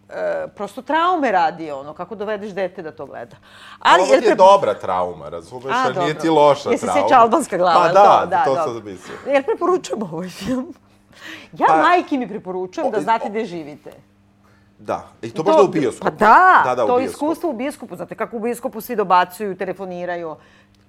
e, 0.09 0.12
prosto 0.48 0.82
traume 0.82 1.32
radi 1.32 1.70
ono, 1.70 1.94
kako 1.94 2.14
dovedeš 2.14 2.51
dete 2.51 2.82
da 2.82 2.92
to 2.92 3.07
gleda. 3.07 3.36
Ali 3.78 4.03
ovo 4.03 4.09
ti 4.11 4.14
je 4.14 4.20
pre- 4.22 4.36
dobra 4.36 4.74
trauma, 4.74 5.28
razumeš, 5.28 5.64
A, 5.66 5.92
a, 5.96 6.03
nije 6.03 6.18
ti 6.18 6.28
loša 6.28 6.70
Jesi 6.70 6.84
trauma. 6.86 7.03
seća 7.03 7.14
albanska 7.16 7.57
glava, 7.57 7.80
Pa 7.80 7.88
da, 7.88 8.20
to? 8.20 8.26
Da, 8.26 8.44
to 8.44 8.55
dobro. 8.55 8.64
sam 8.64 8.84
mislio. 8.84 9.16
Jel 9.26 9.42
preporučujem 9.42 10.03
ovaj 10.03 10.28
film? 10.28 10.74
Ja 11.53 11.66
Pa- 11.66 11.76
majki 11.76 12.18
mi 12.18 12.28
preporučujem 12.28 12.88
O, 12.88 12.90
da 12.90 13.01
znate 13.01 13.28
gde 13.28 13.44
živite. 13.44 13.90
Da, 14.80 15.08
i 15.22 15.30
to 15.30 15.42
možda 15.42 15.62
u 15.62 15.68
bioskopu. 15.68 16.04
Pa 16.04 16.10
da, 16.10 16.62
da, 16.64 16.74
da 16.74 16.86
to 16.86 16.96
bioskopu. 16.96 17.10
iskustvo 17.10 17.50
u 17.50 17.52
bioskopu. 17.52 17.96
Znate 17.96 18.14
kako 18.14 18.36
u 18.36 18.40
bioskopu 18.40 18.80
svi 18.80 18.96
dobacuju, 18.96 19.56
telefoniraju. 19.56 20.36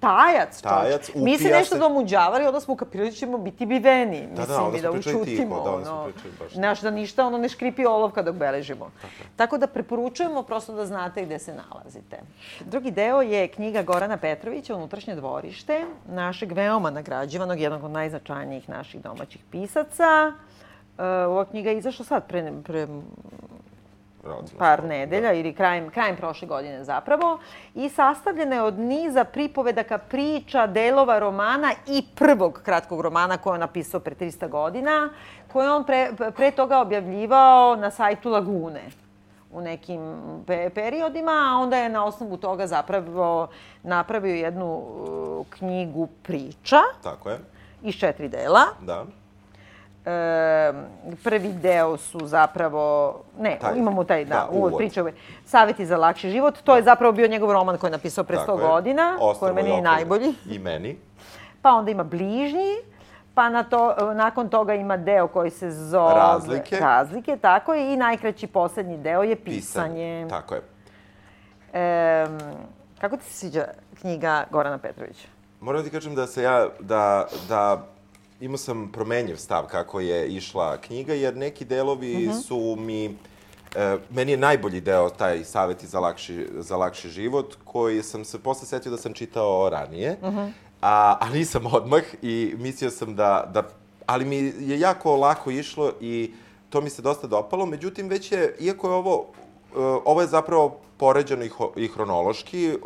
tajac. 0.00 0.60
Tajac, 0.62 1.10
Mi 1.14 1.38
se 1.38 1.48
nešto 1.48 1.74
se. 1.74 1.78
domuđavali, 1.80 2.46
onda 2.46 2.60
smo 2.60 2.74
ukapirali 2.74 3.10
da 3.10 3.16
ćemo 3.16 3.38
biti 3.38 3.66
biveni. 3.66 4.26
Da, 4.26 4.34
da, 4.34 4.40
Mislim, 4.40 4.66
onda 4.66 4.76
i 4.76 4.80
smo 4.80 4.90
da 4.90 4.92
pričali 4.92 5.24
tiho, 5.24 5.62
da, 5.64 5.70
onda 5.70 5.84
smo 5.84 6.04
pričali 6.04 6.34
baš 6.38 6.52
Znaš, 6.52 6.80
da 6.80 6.90
ništa 6.90 7.26
ono 7.26 7.38
ne 7.38 7.48
škripi 7.48 7.86
olovka 7.86 8.22
dok 8.22 8.34
beležimo. 8.36 8.90
Tako 9.36 9.58
da 9.58 9.66
preporučujemo 9.66 10.42
prosto 10.42 10.72
da 10.72 10.86
znate 10.86 11.24
gde 11.24 11.38
se 11.38 11.54
nalazite. 11.54 12.18
Drugi 12.60 12.90
deo 12.90 13.22
je 13.22 13.48
knjiga 13.48 13.82
Gorana 13.82 14.16
Petrovića, 14.16 14.76
Unutrašnje 14.76 15.14
dvorište, 15.14 15.84
našeg 16.08 16.52
veoma 16.52 16.90
nagrađivanog, 16.90 17.60
jednog 17.60 17.84
od 17.84 17.90
najznačajnijih 17.90 18.68
naših 18.68 19.02
domaćih 19.02 19.42
pisaca. 19.50 20.32
E, 20.98 21.04
ova 21.04 21.44
knjiga 21.44 21.70
je 21.70 21.78
izašla 21.78 22.04
sad, 22.04 22.26
pre, 22.26 22.52
pre 22.64 22.86
Relativno 24.24 24.58
par 24.58 24.84
nedelja 24.84 25.32
ili 25.32 25.54
krajem, 25.54 25.90
krajem 25.90 26.16
prošle 26.16 26.48
godine 26.48 26.84
zapravo 26.84 27.38
i 27.74 27.88
sastavljena 27.88 28.54
je 28.54 28.62
od 28.62 28.78
niza 28.78 29.24
pripovedaka, 29.24 29.98
priča, 29.98 30.66
delova 30.66 31.18
romana 31.18 31.72
i 31.86 32.04
prvog 32.14 32.60
kratkog 32.64 33.00
romana 33.00 33.36
koje 33.38 33.54
je 33.54 33.58
napisao 33.58 34.00
pre 34.00 34.14
300 34.14 34.48
godina, 34.48 35.10
koje 35.52 35.66
je 35.66 35.70
on 35.70 35.84
pre, 35.84 36.10
pre 36.36 36.50
toga 36.50 36.78
objavljivao 36.78 37.76
na 37.76 37.90
sajtu 37.90 38.30
Lagune 38.30 38.82
u 39.52 39.60
nekim 39.60 40.00
pe 40.46 40.70
periodima, 40.70 41.32
a 41.32 41.58
onda 41.62 41.76
je 41.76 41.88
na 41.88 42.04
osnovu 42.04 42.36
toga 42.36 42.66
zapravo 42.66 43.48
napravio 43.82 44.34
jednu 44.34 44.76
uh, 44.76 45.46
knjigu 45.50 46.08
priča 46.22 46.80
Tako 47.02 47.30
je, 47.30 47.38
iz 47.82 47.94
četiri 47.94 48.28
dela. 48.28 48.64
da. 48.80 49.04
E, 50.06 50.72
prvi 51.24 51.52
deo 51.52 51.96
su 51.96 52.26
zapravo, 52.26 53.14
ne, 53.38 53.58
Taj, 53.60 53.78
imamo 53.78 54.04
taj, 54.04 54.24
da, 54.24 54.34
da, 54.34 54.48
uvod 54.50 54.58
uvod. 54.72 54.78
pričave, 54.78 55.12
Saveti 55.46 55.86
za 55.86 55.96
lakši 55.96 56.30
život. 56.30 56.58
To 56.64 56.76
je 56.76 56.82
zapravo 56.82 57.12
bio 57.12 57.28
njegov 57.28 57.52
roman 57.52 57.78
koji 57.78 57.88
je 57.88 57.92
napisao 57.92 58.24
pre 58.24 58.36
100 58.36 58.40
Tako 58.40 58.60
je. 58.60 58.66
godina, 58.66 59.16
koji 59.38 59.50
je 59.50 59.54
meni 59.54 59.70
okolje. 59.70 59.82
najbolji. 59.82 60.34
I 60.50 60.58
meni. 60.58 60.98
Pa 61.62 61.70
onda 61.70 61.90
ima 61.90 62.04
bližnji, 62.04 62.76
pa 63.34 63.48
na 63.48 63.62
to, 63.62 63.94
nakon 64.14 64.48
toga 64.48 64.74
ima 64.74 64.96
deo 64.96 65.26
koji 65.28 65.50
se 65.50 65.70
zove... 65.70 66.14
Razlike. 66.14 66.76
Razlike, 66.76 67.36
tako 67.36 67.74
je. 67.74 67.92
I 67.92 67.96
najkraći 67.96 68.46
poslednji 68.46 68.98
deo 68.98 69.22
je 69.22 69.36
pisanje. 69.36 70.26
Tako 70.30 70.54
je. 70.54 70.62
E, 71.72 72.26
kako 73.00 73.16
ti 73.16 73.24
se 73.24 73.32
sviđa 73.32 73.64
knjiga 74.00 74.44
Gorana 74.50 74.78
Petrovića? 74.78 75.28
Moram 75.60 75.84
ti 75.84 75.90
kažem 75.90 76.14
da 76.14 76.26
se 76.26 76.42
ja, 76.42 76.66
da, 76.80 77.26
da 77.48 77.86
imao 78.42 78.58
sam 78.58 78.92
promenjiv 78.92 79.36
stav 79.36 79.66
kako 79.66 80.00
je 80.00 80.28
išla 80.28 80.76
knjiga, 80.76 81.14
jer 81.14 81.36
neki 81.36 81.64
delovi 81.64 82.30
su 82.48 82.76
mi, 82.78 83.04
e, 83.04 83.98
meni 84.10 84.32
je 84.32 84.36
najbolji 84.36 84.80
deo 84.80 85.10
taj 85.10 85.44
saveti 85.44 85.86
za 85.86 86.00
lakši, 86.00 86.46
za 86.58 86.76
lakši 86.76 87.08
život, 87.08 87.56
koji 87.64 88.02
sam 88.02 88.24
se 88.24 88.38
posle 88.38 88.66
setio 88.66 88.90
da 88.90 88.98
sam 88.98 89.12
čitao 89.12 89.70
ranije, 89.70 90.16
a, 90.80 91.16
a 91.20 91.30
nisam 91.30 91.66
odmah 91.66 92.02
i 92.22 92.54
mislio 92.58 92.90
sam 92.90 93.16
da, 93.16 93.50
da, 93.54 93.62
ali 94.06 94.24
mi 94.24 94.36
je 94.58 94.80
jako 94.80 95.16
lako 95.16 95.50
išlo 95.50 95.92
i 96.00 96.32
to 96.70 96.80
mi 96.80 96.90
se 96.90 97.02
dosta 97.02 97.26
dopalo, 97.26 97.66
međutim 97.66 98.08
već 98.08 98.32
je, 98.32 98.56
iako 98.60 98.88
je 98.88 98.94
ovo 98.94 99.26
Uh, 99.74 99.78
ovo 100.04 100.20
je 100.20 100.26
zapravo 100.26 100.80
poređano 101.02 101.44
i, 101.76 101.88
hronološki. 101.88 102.78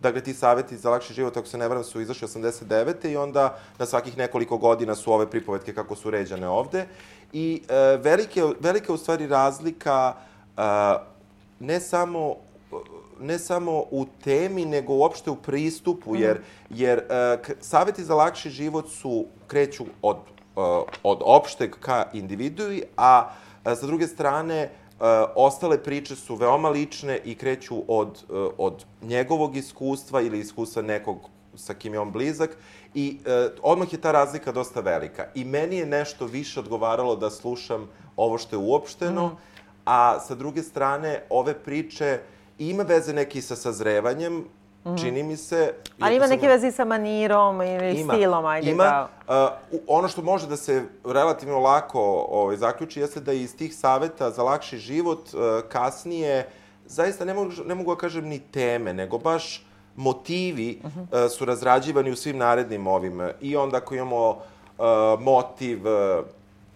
Dakle, 0.00 0.20
ti 0.24 0.34
saveti 0.34 0.76
za 0.76 0.90
lakši 0.90 1.14
život, 1.14 1.36
ako 1.36 1.46
se 1.46 1.58
ne 1.58 1.68
varam, 1.68 1.84
su 1.84 2.00
izašli 2.00 2.28
89. 2.28 3.04
i 3.12 3.16
onda 3.16 3.58
na 3.78 3.86
svakih 3.86 4.16
nekoliko 4.16 4.56
godina 4.56 4.94
su 4.94 5.12
ove 5.12 5.26
pripovetke 5.30 5.74
kako 5.74 5.96
su 5.96 6.10
ređane 6.10 6.48
ovde. 6.48 6.86
I 7.32 7.62
uh, 7.62 8.00
velike, 8.00 8.44
velika 8.60 8.92
u 8.92 8.96
stvari 8.96 9.26
razlika 9.26 10.14
uh, 10.56 10.62
ne 11.60 11.80
samo 11.80 12.36
ne 13.20 13.38
samo 13.38 13.84
u 13.90 14.06
temi, 14.24 14.64
nego 14.64 14.94
uopšte 14.94 15.30
u 15.30 15.36
pristupu, 15.36 16.16
jer, 16.16 16.40
jer 16.70 16.98
uh, 16.98 17.42
k- 17.44 17.60
saveti 17.60 18.04
za 18.04 18.14
lakši 18.14 18.50
život 18.50 18.88
su, 18.88 19.26
kreću 19.46 19.84
od, 20.02 20.16
od 21.02 21.20
opšteg 21.20 21.76
ka 21.80 22.06
individui, 22.12 22.82
a 22.96 23.28
sa 23.64 23.86
druge 23.86 24.06
strane, 24.06 24.70
ostale 25.34 25.78
priče 25.82 26.16
su 26.16 26.34
veoma 26.34 26.68
lične 26.68 27.20
i 27.24 27.34
kreću 27.34 27.82
od, 27.88 28.24
uh, 28.28 28.52
od 28.58 28.84
njegovog 29.02 29.56
iskustva 29.56 30.20
ili 30.20 30.38
iskustva 30.38 30.82
nekog 30.82 31.18
sa 31.54 31.74
kim 31.74 31.94
je 31.94 32.00
on 32.00 32.12
blizak 32.12 32.56
i 32.94 33.18
uh, 33.20 33.52
odmah 33.62 33.92
je 33.92 34.00
ta 34.00 34.12
razlika 34.12 34.52
dosta 34.52 34.80
velika. 34.80 35.26
I 35.34 35.44
meni 35.44 35.76
je 35.76 35.86
nešto 35.86 36.26
više 36.26 36.60
odgovaralo 36.60 37.16
da 37.16 37.30
slušam 37.30 37.88
ovo 38.16 38.38
što 38.38 38.56
je 38.56 38.60
uopšteno, 38.60 39.36
a 39.84 40.20
sa 40.20 40.34
druge 40.34 40.62
strane, 40.62 41.22
ove 41.30 41.54
priče 41.54 42.20
ima 42.58 42.82
veze 42.82 43.12
neki 43.12 43.42
sa 43.42 43.56
sazrevanjem, 43.56 44.44
čini 44.96 45.22
mi 45.22 45.36
se. 45.36 45.72
Ali 46.00 46.16
ima 46.16 46.24
sam- 46.24 46.30
neke 46.30 46.48
veze 46.48 46.68
i 46.68 46.72
sa 46.72 46.84
manirom 46.84 47.62
ili 47.62 48.04
stilom, 48.04 48.46
ajde 48.46 48.70
ima, 48.70 49.08
kao. 49.26 49.48
uh, 49.70 49.80
ono 49.88 50.08
što 50.08 50.22
može 50.22 50.46
da 50.46 50.56
se 50.56 50.82
relativno 51.06 51.58
lako 51.58 52.00
ovaj, 52.30 52.56
zaključi 52.56 53.00
jeste 53.00 53.20
da 53.20 53.32
iz 53.32 53.56
tih 53.56 53.76
saveta 53.76 54.30
za 54.30 54.42
lakši 54.42 54.78
život 54.78 55.20
uh, 55.26 55.40
kasnije 55.68 56.48
zaista 56.86 57.24
ne 57.24 57.34
mogu, 57.34 57.50
ne 57.64 57.74
mogu 57.74 57.94
da 57.94 57.98
kažem 57.98 58.24
ni 58.24 58.38
teme, 58.40 58.92
nego 58.94 59.18
baš 59.18 59.66
motivi 59.96 60.80
Mhm. 60.84 61.00
uh 61.02 61.30
su 61.30 61.44
razrađivani 61.44 62.10
u 62.10 62.16
svim 62.16 62.36
narednim 62.36 62.86
ovim. 62.86 63.20
I 63.40 63.56
onda 63.56 63.76
ako 63.76 63.94
imamo 63.94 64.28
uh, 64.28 64.84
motiv 65.20 65.80
uh, 65.86 66.24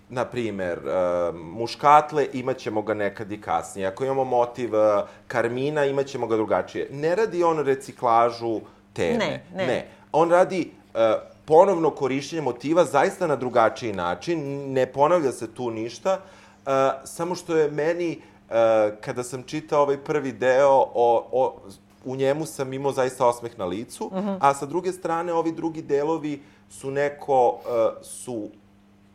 na 0.08 0.24
primer, 0.24 0.78
uh, 0.78 1.34
muškatle, 1.34 2.28
imaćemo 2.32 2.82
ga 2.82 2.94
nekad 2.94 3.32
i 3.32 3.40
kasnije. 3.40 3.86
Ako 3.86 4.04
imamo 4.04 4.24
motiv 4.24 4.74
uh, 4.74 4.80
karmina, 5.28 5.84
imaćemo 5.84 6.26
ga 6.26 6.36
drugačije. 6.36 6.88
Ne 6.90 7.14
radi 7.14 7.44
on 7.44 7.58
reciklažu 7.58 8.60
teme. 8.92 9.18
Ne, 9.18 9.44
ne. 9.54 9.66
ne. 9.66 9.88
On 10.12 10.30
radi 10.30 10.70
uh, 10.94 11.00
ponovno 11.44 11.90
korišćenje 11.90 12.42
motiva 12.42 12.84
zaista 12.84 13.26
na 13.26 13.36
drugačiji 13.36 13.92
način. 13.92 14.72
Ne 14.72 14.86
ponavlja 14.86 15.32
se 15.32 15.54
tu 15.54 15.70
ništa. 15.70 16.18
Uh, 16.66 16.72
samo 17.04 17.34
što 17.34 17.56
je 17.56 17.70
meni, 17.70 18.18
uh, 18.18 18.54
kada 19.00 19.22
sam 19.22 19.42
čitao 19.42 19.82
ovaj 19.82 19.96
prvi 19.96 20.32
deo, 20.32 20.86
o, 20.94 21.28
o, 21.32 21.56
u 22.04 22.16
njemu 22.16 22.46
sam 22.46 22.72
imao 22.72 22.92
zaista 22.92 23.26
osmeh 23.26 23.58
na 23.58 23.64
licu, 23.64 24.10
a 24.40 24.54
sa 24.54 24.66
druge 24.66 24.92
strane, 24.92 25.32
ovi 25.32 25.52
drugi 25.52 25.82
delovi 25.82 26.42
su 26.70 26.90
neko, 26.90 27.48
uh, 27.48 28.02
su 28.02 28.48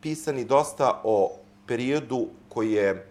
pisani 0.01 0.45
dosta 0.45 1.01
o 1.03 1.31
periodu 1.67 2.27
koji 2.49 2.71
je 2.71 3.05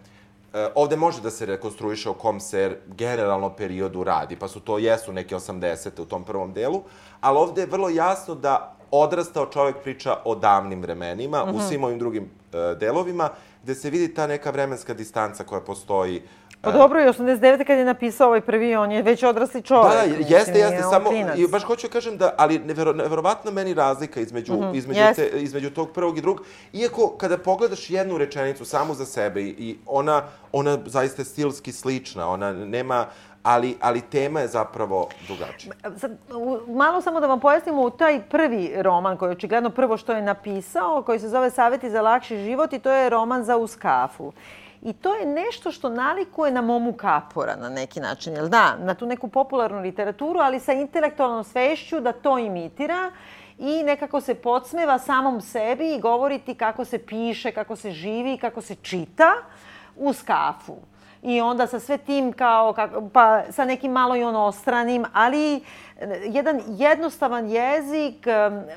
E, 0.53 0.67
ovde 0.75 0.95
može 0.95 1.21
da 1.21 1.31
se 1.31 1.45
rekonstruiše 1.45 2.09
o 2.09 2.13
kom 2.13 2.39
se 2.39 2.77
generalno 2.87 3.49
periodu 3.49 4.03
radi, 4.03 4.35
pa 4.35 4.47
su 4.47 4.59
to 4.59 4.77
jesu 4.77 5.13
neke 5.13 5.35
80. 5.35 6.01
u 6.01 6.05
tom 6.05 6.23
prvom 6.23 6.53
delu, 6.53 6.83
ali 7.21 7.37
ovde 7.37 7.61
je 7.61 7.67
vrlo 7.67 7.89
jasno 7.89 8.35
da 8.35 8.75
odrastao 8.91 9.45
čovek 9.45 9.75
priča 9.83 10.17
o 10.25 10.35
davnim 10.35 10.81
vremenima, 10.81 11.43
u 11.43 11.59
svim 11.59 11.83
ovim 11.83 11.99
drugim 11.99 12.23
e, 12.23 12.75
delovima, 12.79 13.29
gde 13.63 13.75
se 13.75 13.89
vidi 13.89 14.13
ta 14.13 14.27
neka 14.27 14.51
vremenska 14.51 14.93
distanca 14.93 15.43
koja 15.43 15.61
postoji 15.61 16.21
Pa 16.61 16.71
dobro, 16.71 17.01
i 17.01 17.05
89. 17.05 17.65
kad 17.67 17.77
je 17.77 17.85
napisao 17.85 18.27
ovaj 18.27 18.41
prvi, 18.41 18.75
on 18.75 18.91
je 18.91 19.01
već 19.01 19.23
odrasli 19.23 19.61
čovek. 19.61 19.93
Da, 19.93 20.01
jeste, 20.35 20.59
jeste, 20.59 20.85
on 20.85 20.91
samo, 20.91 21.11
i 21.35 21.47
baš 21.47 21.63
hoću 21.63 21.87
da 21.87 21.93
kažem 21.93 22.17
da, 22.17 22.33
ali 22.37 22.59
nevero, 22.59 22.93
neverovatno 22.93 23.51
meni 23.51 23.73
razlika 23.73 24.19
između, 24.19 24.53
između, 24.73 24.99
jeste. 24.99 25.29
te, 25.29 25.41
između 25.41 25.69
tog 25.69 25.91
prvog 25.91 26.17
i 26.17 26.21
drugog, 26.21 26.45
iako 26.73 27.09
kada 27.17 27.37
pogledaš 27.37 27.89
jednu 27.89 28.17
rečenicu 28.17 28.65
samu 28.65 28.93
za 28.93 29.05
sebe 29.05 29.41
i, 29.41 29.77
ona, 29.85 30.23
ona 30.51 30.77
zaista 30.85 31.21
je 31.21 31.25
stilski 31.25 31.71
slična, 31.71 32.29
ona 32.29 32.53
nema, 32.53 33.05
ali, 33.43 33.77
ali 33.81 34.01
tema 34.01 34.39
je 34.39 34.47
zapravo 34.47 35.09
drugačija. 35.27 35.73
Sad, 35.97 36.11
malo 36.67 37.01
samo 37.01 37.19
da 37.19 37.27
vam 37.27 37.39
pojasnimo 37.39 37.81
u 37.81 37.89
taj 37.89 38.21
prvi 38.29 38.71
roman 38.75 39.17
koji 39.17 39.29
je 39.29 39.31
očigledno 39.31 39.69
prvo 39.69 39.97
što 39.97 40.13
je 40.13 40.21
napisao, 40.21 41.03
koji 41.03 41.19
se 41.19 41.29
zove 41.29 41.49
Saveti 41.49 41.89
za 41.89 42.01
lakši 42.01 42.37
život 42.37 42.73
i 42.73 42.79
to 42.79 42.91
je 42.91 43.09
roman 43.09 43.43
za 43.43 43.57
uz 43.57 43.75
kafu. 43.75 44.33
I 44.81 44.93
to 44.93 45.15
je 45.15 45.25
nešto 45.25 45.71
što 45.71 45.89
nalikuje 45.89 46.51
na 46.51 46.61
Momu 46.61 46.93
Kapora 46.93 47.55
na 47.55 47.69
neki 47.69 47.99
način, 47.99 48.33
jel 48.33 48.47
da? 48.47 48.75
Na 48.77 48.93
tu 48.93 49.05
neku 49.05 49.27
popularnu 49.27 49.81
literaturu, 49.81 50.39
ali 50.39 50.59
sa 50.59 50.73
intelektualnom 50.73 51.43
svešću 51.43 51.99
da 51.99 52.11
to 52.11 52.37
imitira 52.37 53.11
i 53.57 53.83
nekako 53.83 54.21
se 54.21 54.35
podsmeva 54.35 54.99
samom 54.99 55.41
sebi 55.41 55.95
i 55.95 55.99
govoriti 55.99 56.55
kako 56.55 56.85
se 56.85 56.97
piše, 56.97 57.51
kako 57.51 57.75
se 57.75 57.91
živi, 57.91 58.37
kako 58.37 58.61
se 58.61 58.75
čita 58.75 59.33
uz 59.95 60.23
kafu. 60.23 60.75
I 61.21 61.41
onda 61.41 61.67
sa 61.67 61.79
sve 61.79 61.97
tim 61.97 62.33
kao, 62.33 62.73
kako, 62.73 63.09
pa 63.13 63.41
sa 63.51 63.65
nekim 63.65 63.91
malo 63.91 64.15
i 64.15 64.23
onostranim, 64.23 65.05
ali 65.13 65.55
e, 65.55 65.61
jedan 66.25 66.61
jednostavan 66.67 67.49
jezik, 67.49 68.27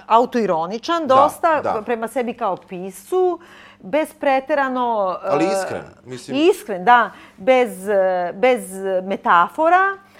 autoironičan, 0.07 1.07
dosta 1.07 1.61
da. 1.61 1.83
prema 1.87 2.09
sebi 2.09 2.35
kao 2.35 2.57
piscu, 2.57 3.41
bez 3.83 4.15
preterano... 4.15 5.19
Ali 5.23 5.45
e, 5.45 5.49
iskren, 5.49 5.83
mislim. 6.05 6.37
Iskren, 6.51 6.85
da, 6.85 7.11
bez, 7.37 7.89
e, 7.89 8.33
bez 8.35 8.71
metafora, 9.05 9.97
E, 9.97 10.12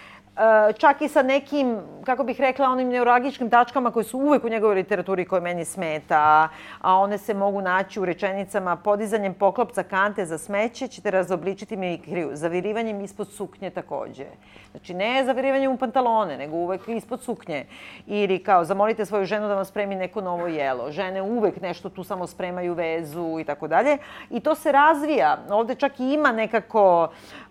čak 0.79 1.03
i 1.03 1.09
sa 1.09 1.23
nekim, 1.23 1.81
kako 2.05 2.25
bih 2.25 2.41
rekla, 2.41 2.69
onim 2.69 2.89
neuralgičkim 2.89 3.51
tačkama 3.51 3.91
koje 3.91 4.05
su 4.05 4.19
uvek 4.19 4.45
u 4.45 4.49
njegovoj 4.49 4.75
literaturi 4.75 5.25
koje 5.25 5.41
meni 5.41 5.65
smeta, 5.65 6.49
a 6.81 6.97
one 6.97 7.19
se 7.19 7.35
mogu 7.35 7.61
naći 7.61 8.01
u 8.01 8.05
rečenicama 8.05 8.77
podizanjem 8.77 9.35
poklopca 9.35 9.83
kante 9.83 10.27
za 10.27 10.39
smeće 10.39 10.89
ćete 10.89 11.11
razobličiti 11.11 11.77
mikriju, 11.77 12.31
zavirivanjem 12.33 13.01
ispod 13.01 13.29
suknje 13.33 13.71
takođe. 13.71 14.27
Znači, 14.71 14.95
ne 14.95 15.25
zavirivanjem 15.25 15.73
u 15.73 15.77
pantalone, 15.77 16.39
nego 16.39 16.57
uvek 16.57 16.89
ispod 16.89 17.23
suknje. 17.23 17.67
Ili 18.07 18.39
kao, 18.39 18.65
zamolite 18.65 19.07
svoju 19.07 19.25
ženu 19.25 19.49
da 19.49 19.55
vam 19.55 19.65
spremi 19.65 19.95
neko 19.95 20.21
novo 20.21 20.47
jelo. 20.47 20.91
Žene 20.91 21.23
uvek 21.23 21.61
nešto 21.61 21.89
tu 21.89 22.05
samo 22.05 22.27
spremaju 22.27 22.75
vezu 22.75 23.39
i 23.41 23.45
tako 23.45 23.69
dalje. 23.69 23.99
I 24.31 24.41
to 24.41 24.55
se 24.55 24.73
razvija. 24.73 25.39
Ovde 25.51 25.75
čak 25.75 26.01
i 26.01 26.13
ima 26.13 26.33
nekako... 26.33 27.03
Uh, 27.05 27.42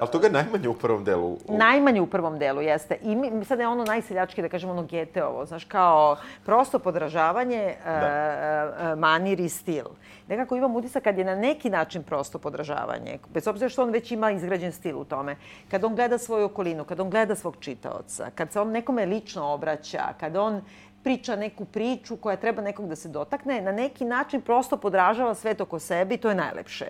Ali 0.00 0.10
toga 0.12 0.26
je 0.26 0.32
najmanje 0.32 0.68
u 0.68 0.74
prvom 0.74 1.04
delu. 1.04 1.26
U... 1.48 1.56
Najmanje 1.58 2.00
u 2.00 2.06
prvom 2.06 2.38
delu, 2.38 2.60
jeste. 2.60 2.98
I 3.02 3.16
mi, 3.16 3.44
sad 3.44 3.58
je 3.58 3.68
ono 3.68 3.84
najseljački, 3.84 4.42
da 4.42 4.48
kažemo, 4.48 4.72
ono 4.72 4.86
ovo, 5.28 5.46
znaš, 5.46 5.64
kao 5.64 6.16
prosto 6.44 6.78
podražavanje, 6.78 7.74
da. 7.84 8.92
uh, 8.92 8.98
manir 8.98 9.40
i 9.40 9.48
stil. 9.48 9.84
Nekako 10.28 10.56
imam 10.56 10.76
utisak 10.76 11.02
kad 11.02 11.18
je 11.18 11.24
na 11.24 11.34
neki 11.34 11.70
način 11.70 12.02
prosto 12.02 12.38
podražavanje, 12.38 13.18
bez 13.34 13.46
obzira 13.46 13.68
što 13.68 13.82
on 13.82 13.90
već 13.90 14.10
ima 14.10 14.30
izgrađen 14.30 14.72
stil 14.72 14.98
u 14.98 15.04
tome, 15.04 15.36
kad 15.70 15.84
on 15.84 15.94
gleda 15.94 16.18
svoju 16.18 16.44
okolinu, 16.44 16.84
kad 16.84 17.00
on 17.00 17.10
gleda 17.10 17.34
svog 17.34 17.56
čitaoca, 17.60 18.30
kad 18.34 18.52
se 18.52 18.60
on 18.60 18.70
nekome 18.70 19.06
lično 19.06 19.46
obraća, 19.46 20.02
kad 20.20 20.36
on 20.36 20.62
priča 21.02 21.36
neku 21.36 21.64
priču 21.64 22.16
koja 22.16 22.36
treba 22.36 22.62
nekog 22.62 22.88
da 22.88 22.96
se 22.96 23.08
dotakne, 23.08 23.60
na 23.60 23.72
neki 23.72 24.04
način 24.04 24.40
prosto 24.40 24.76
podražava 24.76 25.34
svet 25.34 25.60
oko 25.60 25.78
sebe 25.78 26.14
i 26.14 26.18
to 26.18 26.28
je 26.28 26.34
najlepše 26.34 26.86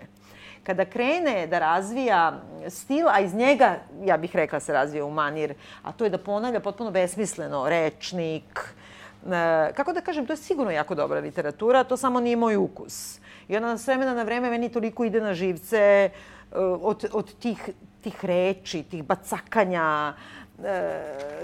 kada 0.63 0.85
krene 0.85 1.47
da 1.47 1.59
razvija 1.59 2.41
stil, 2.69 3.09
a 3.09 3.19
iz 3.19 3.33
njega, 3.33 3.75
ja 4.03 4.17
bih 4.17 4.35
rekla, 4.35 4.59
se 4.59 4.73
razvija 4.73 5.05
u 5.05 5.11
manir, 5.11 5.53
a 5.83 5.91
to 5.91 6.03
je 6.03 6.09
da 6.09 6.17
ponavlja 6.17 6.59
potpuno 6.59 6.91
besmisleno 6.91 7.69
rečnik, 7.69 8.73
e, 9.25 9.73
kako 9.73 9.93
da 9.93 10.01
kažem, 10.01 10.25
to 10.25 10.33
je 10.33 10.37
sigurno 10.37 10.71
jako 10.71 10.95
dobra 10.95 11.19
literatura, 11.19 11.83
to 11.83 11.97
samo 11.97 12.19
nije 12.19 12.35
moj 12.35 12.55
ukus. 12.55 13.19
I 13.47 13.57
ona 13.57 13.77
s 13.77 13.87
vremena 13.87 14.13
na 14.13 14.23
vreme 14.23 14.49
meni 14.49 14.69
toliko 14.69 15.03
ide 15.03 15.21
na 15.21 15.33
živce 15.33 15.79
e, 15.79 16.09
od, 16.81 17.05
od 17.11 17.35
tih, 17.39 17.69
tih 18.01 18.25
reči, 18.25 18.83
tih 18.83 19.03
bacakanja, 19.03 20.13
e, 20.13 20.42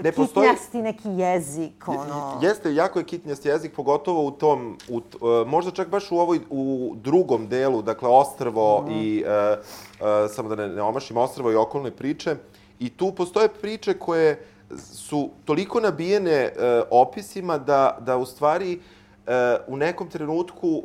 ne 0.02 0.12
postoji... 0.12 0.48
kitnjasti 0.48 0.82
neki 0.82 1.08
jezik, 1.08 1.88
ono... 1.88 2.38
Jeste, 2.42 2.74
jako 2.74 2.98
je 2.98 3.04
kitnjasti 3.04 3.48
jezik, 3.48 3.74
pogotovo 3.74 4.24
u 4.24 4.30
tom, 4.30 4.78
u, 4.88 4.96
uh, 4.96 5.02
možda 5.46 5.70
čak 5.70 5.88
baš 5.88 6.10
u 6.10 6.16
ovoj, 6.18 6.40
u 6.50 6.92
drugom 6.96 7.48
delu, 7.48 7.82
dakle, 7.82 8.08
Ostrvo 8.08 8.84
mm. 8.86 8.90
i, 8.90 9.24
uh, 9.24 9.58
uh, 10.00 10.06
samo 10.30 10.48
da 10.48 10.56
ne, 10.56 10.68
ne 10.68 10.82
omašim, 10.82 11.16
Ostrvo 11.16 11.52
i 11.52 11.56
okolne 11.56 11.90
priče. 11.90 12.36
I 12.78 12.90
tu 12.90 13.12
postoje 13.12 13.48
priče 13.48 13.94
koje 13.94 14.44
su 14.78 15.30
toliko 15.44 15.80
nabijene 15.80 16.52
uh, 16.52 16.62
opisima 16.90 17.58
da, 17.58 17.98
da 18.00 18.16
u 18.16 18.26
stvari 18.26 18.80
uh, 19.26 19.32
u 19.66 19.76
nekom 19.76 20.08
trenutku, 20.08 20.82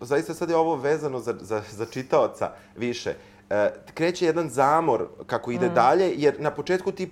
zaista 0.00 0.34
sad 0.34 0.50
je 0.50 0.56
ovo 0.56 0.76
vezano 0.76 1.20
za, 1.20 1.34
za, 1.40 1.62
za 1.70 1.86
čitaoca 1.86 2.50
više, 2.76 3.14
uh, 3.50 3.56
kreće 3.94 4.26
jedan 4.26 4.50
zamor 4.50 5.06
kako 5.26 5.50
ide 5.50 5.68
mm. 5.68 5.74
dalje, 5.74 6.14
jer 6.16 6.40
na 6.40 6.50
početku 6.50 6.92
ti 6.92 7.10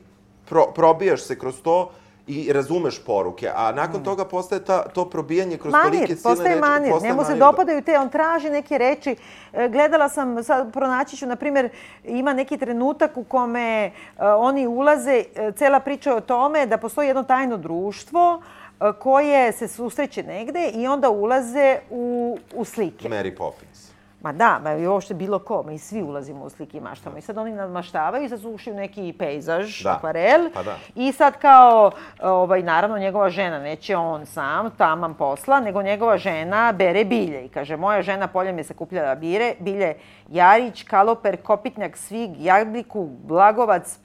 pro, 0.49 0.67
probijaš 0.75 1.23
se 1.23 1.39
kroz 1.39 1.63
to 1.63 1.91
i 2.27 2.53
razumeš 2.53 3.05
poruke, 3.05 3.51
a 3.55 3.73
nakon 3.73 4.01
mm. 4.01 4.05
toga 4.05 4.25
postaje 4.25 4.65
ta, 4.65 4.89
to 4.89 5.11
probijanje 5.11 5.57
kroz 5.57 5.73
manir, 5.73 5.93
tolike 5.93 6.17
silne 6.17 6.23
postaje 6.23 6.55
reči. 6.55 6.61
Manir, 6.61 6.91
postaje 6.91 7.13
Njemu 7.13 7.25
se 7.25 7.35
dopadaju 7.35 7.83
te, 7.83 7.99
on 7.99 8.09
traži 8.09 8.51
neke 8.51 8.79
reči. 8.79 9.17
E, 9.53 9.69
gledala 9.69 10.09
sam, 10.09 10.45
sad 10.45 10.73
pronaći 10.73 11.17
ću, 11.17 11.27
na 11.27 11.37
primjer, 11.37 11.69
ima 12.05 12.33
neki 12.33 12.59
trenutak 12.59 13.17
u 13.17 13.25
kome 13.25 13.91
uh, 14.17 14.23
oni 14.39 14.67
ulaze, 14.67 15.25
uh, 15.49 15.55
cela 15.55 15.81
priča 15.81 16.11
je 16.11 16.17
o 16.17 16.21
tome 16.21 16.67
da 16.67 16.79
postoji 16.79 17.09
jedno 17.09 17.23
tajno 17.23 17.57
društvo 17.57 18.43
uh, 18.81 18.87
koje 18.99 19.53
se 19.53 19.69
susreće 19.69 20.23
negde 20.23 20.69
i 20.69 20.87
onda 20.87 21.11
ulaze 21.11 21.79
u, 21.91 22.39
u 22.55 22.65
slike. 22.65 23.09
Mary 23.09 23.37
Poppins. 23.37 23.94
Ma 24.25 24.33
da, 24.33 24.61
ma 24.63 24.73
i 24.73 24.87
uopšte 24.87 25.15
bilo 25.15 25.39
ko, 25.39 25.63
mi 25.63 25.79
svi 25.79 26.03
ulazimo 26.03 26.45
u 26.45 26.51
slike 26.51 26.79
i 26.79 26.81
maštamo. 26.81 27.17
I 27.17 27.21
sad 27.21 27.39
oni 27.39 27.53
nadmaštavaju 27.53 28.25
i 28.25 28.29
sad 28.29 28.41
su 28.41 28.51
ušli 28.51 28.73
u 28.73 28.77
neki 28.77 29.15
pejzaž, 29.19 29.83
da. 29.83 29.93
akvarel. 29.93 30.51
Pa 30.55 30.63
da. 30.63 30.77
I 30.95 31.13
sad 31.13 31.39
kao, 31.39 31.91
ovaj, 32.23 32.63
naravno, 32.63 32.99
njegova 32.99 33.31
žena, 33.31 33.59
neće 33.59 33.97
on 33.97 34.27
sam, 34.27 34.71
taman 34.71 35.15
posla, 35.15 35.61
nego 35.61 35.83
njegova 35.83 36.19
žena 36.19 36.73
bere 36.73 37.05
bilje. 37.05 37.45
I 37.45 37.49
kaže, 37.49 37.77
moja 37.77 38.03
žena 38.03 38.27
poljem 38.27 38.59
je 38.59 38.65
sakupljala 38.65 39.15
bire, 39.15 39.55
bilje 39.61 39.95
Jarić, 40.29 40.83
Kaloper, 40.83 41.43
Kopitnjak, 41.43 41.97
Svig, 41.97 42.31
Jagliku, 42.39 43.09
Blagovac, 43.25 43.99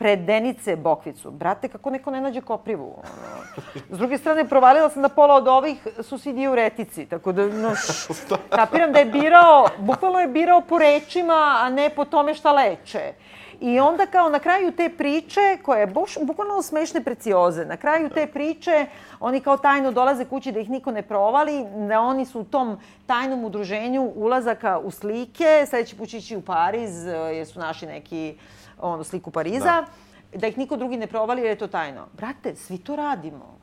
predenice 0.00 0.76
Bokvicu. 0.76 1.30
Brate, 1.30 1.68
kako 1.68 1.90
neko 1.90 2.10
ne 2.10 2.20
nađe 2.20 2.40
koprivu? 2.40 2.94
Ono. 2.96 3.64
S 3.90 3.98
druge 3.98 4.18
strane, 4.18 4.48
provalila 4.48 4.88
sam 4.90 5.02
da 5.02 5.08
pola 5.08 5.34
od 5.34 5.48
ovih 5.48 5.88
su 6.02 6.18
svi 6.18 6.32
diuretici, 6.32 7.06
tako 7.06 7.32
da, 7.32 7.46
no, 7.46 7.72
kapiram 8.56 8.92
da 8.92 8.98
je 8.98 9.04
birao, 9.04 9.68
bukvalno 9.78 10.20
je 10.20 10.28
birao 10.28 10.60
po 10.60 10.78
rečima, 10.78 11.58
a 11.62 11.70
ne 11.70 11.90
po 11.90 12.04
tome 12.04 12.34
šta 12.34 12.52
leče. 12.52 13.12
I 13.60 13.80
onda 13.80 14.06
kao 14.06 14.28
na 14.28 14.38
kraju 14.38 14.72
te 14.72 14.88
priče, 14.88 15.58
koje 15.62 15.80
je 15.80 15.86
boš, 15.86 16.14
bukvalno 16.22 16.62
smešne 16.62 17.04
precioze, 17.04 17.64
na 17.64 17.76
kraju 17.76 18.08
te 18.08 18.26
priče 18.26 18.86
oni 19.20 19.40
kao 19.40 19.56
tajno 19.56 19.92
dolaze 19.92 20.24
kući 20.24 20.52
da 20.52 20.60
ih 20.60 20.70
niko 20.70 20.90
ne 20.90 21.02
provali, 21.02 21.64
da 21.88 22.00
oni 22.00 22.26
su 22.26 22.40
u 22.40 22.44
tom 22.44 22.78
tajnom 23.06 23.44
udruženju 23.44 24.12
ulazaka 24.14 24.78
u 24.78 24.90
slike, 24.90 25.66
sledeći 25.68 25.96
put 25.96 26.12
ići 26.12 26.36
u 26.36 26.42
Pariz, 26.42 27.04
jer 27.06 27.46
su 27.46 27.58
naši 27.60 27.86
neki 27.86 28.34
ono, 28.80 29.04
sliku 29.04 29.30
Pariza, 29.30 29.84
da. 30.32 30.38
da 30.38 30.46
ih 30.46 30.58
niko 30.58 30.76
drugi 30.76 30.96
ne 30.96 31.06
provali 31.06 31.42
jer 31.42 31.50
je 31.50 31.58
to 31.58 31.66
tajno. 31.66 32.06
Brate, 32.12 32.56
svi 32.56 32.78
to 32.78 32.96
radimo. 32.96 33.58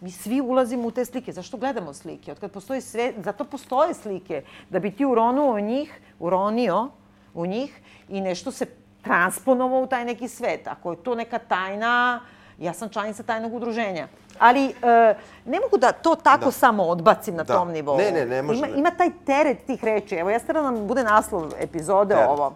Mi 0.00 0.10
svi 0.10 0.40
ulazimo 0.40 0.88
u 0.88 0.90
te 0.90 1.04
slike. 1.04 1.32
Zašto 1.32 1.56
gledamo 1.56 1.94
slike? 1.94 2.32
Od 2.32 2.40
kad 2.40 2.50
postoji 2.50 2.80
sve, 2.80 3.12
zato 3.24 3.44
postoje 3.44 3.94
slike. 3.94 4.42
Da 4.70 4.78
bi 4.78 4.90
ti 4.90 5.04
uronuo 5.04 5.54
u 5.54 5.60
njih, 5.60 6.00
uronio 6.18 6.88
u 7.34 7.46
njih 7.46 7.80
i 8.08 8.20
nešto 8.20 8.50
se 8.50 8.66
transponovao 9.08 9.82
u 9.82 9.86
taj 9.86 10.04
neki 10.04 10.28
svet. 10.28 10.66
Ako 10.66 10.90
je 10.90 11.02
to 11.02 11.14
neka 11.14 11.38
tajna, 11.38 12.20
ja 12.58 12.72
sam 12.72 12.88
članica 12.88 13.22
tajnog 13.22 13.54
udruženja. 13.54 14.08
Ali 14.38 14.66
e, 14.66 15.14
ne 15.44 15.60
mogu 15.60 15.78
da 15.78 15.92
to 15.92 16.14
tako 16.14 16.44
da. 16.44 16.50
samo 16.50 16.82
odbacim 16.82 17.34
na 17.34 17.42
da. 17.44 17.54
tom 17.54 17.72
nivou. 17.72 17.96
Ne, 17.98 18.10
ne, 18.10 18.26
ne 18.26 18.42
može. 18.42 18.58
Ima, 18.58 18.68
ima 18.76 18.90
taj 18.90 19.10
teret 19.26 19.66
tih 19.66 19.84
reči. 19.84 20.14
Evo, 20.14 20.30
ja 20.30 20.38
da 20.38 20.62
nam 20.62 20.86
bude 20.86 21.02
naslov 21.02 21.52
epizode 21.60 22.14
teret. 22.14 22.28
ovo 22.28 22.54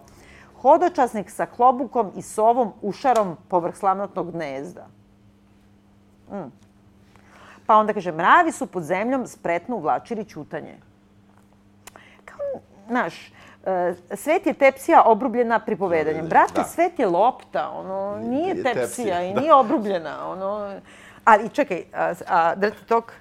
hodočasnik 0.62 1.30
sa 1.30 1.46
klobukom 1.46 2.12
i 2.16 2.22
sovom 2.22 2.72
ušarom 2.82 3.36
povrh 3.48 3.76
slamnatnog 3.76 4.30
gnezda. 4.32 4.86
Mm. 6.30 6.50
Pa 7.66 7.76
onda 7.76 7.92
kaže, 7.92 8.12
mravi 8.12 8.52
su 8.52 8.66
pod 8.66 8.82
zemljom 8.82 9.26
spretno 9.26 9.76
uvlačili 9.76 10.24
ćutanje. 10.24 10.76
Kao, 12.24 12.60
znaš, 12.88 13.32
svet 14.14 14.46
je 14.46 14.52
tepsija 14.54 15.02
obrubljena 15.06 15.58
pripovedanjem. 15.58 16.28
Brate, 16.28 16.52
da. 16.54 16.64
svet 16.64 16.98
je 16.98 17.06
lopta, 17.06 17.70
ono, 17.70 18.16
nije, 18.16 18.54
nije 18.54 18.62
tepsija, 18.62 18.74
tepsija 18.74 19.22
i 19.22 19.34
da. 19.34 19.40
nije 19.40 19.54
obrubljena, 19.54 20.30
ono... 20.30 20.74
Ali 21.24 21.48
čekaj, 21.48 21.84
a, 21.94 22.14
a 22.28 22.56
Dirty 22.56 22.84
Talk? 22.88 23.12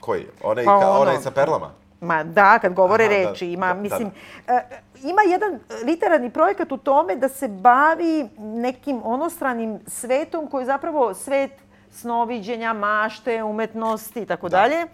Koji? 0.00 0.26
Onaj, 0.42 0.64
pa, 0.64 0.80
ka, 0.80 0.90
ono, 0.90 1.00
onaj 1.00 1.16
sa 1.16 1.30
perlama? 1.30 1.70
Ma 2.00 2.24
da, 2.24 2.58
kad 2.58 2.74
govore 2.74 3.04
Aha, 3.04 3.12
da, 3.12 3.30
reči, 3.30 3.52
ima, 3.52 3.66
da, 3.66 3.74
mislim, 3.74 4.10
da, 4.46 4.52
da. 4.52 4.62
ima 5.08 5.22
jedan 5.22 5.60
literarni 5.84 6.30
projekat 6.30 6.72
u 6.72 6.76
tome 6.76 7.16
da 7.16 7.28
se 7.28 7.48
bavi 7.48 8.28
nekim 8.38 9.00
onostranim 9.04 9.80
svetom 9.86 10.46
koji 10.46 10.62
je 10.62 10.66
zapravo 10.66 11.14
svet 11.14 11.50
snoviđenja, 11.90 12.72
mašte, 12.72 13.42
umetnosti 13.42 14.20
i 14.20 14.26
tako 14.26 14.48
da. 14.48 14.56
dalje, 14.56 14.86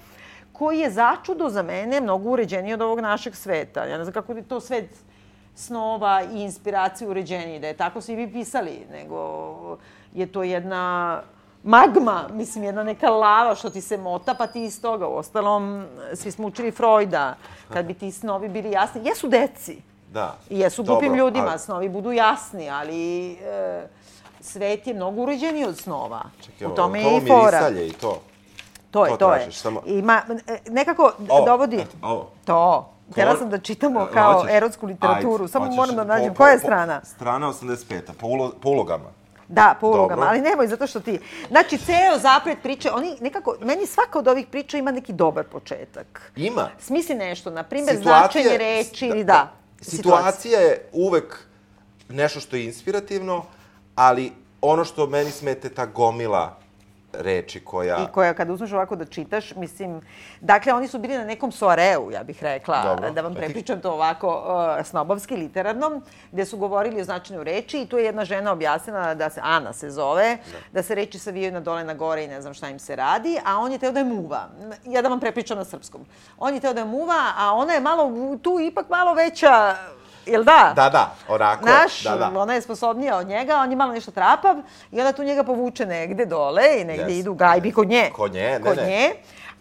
koji 0.61 0.79
je 0.79 0.91
začudo 0.91 1.49
za 1.49 1.63
mene 1.63 2.01
mnogo 2.01 2.31
uređeniji 2.31 2.75
od 2.75 2.83
ovog 2.83 3.01
našeg 3.01 3.37
sveta. 3.37 3.85
Ja 3.85 3.99
ne 3.99 4.05
znam 4.05 4.13
kako 4.13 4.33
je 4.33 4.43
to 4.43 4.61
svet 4.61 4.91
snova 5.55 6.23
i 6.23 6.43
inspiracije 6.43 7.09
uređeniji, 7.09 7.61
da 7.61 7.67
je 7.67 7.77
tako 7.77 8.01
svi 8.01 8.17
vi 8.17 8.33
pisali, 8.33 8.87
nego 8.93 9.79
je 10.15 10.27
to 10.27 10.43
jedna 10.43 11.23
magma, 11.63 12.29
mislim, 12.33 12.65
jedna 12.65 12.83
neka 12.83 13.11
lava 13.11 13.55
što 13.55 13.71
ti 13.71 13.81
se 13.81 13.97
mota, 13.97 14.35
pa 14.35 14.47
ti 14.47 14.65
iz 14.65 14.83
toga. 14.83 15.09
U 15.09 15.17
ostalom, 15.17 15.87
svi 16.15 16.31
smo 16.31 16.47
učili 16.47 16.71
Freuda, 16.71 17.35
kad 17.73 17.87
bi 17.87 17.95
ti 17.95 18.13
snovi 18.13 18.49
bili 18.49 18.71
jasni. 18.71 19.01
Jesu 19.05 19.29
deci. 19.29 19.83
Da. 20.13 20.37
I 20.51 20.59
jesu 20.59 20.83
glupim 20.83 21.15
ljudima, 21.15 21.49
ali... 21.51 21.59
snovi 21.59 21.89
budu 21.89 22.13
jasni, 22.13 22.71
ali 22.71 23.33
e, 23.33 23.87
svet 24.41 24.87
je 24.87 24.95
mnogo 24.95 25.23
uređeniji 25.23 25.65
od 25.65 25.79
snova. 25.79 26.23
Čekaj, 26.45 26.67
U 26.67 26.75
tome 26.75 27.03
je 27.03 27.17
i 27.17 27.27
fora. 27.29 27.69
To 27.69 27.81
i 27.81 27.93
to. 27.93 28.21
To 28.91 29.05
je, 29.05 29.11
to, 29.11 29.16
to 29.16 29.34
je. 29.34 29.53
Samo... 29.53 29.82
Ima, 29.86 30.22
e, 30.47 30.59
nekako 30.70 31.12
ovo, 31.28 31.47
dovodi... 31.47 31.84
Ovo. 32.03 32.30
To. 32.45 32.93
Htjela 33.12 33.36
sam 33.36 33.51
da 33.51 33.59
čitamo 33.59 34.01
e, 34.03 34.12
kao 34.12 34.32
hoćeš, 34.32 34.55
erotsku 34.55 34.86
literaturu, 34.86 35.45
ajde, 35.45 35.53
samo 35.53 35.64
hoćeš, 35.64 35.76
moram 35.76 35.97
da 35.97 36.05
nađem. 36.05 36.28
Po, 36.28 36.34
po, 36.34 36.38
Koja 36.38 36.53
je 36.53 36.59
strana? 36.59 37.01
Strana 37.05 37.47
85. 37.49 38.01
Po, 38.20 38.26
ulo, 38.26 38.53
po 38.62 38.68
ulogama. 38.68 39.11
Da, 39.49 39.74
po 39.80 39.86
ulogama, 39.86 40.26
ali 40.28 40.41
nemoj, 40.41 40.66
zato 40.66 40.86
što 40.86 41.01
ti... 41.01 41.18
Znači, 41.49 41.78
ceo 41.78 42.18
zapred 42.18 42.59
priče, 42.62 42.91
oni 42.91 43.16
nekako, 43.20 43.57
meni 43.61 43.86
svaka 43.86 44.18
od 44.18 44.28
ovih 44.28 44.47
priča 44.47 44.78
ima 44.78 44.91
neki 44.91 45.12
dobar 45.12 45.45
početak. 45.45 46.32
Ima. 46.36 46.68
Smisli 46.78 47.14
nešto, 47.14 47.51
na 47.51 47.62
primjer, 47.62 47.97
značenje 47.97 48.59
reči 48.59 49.07
ili 49.07 49.24
da. 49.24 49.53
Situacija 49.80 50.61
je 50.61 50.88
uvek 50.93 51.47
nešto 52.09 52.41
što 52.41 52.57
je 52.57 52.64
inspirativno, 52.64 53.45
ali 53.95 54.32
ono 54.61 54.84
što 54.84 55.07
meni 55.07 55.30
smete, 55.30 55.68
ta 55.68 55.86
gomila 55.86 56.60
reči 57.13 57.61
koja... 57.61 57.97
I 57.97 58.13
koja, 58.13 58.35
kada 58.35 58.53
uzmeš 58.53 58.73
ovako 58.73 58.97
da 58.97 59.05
čitaš, 59.05 59.55
mislim, 59.55 60.01
dakle, 60.41 60.73
oni 60.73 60.89
su 60.89 60.99
bili 60.99 61.19
na 61.19 61.25
nekom 61.25 61.53
soareu, 61.53 62.11
ja 62.11 62.23
bih 62.23 62.43
rekla, 62.43 62.83
Dobro. 62.83 63.11
da 63.11 63.21
vam 63.21 63.35
prepričam 63.35 63.81
to 63.81 63.93
ovako 63.93 64.29
uh, 64.29 64.87
snobovski, 64.87 65.37
literarnom, 65.37 66.03
gde 66.33 66.45
su 66.45 66.59
govorili 66.59 67.01
o 67.01 67.05
značenju 67.05 67.43
reči 67.43 67.81
i 67.81 67.87
tu 67.87 67.99
je 67.99 68.05
jedna 68.05 68.25
žena 68.25 68.53
objasnila 68.53 69.15
da 69.15 69.31
se, 69.31 69.41
Ana 69.45 69.73
se 69.73 69.91
zove, 69.91 70.39
da, 70.73 70.83
se 70.83 70.95
reči 70.95 71.19
savijaju 71.19 71.53
na 71.53 71.61
dole, 71.61 71.85
na 71.85 71.95
gore 71.95 72.25
i 72.25 72.29
ne 72.29 72.41
znam 72.41 72.55
šta 72.55 72.69
im 72.69 72.79
se 72.79 72.97
radi, 72.97 73.39
a 73.45 73.59
on 73.59 73.73
je 73.73 73.79
teo 73.79 73.93
da 73.93 73.99
je 73.99 74.05
muva. 74.05 74.49
Ja 74.85 75.03
da 75.03 75.09
vam 75.09 75.21
prepričam 75.21 75.59
na 75.59 75.65
srpskom. 75.65 76.07
On 76.39 76.55
je 76.55 76.61
teo 76.61 76.73
da 76.73 76.81
je 76.81 76.87
muva, 76.87 77.33
a 77.37 77.53
ona 77.55 77.73
je 77.73 77.81
malo, 77.81 78.13
tu 78.43 78.59
ipak 78.61 78.89
malo 78.89 79.15
veća, 79.15 79.77
jel 80.31 80.45
da? 80.45 80.72
Da, 80.76 80.89
da, 80.89 81.14
onako. 81.28 81.66
Naš, 81.66 82.03
da, 82.03 82.16
da. 82.16 82.33
ona 82.37 82.55
je 82.55 82.61
sposobnija 82.61 83.16
od 83.16 83.26
njega, 83.26 83.57
on 83.57 83.70
je 83.70 83.76
malo 83.76 83.93
nešto 83.93 84.11
trapav 84.11 84.57
i 84.91 85.01
onda 85.01 85.12
tu 85.12 85.22
njega 85.22 85.45
povuče 85.45 85.87
negde 85.87 86.26
dole 86.26 86.81
i 86.81 86.85
negde 86.85 87.05
Yes. 87.05 87.18
idu 87.18 87.35
gajbi 87.35 87.72
kod 87.72 87.89
nje. 87.89 88.11
Kod 88.12 88.33
nje, 88.33 88.41
ne, 88.43 88.61
kod 88.61 88.76
ne. 88.76 88.87
nje, 88.87 89.12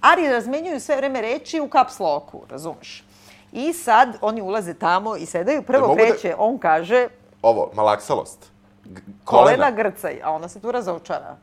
ali 0.01 0.29
razmenjuju 0.29 0.79
sve 0.79 0.95
vreme 0.95 1.21
reči 1.21 1.59
u 1.59 1.69
caps 1.69 1.99
locku, 1.99 2.41
razumeš? 2.49 3.03
I 3.51 3.73
sad 3.73 4.17
oni 4.21 4.41
ulaze 4.41 4.73
tamo 4.73 5.15
i 5.15 5.25
sedaju, 5.25 5.61
prvo 5.61 5.87
da- 5.87 5.95
kreće, 5.95 6.35
on 6.37 6.57
kaže 6.57 7.07
Ovo, 7.41 7.71
malaksalost. 7.73 8.45
G- 8.85 9.01
kolena 9.25 9.71
grcaj, 9.71 10.21
a 10.23 10.31
ona 10.31 10.47
se 10.47 10.59
tu 10.59 10.71
razočara. 10.71 11.35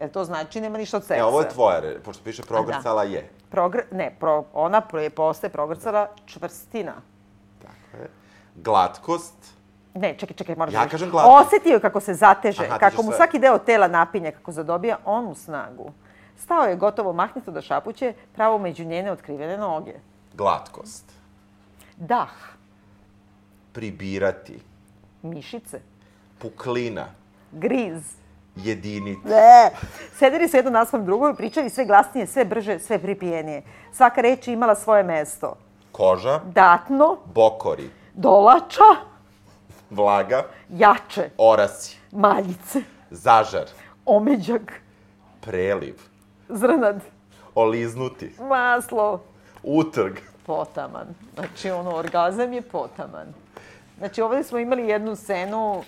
Jer 0.00 0.10
to 0.10 0.24
znači 0.24 0.60
nema 0.60 0.78
ništa 0.78 0.96
od 0.96 1.02
seksa. 1.02 1.16
E, 1.16 1.24
ovo 1.24 1.40
je 1.40 1.48
tvoja 1.48 1.80
pošto 2.04 2.24
piše 2.24 2.42
progrcala 2.42 3.02
je. 3.04 3.30
Progr... 3.50 3.80
Ne, 3.90 4.16
pro... 4.20 4.44
ona 4.52 4.82
pre- 4.82 5.10
postaje 5.10 5.50
progrcala 5.50 6.08
čvrstina. 6.26 6.92
Glatkost, 8.56 9.34
Ne, 9.94 10.14
čekaj, 10.14 10.36
čekaj, 10.36 10.54
moraš 10.56 10.74
Ja 10.74 10.88
kažem 10.88 11.10
glatko. 11.10 11.30
Osetio 11.32 11.72
je 11.72 11.80
kako 11.80 12.00
se 12.00 12.14
zateže, 12.14 12.64
Aha, 12.64 12.78
kako 12.78 13.02
mu 13.02 13.08
sve. 13.08 13.16
svaki 13.16 13.38
deo 13.38 13.58
tela 13.58 13.88
napinje, 13.88 14.32
kako 14.32 14.52
zadobija 14.52 14.98
onu 15.04 15.34
snagu. 15.34 15.92
Stao 16.36 16.62
je 16.62 16.76
gotovo 16.76 17.12
mahnito 17.12 17.50
da 17.50 17.60
šapuće 17.60 18.14
pravo 18.34 18.58
među 18.58 18.84
njene 18.84 19.12
otkrivene 19.12 19.58
noge. 19.58 19.92
glatkost. 20.34 21.04
Dah, 21.96 22.30
Pribirati, 23.72 24.58
mišice, 25.22 25.80
puklina, 26.38 27.06
griz, 27.52 28.02
jedinici. 28.56 29.28
Ne. 29.28 29.70
Sedeli 30.14 30.48
su 30.48 30.56
jedno 30.56 30.70
naspram 30.70 31.04
drugo 31.04 31.28
i 31.28 31.34
pričali 31.34 31.70
sve 31.70 31.84
glasnije, 31.84 32.26
sve 32.26 32.44
brže, 32.44 32.78
sve 32.78 32.98
pripijenije. 32.98 33.62
Svaka 33.92 34.20
reč 34.20 34.48
je 34.48 34.54
imala 34.54 34.74
svoje 34.74 35.02
mesto. 35.02 35.56
Koža, 35.92 36.40
Datno, 36.44 37.16
bokori, 37.26 37.90
dolača, 38.14 38.90
vlaga, 39.90 40.44
jače, 40.68 41.30
orasi, 41.38 41.98
maljice, 42.12 42.82
zažar, 43.10 43.64
omeđak, 44.06 44.72
preliv, 45.40 45.94
zrnad, 46.48 47.00
oliznuti, 47.54 48.34
maslo, 48.40 49.20
utrg. 49.62 50.18
potaman. 50.46 51.06
Znači, 51.34 51.70
ono, 51.70 51.96
orgazam 51.96 52.52
je 52.52 52.62
potaman. 52.62 53.26
Znači, 53.98 54.22
ovdje 54.22 54.44
smo 54.44 54.58
imali 54.58 54.88
jednu 54.88 55.16
scenu, 55.16 55.82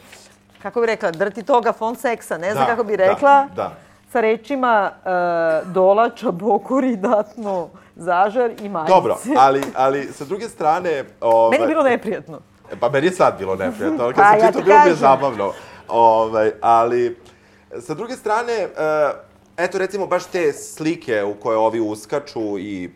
kako 0.62 0.80
bi 0.80 0.86
rekla, 0.86 1.10
drti 1.10 1.42
toga 1.42 1.72
fon 1.72 1.96
seksa, 1.96 2.38
ne 2.38 2.52
znam 2.52 2.64
Da, 2.64 2.70
kako 2.70 2.84
bi 2.84 2.96
da, 2.96 3.06
rekla, 3.06 3.48
da. 3.56 3.72
Sa 4.14 4.20
rečima 4.20 4.90
uh, 4.94 5.72
dolača, 5.72 6.30
bokori, 6.30 6.96
datno, 6.96 7.68
zažar 7.96 8.50
i 8.62 8.68
maljice. 8.68 8.92
Dobro, 8.92 9.16
ali, 9.36 9.62
ali 9.74 10.06
sa 10.12 10.24
druge 10.24 10.48
strane... 10.48 11.04
Ovaj, 11.20 11.50
Meni 11.50 11.62
je 11.62 11.68
bilo 11.68 11.82
neprijatno. 11.82 12.40
Pa 12.80 12.88
meni 12.88 13.06
je 13.06 13.12
sad 13.12 13.38
bilo 13.38 13.56
neprijatno, 13.56 14.04
ali 14.04 14.14
Pa, 14.14 14.22
kad 14.22 14.30
sam 14.30 14.38
ja 14.38 14.46
čitao 14.46 14.62
bilo 14.62 14.84
mi 14.84 14.90
je 14.90 14.94
zabavno. 14.94 15.52
Ovaj, 15.88 16.52
ali, 16.60 17.16
sa 17.80 17.94
druge 17.94 18.14
strane, 18.16 18.52
e, 18.52 18.68
eto 19.56 19.78
recimo 19.78 20.06
baš 20.06 20.24
te 20.24 20.52
slike 20.52 21.24
u 21.24 21.34
koje 21.34 21.58
ovi 21.58 21.80
uskaču 21.80 22.58
i 22.58 22.84
e, 22.84 22.90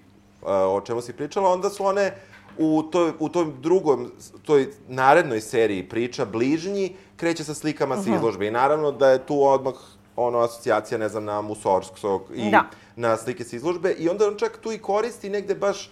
o 0.47 0.81
čemu 0.81 1.01
si 1.01 1.13
pričala, 1.13 1.51
onda 1.51 1.71
su 1.71 1.85
one 1.85 2.15
u 2.59 2.83
toj, 2.83 3.13
u 3.19 3.29
toj 3.29 3.47
drugom, 3.61 4.13
toj 4.43 4.69
narednoj 4.89 5.41
seriji 5.41 5.89
priča, 5.89 6.25
bližnji, 6.25 6.97
kreće 7.17 7.45
sa 7.45 7.55
slikama 7.55 7.97
sa 7.97 8.11
izložbe. 8.15 8.47
I 8.47 8.51
naravno 8.51 8.93
da 8.93 9.11
je 9.11 9.27
tu 9.27 9.43
odmah 9.43 9.75
ono 10.19 10.39
asocijacija, 10.39 10.99
ne 10.99 11.09
znam, 11.09 11.25
na 11.25 11.41
Musorskog 11.41 12.23
i 12.35 12.51
Da. 12.51 12.65
na 12.97 13.17
slike 13.17 13.45
sa 13.45 13.57
izložbe. 13.57 13.93
I 13.93 14.09
onda 14.09 14.27
on 14.27 14.37
čak 14.37 14.59
tu 14.63 14.73
i 14.73 14.79
koristi 14.79 15.31
negde 15.31 15.55
baš 15.55 15.91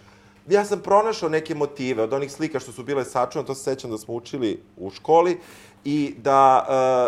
ja 0.48 0.64
sam 0.64 0.80
pronašao 0.80 1.28
neke 1.28 1.54
motive 1.54 2.02
od 2.02 2.12
onih 2.12 2.32
slika 2.32 2.60
što 2.60 2.72
su 2.72 2.82
bile 2.82 3.04
sačuvane, 3.04 3.46
to 3.46 3.54
se 3.54 3.62
sećam 3.62 3.90
da 3.90 3.98
smo 3.98 4.14
učili 4.14 4.62
u 4.76 4.90
školi, 4.90 5.38
i 5.84 6.14
da, 6.18 6.66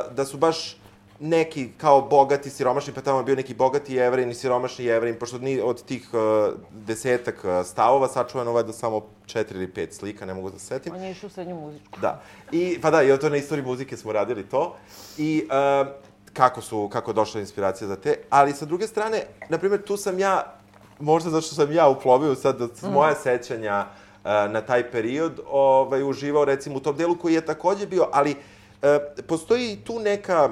uh, 0.09 0.15
da 0.15 0.25
su 0.25 0.37
baš 0.37 0.77
neki 1.21 1.69
kao 1.77 2.01
bogati, 2.03 2.51
siromašni, 2.51 2.93
pa 2.93 3.01
tamo 3.01 3.19
je 3.19 3.25
bio 3.25 3.37
neki 3.37 3.55
bogati 3.55 3.95
jevrin 3.95 4.31
i 4.31 4.35
siromašni 4.35 4.85
jevrin, 4.85 5.19
pošto 5.19 5.39
ni 5.39 5.61
od 5.61 5.83
tih 5.85 6.09
uh, 6.13 6.55
desetak 6.71 7.45
uh, 7.45 7.67
stavova 7.67 8.09
sačuvano 8.09 8.53
valjda 8.53 8.73
samo 8.73 9.07
četiri 9.27 9.59
ili 9.59 9.73
pet 9.73 9.95
slika, 9.95 10.27
ne 10.27 10.35
mogu 10.35 10.51
da 10.51 10.59
se 10.59 10.67
setim. 10.67 10.95
On 10.95 11.03
je 11.03 11.11
išao 11.11 11.27
u 11.27 11.31
srednju 11.31 11.55
muzičku. 11.55 12.01
Da. 12.01 12.23
I, 12.53 12.79
pa 12.83 12.91
da, 12.91 13.03
i 13.03 13.19
to 13.19 13.29
na 13.29 13.37
istoriji 13.37 13.67
muzike 13.67 13.97
smo 13.97 14.13
radili 14.13 14.43
to. 14.49 14.77
I 15.17 15.49
uh, 15.83 15.89
kako 16.29 16.61
su, 16.61 16.89
kako 16.89 17.11
je 17.11 17.15
došla 17.15 17.41
inspiracija 17.41 17.89
za 17.89 17.97
te. 17.97 18.17
Ali 18.31 18.53
sa 18.53 18.65
druge 18.65 18.87
strane, 18.87 19.19
na 19.49 19.59
primjer, 19.59 19.83
tu 19.83 19.97
sam 19.97 20.19
ja, 20.19 20.55
možda 21.01 21.31
zato 21.31 21.43
što 21.43 21.55
sam 21.55 21.73
ja 21.73 21.89
uplovio 21.89 22.35
sad 22.35 22.61
od 22.61 22.71
moja 22.85 23.15
sećanja 23.15 23.87
uh, 24.15 24.23
na 24.25 24.61
taj 24.61 24.91
period, 24.91 25.41
ovaj, 25.47 26.03
uživao 26.05 26.45
recimo 26.45 26.77
u 26.77 26.81
tom 26.81 26.97
delu 26.97 27.17
koji 27.17 27.35
je 27.35 27.41
takođe 27.43 27.87
bio, 27.87 28.09
ali 28.13 28.31
uh, 28.31 28.89
postoji 29.23 29.73
i 29.73 29.77
tu 29.77 29.99
neka, 29.99 30.49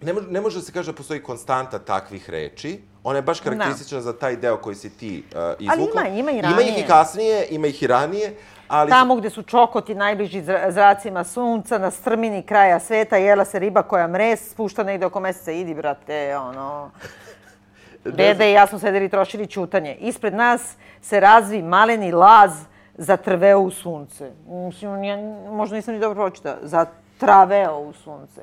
ne, 0.00 0.12
može, 0.12 0.26
ne 0.28 0.40
može 0.40 0.58
da 0.58 0.62
se 0.62 0.72
kaže 0.72 0.92
da 0.92 0.96
postoji 0.96 1.22
konstanta 1.22 1.78
takvih 1.78 2.30
reči, 2.30 2.80
ona 3.04 3.18
je 3.18 3.22
baš 3.22 3.40
karakteristična 3.40 4.00
za 4.00 4.12
taj 4.12 4.36
deo 4.36 4.56
koji 4.56 4.76
si 4.76 4.90
ti 4.90 5.22
uh, 5.26 5.38
izvukla. 5.60 6.02
ima- 6.02 6.18
ima 6.18 6.30
i 6.30 6.38
Ima 6.38 6.42
ih 6.42 6.42
ranije. 6.44 6.78
i 6.78 6.86
kasnije, 6.86 7.46
ima 7.50 7.66
ih 7.66 7.82
i 7.82 7.86
ranije, 7.86 8.34
ali... 8.68 8.90
Tamo 8.90 9.16
gde 9.16 9.30
su 9.30 9.42
čokoti 9.42 9.94
najbliži 9.94 10.42
zra- 10.42 10.70
zracima 10.70 11.24
sunca, 11.24 11.78
na 11.78 11.90
strmini 11.90 12.42
kraja 12.42 12.80
sveta, 12.80 13.16
jela 13.16 13.44
se 13.44 13.58
riba 13.58 13.82
koja 13.82 14.06
mres, 14.08 14.50
spušta 14.50 14.82
negde 14.82 15.06
oko 15.06 15.20
meseca, 15.20 15.52
idi 15.52 15.74
brate, 15.74 16.36
ono... 16.36 16.90
Deda 18.04 18.44
i 18.44 18.52
ja 18.52 18.66
smo 18.66 18.78
sedeli 18.78 19.04
i 19.04 19.08
trošili 19.08 19.46
ćutanje. 19.46 19.94
Ispred 19.94 20.34
nas 20.34 20.76
se 21.02 21.20
razvi 21.20 21.62
maleni 21.62 22.12
laz 22.12 22.52
zatrveo 22.94 23.60
u 23.60 23.70
sunce. 23.70 24.30
Mislim, 24.48 25.04
ja, 25.04 25.16
možda 25.50 25.76
nisam 25.76 25.94
ni 25.94 26.00
dobro 26.00 26.14
pročitao. 26.14 26.54
Zatraveo 26.62 27.78
u 27.78 27.92
sunce. 27.92 28.40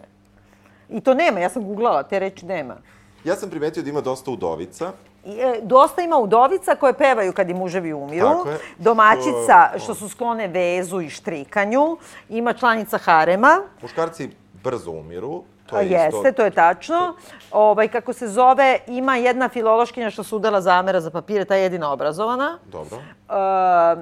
I 0.89 1.01
to 1.01 1.13
nema, 1.13 1.39
ja 1.39 1.49
sam 1.49 1.63
googlala, 1.63 2.03
te 2.03 2.19
reči 2.19 2.45
nema. 2.45 2.75
Ja 3.23 3.35
sam 3.35 3.49
primetio 3.49 3.83
da 3.83 3.89
ima 3.89 4.01
dosta 4.01 4.31
udovica. 4.31 4.91
I, 5.25 5.39
e, 5.39 5.59
dosta 5.61 6.01
ima 6.01 6.17
udovica 6.17 6.75
koje 6.75 6.93
pevaju 6.93 7.33
kad 7.33 7.49
im 7.49 7.57
muževi 7.57 7.93
umiru. 7.93 8.27
Je. 8.27 8.57
Domaćica 8.77 9.69
To- 9.73 9.79
što 9.79 9.93
su 9.95 10.09
sklone 10.09 10.47
vezu 10.47 11.01
i 11.01 11.09
štrikanju. 11.09 11.97
Ima 12.29 12.53
članica 12.53 12.97
harema. 12.97 13.61
Muškarci 13.81 14.29
brzo 14.63 14.91
umiru. 14.91 15.43
To 15.65 15.79
je 15.79 15.89
Jeste, 15.89 16.17
isto... 16.17 16.31
to 16.31 16.43
je 16.45 16.51
tačno. 16.51 17.13
Ovaj, 17.51 17.87
kako 17.87 18.13
se 18.13 18.27
zove, 18.27 18.79
ima 18.87 19.15
jedna 19.15 19.49
filološkinja 19.49 20.09
što 20.09 20.23
su 20.23 20.35
udala 20.35 20.61
zamera 20.61 21.01
za 21.01 21.09
papire, 21.11 21.45
ta 21.45 21.55
je 21.55 21.63
jedina 21.63 21.91
obrazovana. 21.91 22.57
Dobro. 22.65 22.97
E, 22.97 23.95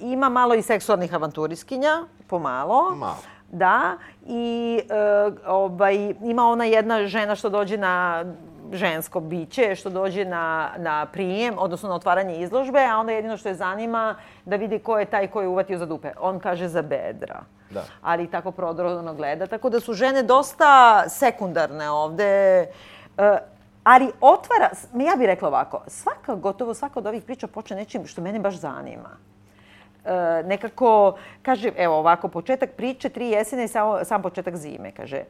ima 0.00 0.28
malo 0.28 0.54
i 0.54 0.62
seksualnih 0.62 1.14
avanturiskinja, 1.14 2.02
pomalo. 2.26 2.90
Malo. 2.90 3.16
Da, 3.52 3.96
i 4.26 4.80
e, 4.88 4.94
ovaj, 5.46 6.14
ima 6.22 6.48
ona 6.48 6.64
jedna 6.64 7.06
žena 7.06 7.34
što 7.36 7.48
dođe 7.48 7.76
na 7.76 8.24
žensko 8.74 9.20
biće, 9.20 9.74
što 9.74 9.90
dođe 9.90 10.24
na, 10.24 10.70
na 10.76 11.06
prijem, 11.06 11.54
odnosno 11.58 11.88
na 11.88 11.94
otvaranje 11.94 12.40
izložbe, 12.40 12.84
a 12.84 12.98
onda 12.98 13.12
jedino 13.12 13.36
što 13.36 13.48
je 13.48 13.54
zanima 13.54 14.16
da 14.44 14.56
vidi 14.56 14.78
ko 14.78 14.98
je 14.98 15.04
taj 15.04 15.26
ko 15.26 15.40
je 15.40 15.48
uvatio 15.48 15.78
za 15.78 15.86
dupe. 15.86 16.10
On 16.20 16.40
kaže 16.40 16.68
za 16.68 16.82
bedra. 16.82 17.40
Da. 17.70 17.84
Ali 18.02 18.30
tako 18.30 18.50
prodorno 18.50 19.14
gleda. 19.14 19.46
Tako 19.46 19.70
da 19.70 19.80
su 19.80 19.92
žene 19.92 20.22
dosta 20.22 21.04
sekundarne 21.08 21.90
ovde. 21.90 22.24
E, 23.18 23.38
ali 23.84 24.10
otvara, 24.20 24.70
ja 24.94 25.16
bih 25.16 25.26
rekla 25.26 25.48
ovako, 25.48 25.82
svaka, 25.86 26.34
gotovo 26.34 26.74
svaka 26.74 26.98
od 26.98 27.06
ovih 27.06 27.22
priča 27.22 27.46
počne 27.46 27.76
nečim 27.76 28.06
što 28.06 28.22
mene 28.22 28.38
baš 28.38 28.54
zanima 28.54 29.10
e, 30.04 30.42
nekako, 30.42 31.16
kaže, 31.42 31.72
evo 31.76 31.98
ovako, 31.98 32.28
početak 32.28 32.70
priče, 32.76 33.08
tri 33.08 33.28
jesene 33.28 33.64
i 33.64 33.68
sam, 33.68 34.04
sam 34.04 34.22
početak 34.22 34.56
zime, 34.56 34.92
kaže. 34.92 35.24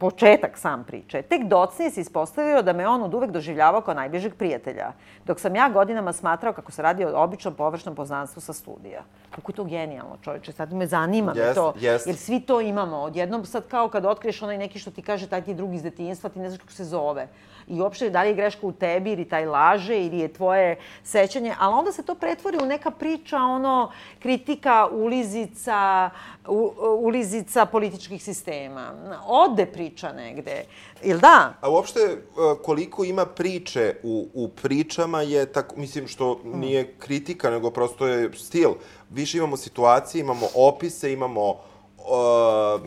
Početak 0.00 0.58
sam 0.58 0.84
priče. 0.84 1.22
Tek 1.22 1.42
docnije 1.44 1.90
se 1.90 2.00
ispostavio 2.00 2.62
da 2.62 2.72
me 2.72 2.88
on 2.88 3.02
od 3.02 3.14
uvek 3.14 3.30
doživljavao 3.30 3.80
kao 3.80 3.94
najbližeg 3.94 4.34
prijatelja, 4.34 4.92
dok 5.26 5.40
sam 5.40 5.56
ja 5.56 5.68
godinama 5.68 6.12
smatrao 6.12 6.52
kako 6.52 6.72
se 6.72 6.82
radi 6.82 7.04
o 7.04 7.22
običnom 7.22 7.54
površnom 7.54 7.94
poznanstvu 7.94 8.40
sa 8.40 8.52
studija. 8.52 9.02
Kako 9.30 9.52
je 9.52 9.56
to 9.56 9.64
genijalno, 9.64 10.16
čoveče, 10.22 10.52
sad 10.52 10.72
me 10.72 10.86
zanima 10.86 11.34
me 11.34 11.40
Jest, 11.40 11.54
to, 11.54 11.74
jest. 11.80 12.06
jer 12.06 12.16
svi 12.16 12.40
to 12.40 12.60
imamo. 12.60 12.96
Odjednom 12.96 13.44
sad 13.44 13.68
kao 13.68 13.88
kad 13.88 14.04
otkriješ 14.04 14.42
onaj 14.42 14.58
neki 14.58 14.78
što 14.78 14.90
ti 14.90 15.02
kaže 15.02 15.28
taj 15.28 15.42
ti 15.42 15.54
drugi 15.54 15.76
iz 15.76 15.82
detinjstva, 15.82 16.30
ti 16.30 16.38
ne 16.38 16.48
znaš 16.48 16.60
kako 16.60 16.72
se 16.72 16.84
zove. 16.84 17.28
I 17.68 17.80
uopšte 17.80 18.10
da 18.10 18.22
li 18.22 18.28
je 18.28 18.34
greška 18.34 18.66
u 18.66 18.72
tebi 18.72 19.12
ili 19.12 19.24
taj 19.24 19.46
laže 19.46 20.06
ili 20.06 20.18
je 20.18 20.32
tvoje 20.32 20.76
sećanje, 21.04 21.54
ali 21.58 21.74
onda 21.74 21.92
se 21.92 22.02
to 22.02 22.14
pretvori 22.14 22.58
u 22.62 22.66
neka 22.66 22.90
priča, 22.90 23.36
ono, 23.36 23.92
kritika 24.18 24.88
ulizica, 24.92 26.10
u, 26.48 26.72
ulizica 26.98 27.66
političkih 27.66 28.22
sistema. 28.22 28.92
Ode 29.26 29.66
priča 29.66 29.89
priča 29.90 30.12
negde. 30.12 30.64
Ili 31.02 31.20
da? 31.20 31.54
A 31.60 31.70
uopšte, 31.70 32.00
e, 32.00 32.18
koliko 32.62 33.04
ima 33.04 33.26
priče 33.26 33.96
u, 34.02 34.28
u 34.34 34.48
pričama 34.48 35.22
je 35.22 35.46
tako, 35.52 35.76
mislim, 35.76 36.08
što 36.08 36.40
nije 36.44 36.94
kritika, 36.98 37.50
nego 37.50 37.70
prosto 37.70 38.06
je 38.06 38.30
stil. 38.34 38.70
Više 39.10 39.38
imamo 39.38 39.56
situacije, 39.56 40.20
imamo 40.20 40.46
opise, 40.54 41.12
imamo 41.12 41.50
uh, 41.50 42.80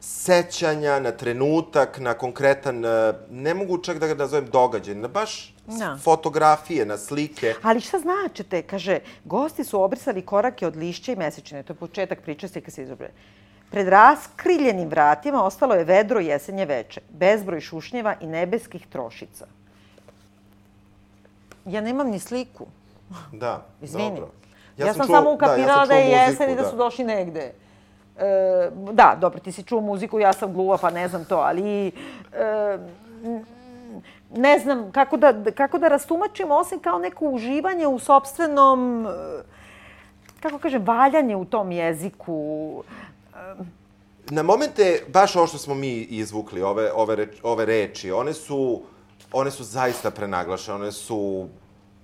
sećanja 0.00 1.00
na 1.00 1.12
trenutak, 1.12 1.98
na 1.98 2.14
konkretan, 2.14 2.84
e, 2.84 3.12
ne 3.30 3.54
mogu 3.54 3.78
čak 3.78 3.98
da 3.98 4.06
ga 4.06 4.14
nazovem 4.14 4.50
događaj, 4.50 4.94
na 4.94 5.08
baš 5.08 5.54
Da. 5.66 5.98
fotografije, 6.02 6.84
na 6.84 6.98
slike. 6.98 7.54
Ali 7.62 7.80
šta 7.80 7.98
značite? 7.98 8.62
Kaže, 8.62 8.98
gosti 9.24 9.64
su 9.64 9.80
obrisali 9.82 10.22
korake 10.22 10.66
od 10.66 10.76
lišća 10.76 11.12
i 11.12 11.16
mesečine. 11.16 11.62
To 11.62 11.72
je 11.72 11.76
početak 11.76 12.22
priče, 12.22 12.48
slika 12.48 12.70
se 12.70 12.82
izobre. 12.82 13.10
Pred 13.74 13.88
raskriljenim 13.88 14.88
vratima 14.88 15.44
ostalo 15.44 15.74
je 15.74 15.84
vedro 15.84 16.20
jesenje 16.20 16.64
veče, 16.64 17.00
bezbroj 17.10 17.60
šušnjeva 17.60 18.14
i 18.20 18.26
nebeskih 18.26 18.86
trošica. 18.86 19.46
Ja 21.64 21.80
nemam 21.80 22.10
ni 22.10 22.18
sliku. 22.18 22.66
Da, 23.32 23.66
Izvini. 23.82 24.10
dobro. 24.10 24.28
Ja, 24.76 24.94
sam, 24.94 25.06
čuo- 25.06 25.16
samo 25.16 25.32
ukapirala 25.32 25.86
da, 25.86 25.94
čuo 25.94 25.96
je 25.96 26.10
jesen 26.10 26.50
i 26.50 26.54
da 26.54 26.64
su 26.70 26.76
došli 26.76 27.04
negde. 27.04 27.52
E, 28.18 28.70
da, 28.92 29.16
dobro, 29.20 29.40
ti 29.40 29.52
si 29.52 29.62
čuo 29.62 29.80
muziku, 29.80 30.20
ja 30.20 30.32
sam 30.32 30.52
gluva, 30.52 30.78
pa 30.78 30.90
ne 30.90 31.08
znam 31.08 31.24
to, 31.24 31.36
ali... 31.36 31.86
E, 32.32 32.78
ne 34.36 34.58
znam 34.58 34.92
kako 34.92 35.16
da, 35.16 35.34
kako 35.56 35.78
da 35.78 35.88
rastumačim, 35.88 36.50
osim 36.50 36.78
kao 36.78 36.98
neko 36.98 37.24
uživanje 37.24 37.86
u 37.86 37.98
sobstvenom, 37.98 39.06
e, 39.06 39.42
kako 40.40 40.58
kažem, 40.58 40.84
valjanje 40.84 41.36
u 41.36 41.44
tom 41.44 41.72
jeziku. 41.72 42.82
Na 44.30 44.42
momente, 44.42 45.02
baš 45.08 45.36
ovo 45.36 45.46
što 45.46 45.58
smo 45.58 45.74
mi 45.74 45.92
izvukli, 46.00 46.62
ove, 46.62 46.92
ove, 46.92 47.16
reč, 47.16 47.36
ove 47.42 47.64
reči, 47.64 48.10
one 48.10 48.32
su, 48.32 48.82
one 49.32 49.50
su 49.50 49.64
zaista 49.64 50.10
prenaglašene, 50.10 50.76
one 50.76 50.92
su 50.92 51.48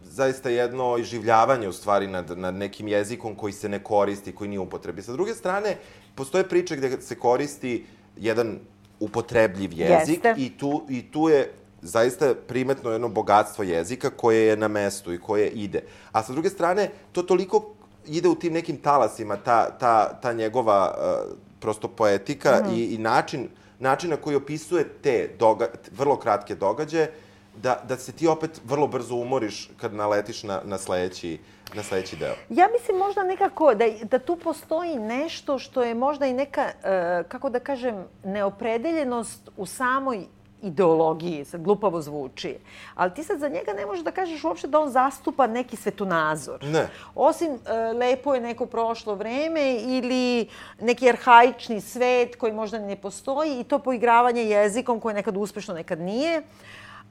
zaista 0.03 0.51
jedno 0.51 0.99
iživljavanje 0.99 1.69
u 1.69 1.73
stvari 1.73 2.07
nad, 2.07 2.39
nad 2.39 2.55
nekim 2.55 2.89
jezikom 2.89 3.35
koji 3.35 3.53
se 3.53 3.69
ne 3.69 3.79
koristi, 3.85 4.35
koji 4.35 4.49
nije 4.49 4.61
upotrebi. 4.61 5.03
Sa 5.03 5.13
druge 5.13 5.35
strane, 5.35 5.77
postoje 6.15 6.49
priče 6.49 6.77
gde 6.77 7.01
se 7.01 7.19
koristi 7.19 7.87
jedan 8.17 8.59
upotrebljiv 9.01 9.73
jezik 9.73 10.25
Jeste. 10.25 10.35
i 10.39 10.59
tu, 10.59 10.87
i 10.89 11.11
tu 11.11 11.29
je 11.29 11.53
zaista 11.83 12.35
primetno 12.49 12.91
jedno 12.91 13.09
bogatstvo 13.09 13.65
jezika 13.65 14.11
koje 14.11 14.47
je 14.47 14.57
na 14.57 14.69
mestu 14.69 15.13
i 15.13 15.21
koje 15.21 15.49
ide. 15.49 15.83
A 16.13 16.23
sa 16.23 16.33
druge 16.33 16.51
strane, 16.51 16.91
to 17.13 17.23
toliko 17.23 17.75
ide 18.17 18.29
u 18.29 18.35
tim 18.35 18.53
nekim 18.53 18.77
talasima, 18.77 19.37
ta, 19.37 19.71
ta, 19.79 20.21
ta 20.23 20.33
njegova 20.33 20.95
uh, 20.95 21.37
prosto 21.61 21.89
poetika 21.89 22.63
i, 22.75 22.95
i 22.95 22.99
način, 22.99 23.49
način 23.79 24.11
na 24.11 24.17
koji 24.17 24.37
opisuje 24.37 24.89
te 25.03 25.31
doga, 25.39 25.69
vrlo 25.93 26.17
kratke 26.17 26.55
događaje, 26.55 27.13
da, 27.57 27.83
da 27.89 27.97
se 27.97 28.13
ti 28.13 28.29
opet 28.29 28.61
vrlo 28.65 28.87
brzo 28.87 29.15
umoriš 29.15 29.71
kad 29.77 29.95
naletiš 29.95 30.43
na, 30.43 30.61
na, 30.65 30.79
sledeći, 30.79 31.39
na 31.75 31.83
sledeći 31.83 32.17
deo. 32.17 32.35
Ja 32.49 32.69
mislim 32.73 32.99
možda 32.99 33.23
nekako 33.23 33.75
da, 33.75 33.85
da 34.03 34.19
tu 34.19 34.37
postoji 34.37 34.99
nešto 34.99 35.59
što 35.59 35.83
je 35.83 35.95
možda 35.95 36.27
i 36.27 36.33
neka, 36.33 36.63
e, 36.63 37.23
kako 37.29 37.51
da 37.51 37.61
kažem, 37.61 38.05
neopredeljenost 38.25 39.51
u 39.57 39.67
samoj 39.67 40.27
ideologiji, 40.63 41.45
sad 41.45 41.63
glupavo 41.63 42.03
zvuči. 42.03 42.57
Ali 42.95 43.15
ti 43.15 43.25
sad 43.25 43.39
za 43.39 43.49
njega 43.49 43.73
ne 43.73 43.87
možeš 43.87 44.05
da 44.05 44.11
kažeš 44.11 44.45
uopšte 44.45 44.69
da 44.69 44.81
on 44.81 44.91
zastupa 44.91 45.47
neki 45.47 45.77
svetonazor. 45.77 46.65
Ne. 46.65 46.89
Osim 47.15 47.49
e, 47.49 47.93
lepo 47.93 48.35
je 48.35 48.41
neko 48.41 48.67
prošlo 48.67 49.15
vreme 49.15 49.75
ili 49.75 50.49
neki 50.81 51.09
arhaični 51.09 51.81
svet 51.81 52.37
koji 52.37 52.53
možda 52.53 52.79
ne 52.79 52.97
postoji 52.97 53.61
i 53.61 53.65
to 53.65 53.79
poigravanje 53.79 54.43
jezikom 54.43 55.01
koje 55.01 55.11
je 55.11 55.15
nekad 55.15 55.37
uspešno, 55.37 55.75
nekad 55.75 56.01
nije. 56.01 56.43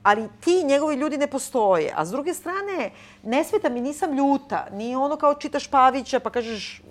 Ali 0.04 0.30
ti 0.40 0.64
njegovi 0.64 0.96
ljudi 0.96 1.18
ne 1.18 1.28
postoje. 1.28 1.94
A 1.96 2.06
s 2.06 2.12
druge 2.12 2.34
strane, 2.34 2.92
ne 3.24 3.44
smeta 3.44 3.70
mi, 3.70 3.82
nisam 3.82 4.18
ljuta. 4.18 4.68
Nije 4.72 4.98
ono 4.98 5.16
kao 5.16 5.36
čitaš 5.36 5.68
Pavića 5.68 6.20
pa 6.20 6.30
kažeš 6.30 6.82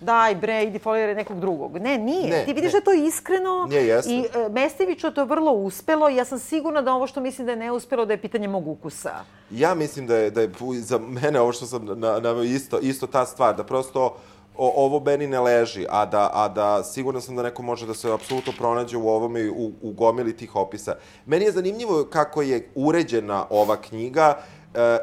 daj 0.00 0.34
bre, 0.34 0.64
idi 0.64 0.78
foliraj 0.78 1.14
nekog 1.14 1.40
drugog. 1.40 1.78
Ne, 1.78 1.98
nije. 1.98 2.28
Ne, 2.28 2.44
ti 2.44 2.52
vidiš 2.52 2.64
ne. 2.64 2.70
da 2.70 2.76
je 2.78 2.84
to 2.84 3.06
iskreno 3.08 3.66
Nije, 3.66 3.86
jeste. 3.86 4.12
i 4.12 4.20
e, 4.20 4.48
Mesteviću 4.50 5.10
to 5.10 5.20
je 5.20 5.26
vrlo 5.26 5.52
uspelo 5.52 6.10
i 6.10 6.16
ja 6.16 6.24
sam 6.24 6.38
sigurna 6.38 6.82
da 6.82 6.92
ovo 6.92 7.06
što 7.06 7.20
mislim 7.20 7.46
da 7.46 7.52
je 7.52 7.56
neuspelo 7.58 8.04
da 8.04 8.12
je 8.12 8.20
pitanje 8.20 8.48
mog 8.48 8.68
ukusa. 8.68 9.10
Ja 9.50 9.74
mislim 9.74 10.06
da 10.06 10.16
je, 10.16 10.30
da 10.30 10.40
je 10.40 10.50
za 10.72 10.98
mene 10.98 11.40
ovo 11.40 11.52
što 11.52 11.66
sam 11.66 11.84
na- 11.86 12.20
naveo 12.20 12.42
isto, 12.42 12.78
isto 12.78 13.06
ta 13.06 13.26
stvar, 13.26 13.56
da 13.56 13.64
prosto 13.64 14.16
o, 14.56 14.72
ovo 14.76 15.00
meni 15.00 15.26
ne 15.26 15.40
leži, 15.40 15.86
a 15.90 16.06
da, 16.06 16.30
a 16.32 16.48
da 16.48 16.84
siguran 16.84 17.22
sam 17.22 17.36
da 17.36 17.42
neko 17.42 17.62
može 17.62 17.86
da 17.86 17.94
se 17.94 18.12
apsolutno 18.12 18.52
pronađe 18.58 18.96
u 18.96 19.08
ovome 19.08 19.40
i 19.40 19.50
u, 19.50 19.72
u 19.82 19.92
gomili 19.92 20.36
tih 20.36 20.56
opisa. 20.56 20.94
Meni 21.26 21.44
je 21.44 21.52
zanimljivo 21.52 22.04
kako 22.04 22.42
je 22.42 22.68
uređena 22.74 23.46
ova 23.50 23.76
knjiga, 23.76 24.36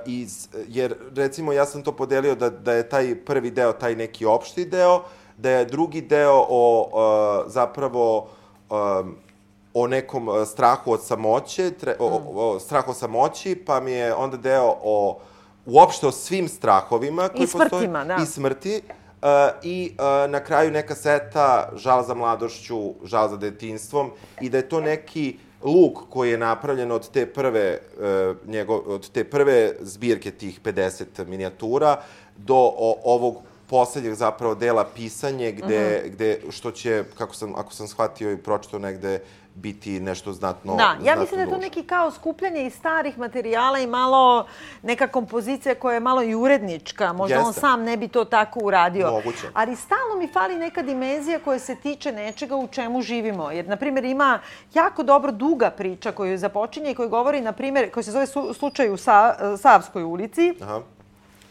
iz, 0.05 0.47
jer 0.68 0.95
recimo 1.15 1.53
ja 1.53 1.65
sam 1.65 1.84
to 1.84 1.91
podelio 1.91 2.36
da, 2.36 2.49
da 2.49 2.74
je 2.74 2.89
taj 2.89 3.15
prvi 3.26 3.51
deo 3.51 3.74
taj 3.74 3.95
neki 3.95 4.26
opšti 4.26 4.65
deo, 4.65 5.03
da 5.38 5.49
je 5.49 5.65
drugi 5.65 6.01
deo 6.01 6.45
o 6.49 6.89
e, 7.45 7.49
zapravo 7.49 8.28
um, 8.70 9.15
o 9.74 9.88
nekom 9.88 10.30
e, 10.30 10.45
strahu 10.45 10.91
od 10.91 11.03
samoće, 11.03 11.72
tre, 11.72 11.95
o, 11.99 12.05
o, 12.05 12.55
o 12.55 12.59
strahu 12.59 12.91
od 12.91 12.97
samoći, 12.97 13.55
pa 13.65 13.80
mi 13.80 13.91
je 13.91 14.13
onda 14.13 14.38
deo 14.38 14.76
o 14.84 15.20
uopšte 15.65 16.07
o 16.07 16.11
svim 16.11 16.47
strahovima 16.47 17.30
koji 17.30 17.47
smrtima, 17.47 17.70
postoje, 17.70 18.05
da. 18.05 18.18
i 18.24 18.26
smrti. 18.26 18.82
Uh, 19.22 19.30
I 19.63 19.91
uh, 19.91 20.32
na 20.32 20.39
kraju 20.39 20.72
neka 20.72 20.95
seta 20.95 21.70
žal 21.76 22.03
za 22.03 22.13
mladošću, 22.13 22.93
žal 23.03 23.30
za 23.30 23.38
detinstvom 23.38 24.11
i 24.41 24.49
da 24.49 24.57
je 24.57 24.70
to 24.70 24.82
neki 24.82 25.38
luk 25.64 25.97
koji 26.10 26.32
je 26.32 26.38
napravljen 26.38 26.91
od 26.91 27.10
te 27.10 27.26
prve 27.26 27.80
uh, 27.97 28.49
njego, 28.49 28.76
od 28.76 29.10
te 29.10 29.24
prve 29.24 29.74
zbirke 29.80 30.32
tih 30.32 30.62
50 30.64 31.26
minijatura 31.28 32.01
do 32.38 32.55
o, 32.55 33.01
ovog 33.03 33.38
poslednjeg 33.70 34.14
zapravo 34.14 34.55
dela 34.55 34.86
pisanje 34.95 35.51
gde, 35.51 36.01
Mhm. 36.03 36.14
gde 36.14 36.39
što 36.49 36.72
će, 36.72 37.03
kako 37.18 37.36
sam, 37.36 37.55
ako 37.55 37.74
sam 37.74 37.88
shvatio 37.88 38.32
i 38.32 38.38
pročitao 38.38 38.80
negde, 38.80 39.20
biti 39.58 39.99
nešto 39.99 40.34
znatno 40.34 40.76
Da, 40.76 40.84
ja 40.84 40.97
znatno 41.01 41.22
mislim 41.22 41.38
da 41.38 41.43
je 41.43 41.49
to 41.49 41.58
neki 41.58 41.84
kao 41.84 42.12
skupljanje 42.12 42.66
iz 42.66 42.74
starih 42.74 43.20
materijala 43.20 43.80
i 43.80 43.88
malo 43.88 44.45
neka 44.82 45.08
kompozicija 45.08 45.76
koja 45.76 45.93
je 45.93 45.99
malo 45.99 46.24
i 46.24 46.36
urednička. 46.36 47.14
Možda 47.14 47.39
on 47.39 47.45
Jeste. 47.45 47.60
sam 47.60 47.84
ne 47.84 47.97
bi 47.97 48.08
to 48.08 48.26
tako 48.26 48.60
uradio. 48.60 49.12
Moguće. 49.12 49.47
Ali 49.53 49.76
stalno 49.76 50.16
mi 50.18 50.28
fali 50.28 50.55
neka 50.55 50.82
dimenzija 50.82 51.39
koja 51.39 51.60
se 51.60 51.76
tiče 51.76 52.12
nečega 52.12 52.55
u 52.55 52.68
čemu 52.68 53.01
živimo. 53.01 53.51
Jer, 53.51 53.68
na 53.68 53.76
primjer, 53.76 54.05
ima 54.05 54.39
jako 54.74 55.03
dobro 55.03 55.32
duga 55.32 55.70
priča 55.70 56.12
koju 56.12 56.38
započinje 56.38 56.91
i 56.91 56.95
koju 56.95 57.10
govori, 57.10 57.41
na 57.41 57.51
primjer, 57.51 57.91
koja 57.91 58.03
se 58.03 58.12
zove 58.12 58.28
su- 58.28 58.53
slučaj 58.53 58.89
u 58.89 58.97
Sa, 58.97 59.18
Savskoj 59.58 60.03
ulici. 60.03 60.53
Aha. 60.62 60.82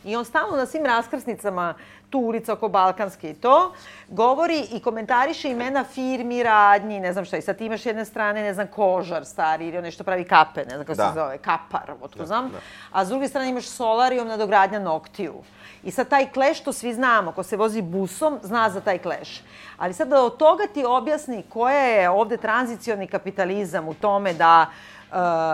I 0.05 0.17
on 0.17 0.25
stalno 0.25 0.57
na 0.57 0.67
svim 0.67 0.85
raskrsnicama, 0.85 1.75
tu 2.07 2.19
ulica 2.19 2.53
oko 2.53 2.69
Balkanske 2.69 3.31
i 3.31 3.35
to, 3.35 3.73
govori 4.09 4.67
i 4.73 4.81
komentariše 4.81 5.51
imena 5.51 5.85
firmi, 5.85 6.43
radnji, 6.43 7.01
ne 7.01 7.13
znam 7.13 7.25
šta. 7.25 7.37
I 7.37 7.43
sad 7.43 7.57
ti 7.59 7.67
imaš 7.67 7.83
s 7.83 7.87
jedne 7.87 8.05
strane, 8.05 8.43
ne 8.43 8.55
znam, 8.55 8.67
kožar 8.67 9.25
stari 9.25 9.69
ili 9.69 9.79
onaj 9.79 9.91
što 9.91 10.05
pravi 10.05 10.25
kape, 10.25 10.61
ne 10.61 10.71
znam 10.71 10.81
kako 10.81 10.97
Da. 10.97 11.09
se 11.09 11.15
zove, 11.15 11.39
kapar, 11.39 11.93
otko 12.03 12.19
Da, 12.19 12.27
znam. 12.27 12.49
da. 12.49 12.59
A 12.93 13.05
s 13.05 13.09
druge 13.09 13.29
strane 13.29 13.49
imaš 13.49 13.67
solarijom 13.67 14.29
nadogradnja 14.29 14.79
noktiju. 14.79 15.35
I 15.83 15.91
sad 15.91 16.09
taj 16.09 16.27
kleš, 16.27 16.61
to 16.61 16.73
svi 16.73 16.95
znamo, 16.95 17.33
ko 17.33 17.43
se 17.43 17.57
vozi 17.57 17.83
busom, 17.83 18.39
zna 18.43 18.71
za 18.71 18.81
taj 18.81 18.99
kleš. 18.99 19.43
Ali 19.77 19.93
sad 19.93 20.09
da 20.09 20.23
od 20.23 20.37
toga 20.37 20.67
ti 20.67 20.85
objasni 20.85 21.43
koja 21.43 21.79
je 21.79 22.11
ovde 22.11 22.37
tranzicioni 22.37 23.07
kapitalizam 23.07 23.89
u 23.89 23.95
tome 23.95 24.33
da 24.35 24.67
Uh, 24.67 24.96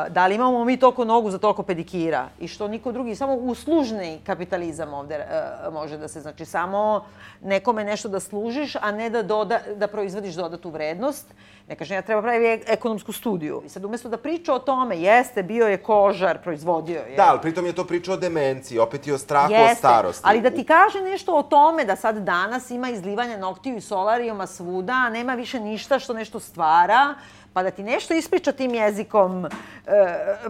da 0.08 0.26
li 0.26 0.34
imamo 0.34 0.64
mi 0.64 0.76
toliko 0.76 1.04
nogu 1.04 1.30
za 1.30 1.38
toliko 1.38 1.62
pedikira 1.62 2.28
i 2.40 2.48
što 2.48 2.68
niko 2.68 2.92
drugi, 2.92 3.14
samo 3.14 3.34
uslužni 3.34 4.20
kapitalizam 4.26 4.94
ovde 4.94 5.26
uh, 5.66 5.72
može 5.74 5.96
da 5.98 6.08
se, 6.08 6.20
znači 6.20 6.44
samo 6.44 7.04
nekome 7.40 7.84
nešto 7.84 8.08
da 8.08 8.20
služiš, 8.20 8.76
a 8.76 8.92
ne 8.92 9.10
da, 9.10 9.22
doda, 9.22 9.58
da 9.76 9.86
proizvodiš 9.86 10.34
dodatu 10.34 10.70
vrednost. 10.70 11.26
Ne 11.68 11.76
kažem, 11.76 11.94
ja 11.96 12.02
treba 12.02 12.22
pravi 12.22 12.44
ek- 12.44 12.64
ekonomsku 12.66 13.12
studiju. 13.12 13.62
I 13.66 13.68
sad 13.68 13.84
umesto 13.84 14.08
da 14.08 14.16
priča 14.16 14.54
o 14.54 14.58
tome, 14.58 14.98
jeste, 14.98 15.42
bio 15.42 15.66
je 15.66 15.76
kožar, 15.76 16.42
proizvodio 16.42 17.00
je. 17.00 17.16
Da, 17.16 17.26
ali 17.30 17.40
pritom 17.40 17.66
je 17.66 17.72
to 17.72 17.84
priča 17.84 18.12
o 18.12 18.16
demenciji, 18.16 18.78
opet 18.78 19.06
i 19.06 19.12
o 19.12 19.18
strahu 19.18 19.52
od 19.70 19.76
starosti. 19.76 20.22
ali 20.26 20.40
da 20.40 20.50
ti 20.50 20.64
kaže 20.64 21.00
nešto 21.00 21.36
o 21.36 21.42
tome 21.42 21.84
da 21.84 21.96
sad 21.96 22.16
danas 22.16 22.70
ima 22.70 22.90
izlivanje 22.90 23.38
noktiju 23.38 23.76
i 23.76 23.80
solarijuma 23.80 24.46
svuda, 24.46 25.08
nema 25.08 25.34
više 25.34 25.60
ništa 25.60 25.98
što 25.98 26.12
nešto 26.12 26.40
stvara, 26.40 27.14
pa 27.52 27.62
da 27.62 27.70
ti 27.70 27.82
nešto 27.82 28.14
ispriča 28.14 28.52
tim 28.52 28.74
jezikom 28.74 29.46
e, 29.46 29.50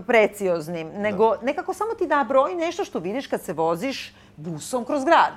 precioznim, 0.06 0.88
nego 0.88 1.36
nekako 1.42 1.74
samo 1.74 1.94
ti 1.94 2.06
da 2.06 2.24
broj 2.28 2.54
nešto 2.54 2.84
što 2.84 2.98
vidiš 2.98 3.26
kad 3.26 3.42
se 3.42 3.52
voziš 3.52 4.14
busom 4.36 4.84
kroz 4.84 5.04
grad. 5.04 5.34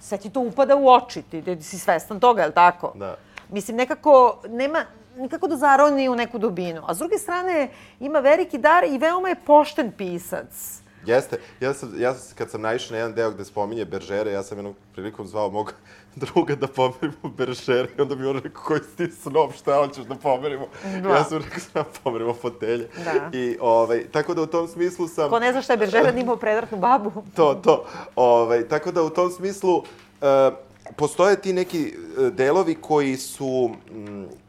Sve 0.00 0.18
ti 0.18 0.30
to 0.30 0.40
upada 0.40 0.76
u 0.76 0.88
oči, 0.88 1.22
ti, 1.22 1.42
ti 1.42 1.62
si 1.62 1.78
svestan 1.78 2.20
toga, 2.20 2.42
je 2.42 2.48
li 2.48 2.54
tako? 2.54 2.92
Da. 2.94 3.16
Mislim, 3.50 3.76
nekako 3.76 4.42
nema 4.48 4.84
nikako 5.16 5.48
da 5.48 5.56
zaroni 5.56 6.08
u 6.08 6.14
neku 6.14 6.38
dubinu. 6.38 6.82
A 6.86 6.94
s 6.94 6.98
druge 6.98 7.18
strane, 7.18 7.68
ima 8.00 8.18
veliki 8.18 8.58
dar 8.58 8.84
i 8.84 8.98
veoma 8.98 9.28
je 9.28 9.34
pošten 9.34 9.92
pisac. 9.92 10.83
Jeste. 11.06 11.38
Ja 11.60 11.74
sam, 11.74 11.92
ja 11.98 12.14
sam, 12.14 12.36
kad 12.36 12.50
sam 12.50 12.60
naišao 12.60 12.92
na 12.92 12.98
jedan 12.98 13.14
deo 13.14 13.30
gde 13.30 13.44
spominje 13.44 13.84
Beržere, 13.84 14.32
ja 14.32 14.42
sam 14.42 14.58
jednom 14.58 14.74
prilikom 14.92 15.26
zvao 15.26 15.50
mog 15.50 15.74
druga 16.22 16.54
da 16.54 16.66
pomerimo 16.66 17.28
Beržere 17.36 17.88
i 17.98 18.00
onda 18.00 18.14
mi 18.14 18.26
on 18.26 18.38
rekao 18.38 18.62
koji 18.62 18.80
si 18.80 18.96
ti 18.96 19.12
snob, 19.12 19.52
šta 19.52 19.76
hoćeš 19.76 20.04
da 20.04 20.14
pomerimo? 20.14 20.66
Da. 21.02 21.08
Ja 21.08 21.24
sam 21.24 21.38
rekao 21.38 21.58
da 21.74 21.84
pomerimo 22.04 22.34
fotelje. 22.34 22.88
Da. 23.04 23.38
I, 23.38 23.56
ovaj, 23.60 24.04
tako 24.12 24.34
da 24.34 24.42
u 24.42 24.46
tom 24.46 24.68
smislu 24.68 25.08
sam... 25.08 25.30
Ko 25.30 25.38
ne 25.38 25.52
zna 25.52 25.62
šta 25.62 25.72
je 25.72 25.76
Beržera, 25.76 26.12
da 26.12 26.20
imao 26.20 26.36
predratnu 26.36 26.78
babu. 26.78 27.12
To, 27.36 27.54
to. 27.54 27.84
Ovaj, 28.16 28.68
tako 28.68 28.92
da 28.92 29.02
u 29.02 29.10
tom 29.10 29.30
smislu 29.30 29.82
e, 30.22 30.50
postoje 30.96 31.40
ti 31.40 31.52
neki 31.52 31.86
e, 31.86 32.30
delovi 32.30 32.74
koji 32.74 33.16
su, 33.16 33.70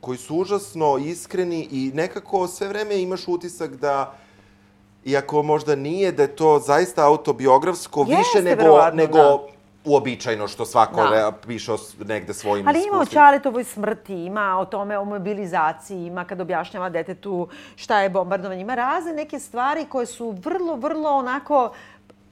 koji 0.01 0.17
su 0.17 0.35
užasno 0.35 0.97
iskreni 0.97 1.67
i 1.71 1.91
nekako 1.93 2.47
sve 2.47 2.67
vreme 2.67 3.01
imaš 3.01 3.27
utisak 3.27 3.75
da 3.75 4.13
iako 5.05 5.43
možda 5.43 5.75
nije, 5.75 6.11
da 6.11 6.23
je 6.23 6.35
to 6.35 6.59
zaista 6.59 7.05
autobiografsko 7.05 7.99
Jeste, 7.99 8.15
više 8.17 8.49
nego, 8.49 8.61
verovatno, 8.61 8.97
nego 8.97 9.17
da. 9.17 9.39
uobičajeno 9.85 10.47
što 10.47 10.65
svako 10.65 11.03
Da. 11.03 11.31
piše 11.47 11.73
o 11.73 11.77
negde 12.05 12.33
svojim 12.33 12.67
Ali 12.67 12.83
ima 12.87 12.99
o. 12.99 13.05
Čaletovoj 13.05 13.63
smrti, 13.63 14.13
ima 14.13 14.57
o 14.59 14.65
tome, 14.65 14.97
o 14.97 15.05
mobilizaciji, 15.05 16.05
ima 16.05 16.25
kad 16.25 16.41
objašnjava 16.41 16.89
detetu 16.89 17.47
šta 17.75 17.99
je 17.99 18.09
bombardovanje. 18.09 18.61
Ima 18.61 18.75
razne 18.75 19.13
neke 19.13 19.39
stvari 19.39 19.85
koje 19.89 20.05
su 20.05 20.31
vrlo, 20.31 20.75
vrlo 20.75 21.09
onako 21.09 21.71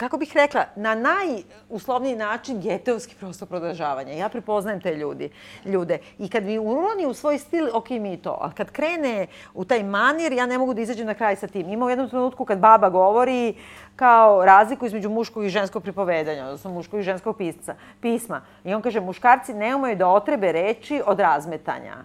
kako 0.04 0.18
bih 0.18 0.32
rekla, 0.36 0.66
na 0.76 0.96
najuslovniji 0.96 2.16
način 2.16 2.62
geteovski 2.62 3.16
prosto 3.16 3.46
prodržavanje. 3.46 4.18
Ja 4.18 4.30
prepoznajem 4.30 4.82
te 4.82 4.96
ljudi, 4.96 5.30
ljude. 5.66 5.98
I 6.20 6.30
kad 6.30 6.44
mi 6.44 6.60
uroni 6.60 7.06
u 7.06 7.14
svoj 7.14 7.38
stil, 7.38 7.70
ok 7.74 7.90
mi 7.90 8.18
to. 8.18 8.38
Ali 8.42 8.54
kad 8.54 8.72
krene 8.72 9.28
u 9.54 9.66
taj 9.66 9.84
manir, 9.84 10.32
ja 10.32 10.46
ne 10.46 10.58
mogu 10.58 10.74
da 10.74 10.82
izađem 10.82 11.08
na 11.08 11.14
kraj 11.14 11.36
sa 11.36 11.48
tim. 11.48 11.70
Ima 11.70 11.86
u 11.86 11.90
jednom 11.90 12.10
trenutku 12.10 12.46
kad 12.46 12.60
baba 12.60 12.90
govori 12.90 13.56
kao 13.96 14.46
razliku 14.46 14.86
između 14.86 15.10
muškog 15.10 15.46
i 15.46 15.50
ženskog 15.50 15.84
pripovedanja, 15.84 16.46
odnosno 16.46 16.72
muškog 16.72 17.00
i 17.00 17.04
ženskog 17.04 17.38
pisca, 17.38 17.76
pisma. 18.02 18.42
I 18.64 18.74
on 18.74 18.82
kaže, 18.82 19.02
muškarci 19.02 19.54
ne 19.54 19.76
umeju 19.76 19.96
da 19.96 20.08
otrebe 20.08 20.52
reči 20.52 21.02
od 21.06 21.20
razmetanja. 21.20 21.96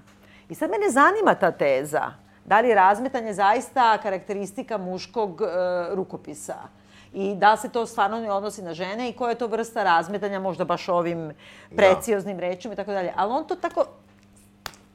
I 0.48 0.54
sad 0.54 0.70
mene 0.70 0.90
zanima 0.90 1.34
ta 1.34 1.50
teza. 1.50 2.02
Da 2.44 2.60
li 2.60 2.68
je 2.68 2.74
razmetanje 2.74 3.32
zaista 3.32 3.98
karakteristika 3.98 4.78
muškog 4.78 5.42
e, 5.42 5.46
rukopisa? 5.94 6.77
I 7.12 7.34
da 7.34 7.56
se 7.56 7.68
to 7.68 7.86
stvarno 7.86 8.20
ne 8.20 8.32
odnosi 8.32 8.62
na 8.62 8.74
žene 8.74 9.08
i 9.08 9.12
koja 9.12 9.30
je 9.30 9.38
to 9.38 9.46
vrsta 9.46 9.82
razmetanja, 9.82 10.40
možda 10.40 10.64
baš 10.64 10.88
ovim 10.88 11.32
precioznim 11.76 12.38
rečima 12.38 12.74
i 12.74 12.76
tako 12.76 12.92
dalje. 12.92 13.12
Ali 13.16 13.32
on 13.32 13.44
to 13.44 13.56
tako, 13.56 13.84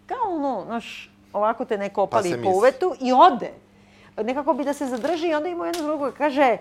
kao 0.05 0.35
ono, 0.35 0.63
znaš, 0.65 1.11
ovako 1.33 1.65
te 1.65 1.77
neko 1.77 2.03
opali 2.03 2.29
se 2.29 2.43
po 2.43 2.49
uvetu 2.49 2.95
i 3.01 3.13
ode. 3.13 3.51
Nekako 4.17 4.53
bi 4.53 4.63
da 4.63 4.73
se 4.73 4.85
zadrži 4.85 5.27
i 5.27 5.33
onda 5.33 5.49
ima 5.49 5.67
jedno 5.67 5.83
drugo 5.83 6.11
kaže, 6.17 6.57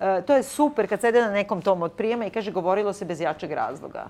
e, 0.00 0.22
to 0.26 0.34
je 0.34 0.42
super 0.42 0.88
kad 0.88 1.00
sede 1.00 1.20
na 1.20 1.30
nekom 1.30 1.62
tom 1.62 1.82
od 1.82 1.92
prijema 1.92 2.26
i 2.26 2.30
kaže 2.30 2.52
govorilo 2.52 2.92
se 2.92 3.04
bez 3.04 3.20
jačeg 3.20 3.52
razloga. 3.52 4.06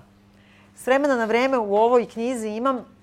S 0.75 0.87
vremena 0.87 1.15
na 1.15 1.25
vreme 1.25 1.57
u 1.57 1.75
ovoj 1.75 2.05
knjizi 2.05 2.49
imam 2.49 2.94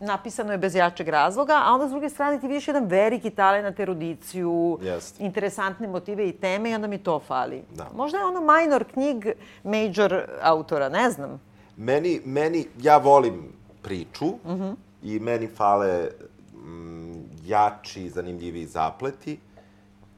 napisano 0.00 0.52
je 0.52 0.58
bez 0.58 0.74
jačeg 0.74 1.08
razloga, 1.08 1.52
a 1.56 1.72
onda 1.72 1.86
s 1.86 1.90
druge 1.90 2.08
strane 2.08 2.40
ti 2.40 2.48
vidiš 2.48 2.68
jedan 2.68 2.84
veliki 2.84 3.30
talent, 3.30 3.80
erudiciju, 3.80 4.78
Jeste. 4.82 5.24
interesantne 5.24 5.88
motive 5.88 6.28
i 6.28 6.32
teme 6.32 6.70
i 6.70 6.74
onda 6.74 6.86
mi 6.86 6.98
to 6.98 7.20
fali. 7.20 7.62
Da. 7.70 7.86
Možda 7.94 8.18
je 8.18 8.24
ono 8.24 8.40
minor 8.42 8.84
knjig 8.84 9.26
major 9.64 10.22
autora, 10.42 10.88
ne 10.88 11.10
znam. 11.10 11.40
Meni, 11.76 12.20
meni, 12.24 12.66
ja 12.78 12.96
volim 12.98 13.42
priču 13.82 14.26
Mhm. 14.44 14.70
i 15.02 15.18
meni 15.18 15.46
fale 15.48 16.08
mm, 16.54 17.12
jači, 17.44 18.10
zanimljiviji 18.10 18.66
zapleti. 18.66 19.38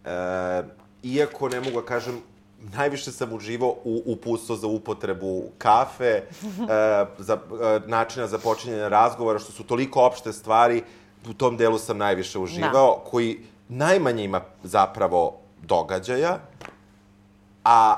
E, 0.05 0.63
iako 1.03 1.49
ne 1.49 1.61
mogu 1.61 1.81
da 1.81 1.87
kažem, 1.87 2.21
najviše 2.61 3.13
sam 3.13 3.33
uživao 3.33 3.75
u 3.85 4.03
upustvo 4.07 4.57
za 4.57 4.67
upotrebu 4.67 5.45
kafe, 5.59 6.05
e, 6.15 6.23
za 7.19 7.35
e, 7.35 7.81
načina 7.87 8.27
za 8.27 8.39
počinjanje 8.39 8.89
razgovora, 8.89 9.39
što 9.39 9.53
su 9.53 9.65
toliko 9.65 10.05
opšte 10.05 10.33
stvari, 10.33 10.83
u 11.29 11.35
tom 11.35 11.57
delu 11.57 11.79
sam 11.79 11.99
najviše 11.99 12.39
uživao, 12.39 13.03
koji 13.11 13.39
najmanje 13.69 14.25
ima 14.25 14.41
zapravo 14.63 15.37
događaja, 15.63 16.39
a, 17.65 17.97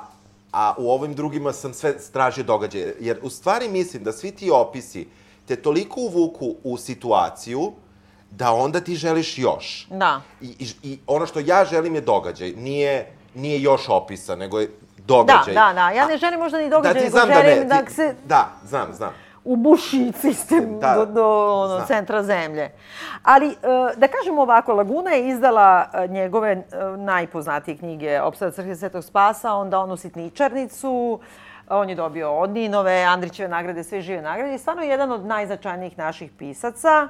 a 0.52 0.74
u 0.78 0.90
ovim 0.90 1.14
drugima 1.14 1.52
sam 1.52 1.74
sve 1.74 1.98
stražio 1.98 2.44
događaje. 2.44 2.96
Jer 3.00 3.18
u 3.22 3.30
stvari 3.30 3.68
mislim 3.68 4.04
da 4.04 4.12
svi 4.12 4.30
ti 4.30 4.50
opisi 4.50 5.06
te 5.46 5.56
toliko 5.56 6.00
uvuku 6.00 6.54
u 6.64 6.76
situaciju 6.76 7.72
da 8.30 8.52
onda 8.52 8.80
ti 8.80 8.94
želiš 8.96 9.38
još. 9.38 9.86
Da. 9.90 10.22
I, 10.40 10.46
i, 10.58 10.66
i 10.82 10.98
ono 11.06 11.26
što 11.26 11.40
ja 11.40 11.64
želim 11.64 11.94
je 11.94 12.00
događaj. 12.00 12.52
Nije, 12.56 13.12
nije 13.34 13.62
još 13.62 13.88
opisa, 13.88 14.36
nego 14.36 14.60
je 14.60 14.68
događaj. 15.06 15.54
Da, 15.54 15.66
da, 15.66 15.72
da. 15.72 15.90
Ja 15.90 16.06
ne 16.06 16.16
želim 16.16 16.40
možda 16.40 16.58
ni 16.58 16.70
događaj, 16.70 16.94
da, 16.94 17.00
nego 17.00 17.10
znam 17.10 17.28
da 17.28 17.34
želim 17.34 17.58
ne. 17.58 17.64
da 17.64 17.82
ti, 17.82 17.92
se 17.92 18.14
Da, 18.24 18.48
znam, 18.64 18.92
znam. 18.92 19.10
ubuši 19.44 20.12
sistem 20.20 20.78
Da, 20.80 20.94
do, 20.94 21.04
do 21.06 21.54
ono, 21.54 21.86
centra 21.86 22.22
zemlje. 22.22 22.70
Ali, 23.22 23.48
e, 23.48 23.56
da 23.96 24.08
kažemo 24.08 24.42
ovako, 24.42 24.72
Laguna 24.72 25.10
je 25.10 25.28
izdala 25.28 25.84
e, 25.94 26.08
njegove 26.08 26.50
e, 26.50 26.64
najpoznatije 26.96 27.76
knjige 27.76 28.20
Opsada 28.20 28.50
crkve 28.50 28.76
Svetog 28.76 29.04
Spasa, 29.04 29.54
onda 29.54 29.78
onu 29.78 29.96
Sitničarnicu, 29.96 31.20
on 31.68 31.88
je 31.88 31.94
dobio 31.94 32.38
od 32.38 32.50
Ninove, 32.50 33.02
Andrićeve 33.02 33.48
nagrade, 33.48 33.84
sve 33.84 34.00
žive 34.00 34.22
nagrade 34.22 34.54
i 34.54 34.58
stvarno 34.58 34.82
je 34.82 34.88
jedan 34.88 35.12
od 35.12 35.24
najznačajnijih 35.26 35.98
naših 35.98 36.30
pisaca. 36.38 37.08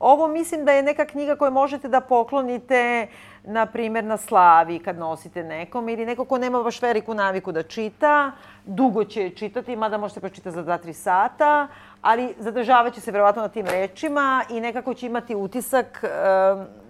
Ovo 0.00 0.28
mislim 0.28 0.64
da 0.64 0.72
je 0.72 0.82
neka 0.82 1.04
knjiga 1.04 1.36
koju 1.36 1.50
možete 1.50 1.88
da 1.88 2.00
poklonite, 2.00 3.06
na 3.44 3.66
primjer, 3.66 4.04
na 4.04 4.16
slavi 4.16 4.78
kad 4.78 4.98
nosite 4.98 5.44
nekom 5.44 5.88
ili 5.88 6.06
neko 6.06 6.24
ko 6.24 6.38
nema 6.38 6.62
baš 6.62 6.82
veliku 6.82 7.14
naviku 7.14 7.52
da 7.52 7.62
čita. 7.62 8.32
Dugo 8.64 9.04
će 9.04 9.30
čitati, 9.30 9.76
mada 9.76 9.98
možete 9.98 10.20
pročitati 10.20 10.54
za 10.54 10.64
2-3 10.64 10.92
sata, 10.92 11.68
ali 12.02 12.34
zadržavaće 12.38 13.00
se 13.00 13.10
verovatno 13.10 13.42
na 13.42 13.48
tim 13.48 13.66
rečima 13.66 14.44
i 14.50 14.60
nekako 14.60 14.94
će 14.94 15.06
imati 15.06 15.34
utisak 15.34 16.04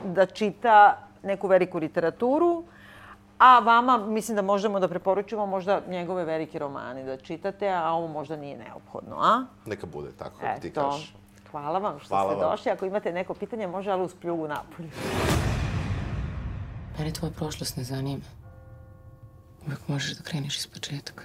da 0.05 0.27
čita 0.27 0.99
neku 1.23 1.49
veliku 1.49 1.79
literaturu. 1.79 2.65
A 3.39 3.59
vama, 3.59 3.99
mislim 3.99 4.37
da 4.37 4.43
možemo 4.43 4.81
da 4.81 4.89
preporučimo 4.89 5.47
možda 5.47 5.81
njegove 5.89 6.25
velike 6.25 6.59
romane 6.59 7.05
da 7.05 7.17
čitate, 7.17 7.69
a 7.69 7.91
ovo 7.93 8.07
možda 8.07 8.37
nije 8.37 8.59
neophodno, 8.59 9.17
a? 9.21 9.45
Neka 9.67 9.87
bude 9.87 10.13
tako, 10.19 10.37
kako 10.41 10.61
ti 10.61 10.69
Eto. 10.69 10.81
kažeš. 10.91 11.15
Hvala 11.51 11.79
vam 11.79 11.99
što 11.99 12.09
Hvala 12.09 12.33
ste 12.35 12.41
vam. 12.45 12.51
došli. 12.51 12.73
Ako 12.73 12.85
imate 12.87 13.13
neko 13.13 13.35
pitanje, 13.35 13.67
može 13.67 13.91
ali 13.91 14.03
uz 14.03 14.15
pljugu 14.15 14.49
napolju. 14.49 14.89
Da 17.03 17.07
Mene 17.07 17.15
tvoja 17.15 17.33
prošlost 17.33 17.77
ne 17.77 17.85
zanima. 17.85 18.23
Uvijek 19.67 19.89
možeš 19.89 20.17
da 20.17 20.23
kreniš 20.23 20.59
iz 20.59 20.67
početka. 20.67 21.25